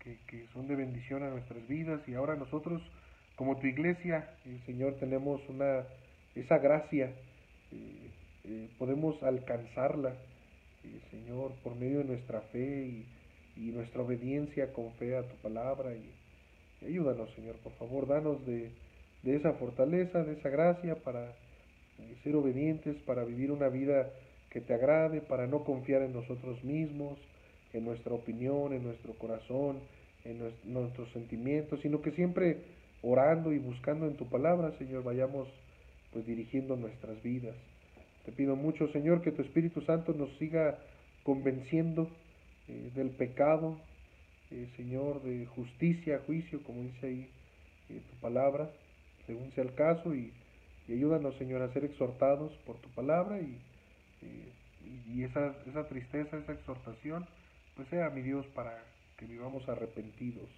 que, 0.00 0.18
que 0.26 0.46
son 0.52 0.68
de 0.68 0.76
bendición 0.76 1.22
a 1.22 1.30
nuestras 1.30 1.66
vidas 1.68 2.00
y 2.08 2.14
ahora 2.14 2.34
nosotros 2.36 2.82
como 3.36 3.56
tu 3.56 3.66
iglesia, 3.66 4.28
eh, 4.46 4.60
Señor, 4.66 4.94
tenemos 5.00 5.40
una, 5.48 5.84
esa 6.34 6.58
gracia, 6.58 7.06
eh, 7.72 8.10
eh, 8.44 8.68
podemos 8.78 9.22
alcanzarla, 9.22 10.14
Señor, 11.10 11.52
por 11.62 11.76
medio 11.76 11.98
de 11.98 12.04
nuestra 12.04 12.40
fe 12.40 13.04
y, 13.56 13.70
nuestra 13.72 14.02
obediencia 14.02 14.72
con 14.72 14.92
fe 14.92 15.16
a 15.16 15.22
tu 15.22 15.34
palabra. 15.36 15.92
Y, 15.94 16.86
ayúdanos, 16.86 17.30
Señor, 17.34 17.56
por 17.56 17.72
favor, 17.72 18.06
danos 18.06 18.44
de, 18.46 18.70
de, 19.22 19.36
esa 19.36 19.52
fortaleza, 19.54 20.24
de 20.24 20.34
esa 20.34 20.48
gracia 20.48 20.96
para 20.96 21.32
ser 22.22 22.36
obedientes, 22.36 22.96
para 23.06 23.24
vivir 23.24 23.50
una 23.50 23.68
vida 23.68 24.10
que 24.52 24.60
te 24.60 24.74
agrade, 24.74 25.22
para 25.22 25.46
no 25.46 25.64
confiar 25.64 26.02
en 26.02 26.12
nosotros 26.12 26.62
mismos, 26.62 27.18
en 27.72 27.86
nuestra 27.86 28.12
opinión, 28.12 28.74
en 28.74 28.84
nuestro 28.84 29.14
corazón, 29.14 29.80
en 30.24 30.52
nuestros 30.64 31.10
sentimientos, 31.12 31.80
sino 31.80 32.02
que 32.02 32.10
siempre 32.12 32.58
orando 33.00 33.52
y 33.54 33.58
buscando 33.58 34.06
en 34.06 34.16
tu 34.16 34.28
palabra, 34.28 34.76
Señor, 34.76 35.04
vayamos 35.04 35.48
pues 36.12 36.26
dirigiendo 36.26 36.76
nuestras 36.76 37.20
vidas. 37.22 37.56
Te 38.26 38.32
pido 38.32 38.54
mucho, 38.54 38.88
Señor, 38.92 39.22
que 39.22 39.32
tu 39.32 39.40
Espíritu 39.40 39.80
Santo 39.80 40.12
nos 40.12 40.30
siga 40.36 40.78
convenciendo 41.22 42.10
eh, 42.68 42.90
del 42.94 43.08
pecado, 43.10 43.78
eh, 44.50 44.68
Señor, 44.76 45.22
de 45.22 45.46
justicia, 45.46 46.20
juicio, 46.26 46.62
como 46.62 46.82
dice 46.82 47.06
ahí 47.06 47.30
eh, 47.88 48.02
tu 48.10 48.16
palabra, 48.20 48.70
según 49.26 49.50
sea 49.52 49.64
el 49.64 49.74
caso, 49.74 50.14
y, 50.14 50.30
ayúdanos, 50.88 51.36
Señor, 51.38 51.62
a 51.62 51.72
ser 51.72 51.86
exhortados 51.86 52.52
por 52.66 52.76
tu 52.76 52.90
palabra 52.90 53.40
y, 53.40 53.58
y 54.22 55.24
esa, 55.24 55.54
esa 55.66 55.86
tristeza, 55.88 56.38
esa 56.38 56.52
exhortación, 56.52 57.26
pues 57.76 57.88
sea, 57.88 58.10
mi 58.10 58.22
Dios, 58.22 58.46
para 58.54 58.82
que 59.16 59.26
vivamos 59.26 59.68
arrepentidos 59.68 60.48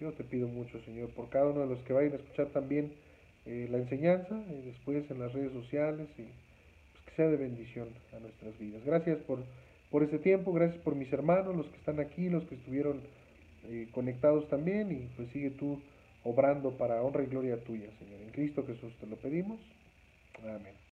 yo 0.00 0.12
te 0.12 0.24
pido 0.24 0.46
mucho, 0.46 0.80
Señor, 0.84 1.10
por 1.10 1.28
cada 1.28 1.46
uno 1.46 1.60
de 1.60 1.66
los 1.66 1.80
que 1.80 1.92
vayan 1.92 2.12
a 2.12 2.16
escuchar 2.16 2.46
también 2.48 2.92
eh, 3.46 3.66
la 3.70 3.78
enseñanza, 3.78 4.40
y 4.48 4.66
después 4.66 5.10
en 5.10 5.18
las 5.18 5.32
redes 5.32 5.52
sociales, 5.52 6.06
y 6.16 6.22
pues, 6.22 7.04
que 7.06 7.14
sea 7.16 7.26
de 7.28 7.36
bendición 7.36 7.88
a 8.16 8.20
nuestras 8.20 8.56
vidas. 8.58 8.84
Gracias 8.84 9.18
por, 9.22 9.44
por 9.90 10.04
este 10.04 10.18
tiempo, 10.18 10.52
gracias 10.52 10.80
por 10.82 10.94
mis 10.94 11.12
hermanos, 11.12 11.56
los 11.56 11.66
que 11.66 11.76
están 11.78 11.98
aquí, 11.98 12.28
los 12.28 12.44
que 12.44 12.54
estuvieron 12.54 13.00
eh, 13.64 13.88
conectados 13.92 14.48
también, 14.48 14.92
y 14.92 15.08
pues 15.16 15.30
sigue 15.30 15.50
tú 15.50 15.82
obrando 16.22 16.76
para 16.76 17.02
honra 17.02 17.24
y 17.24 17.26
gloria 17.26 17.62
tuya, 17.64 17.88
Señor. 17.98 18.20
En 18.22 18.30
Cristo 18.30 18.64
Jesús 18.66 18.92
te 19.00 19.06
lo 19.06 19.16
pedimos. 19.16 19.58
Amén. 20.44 20.78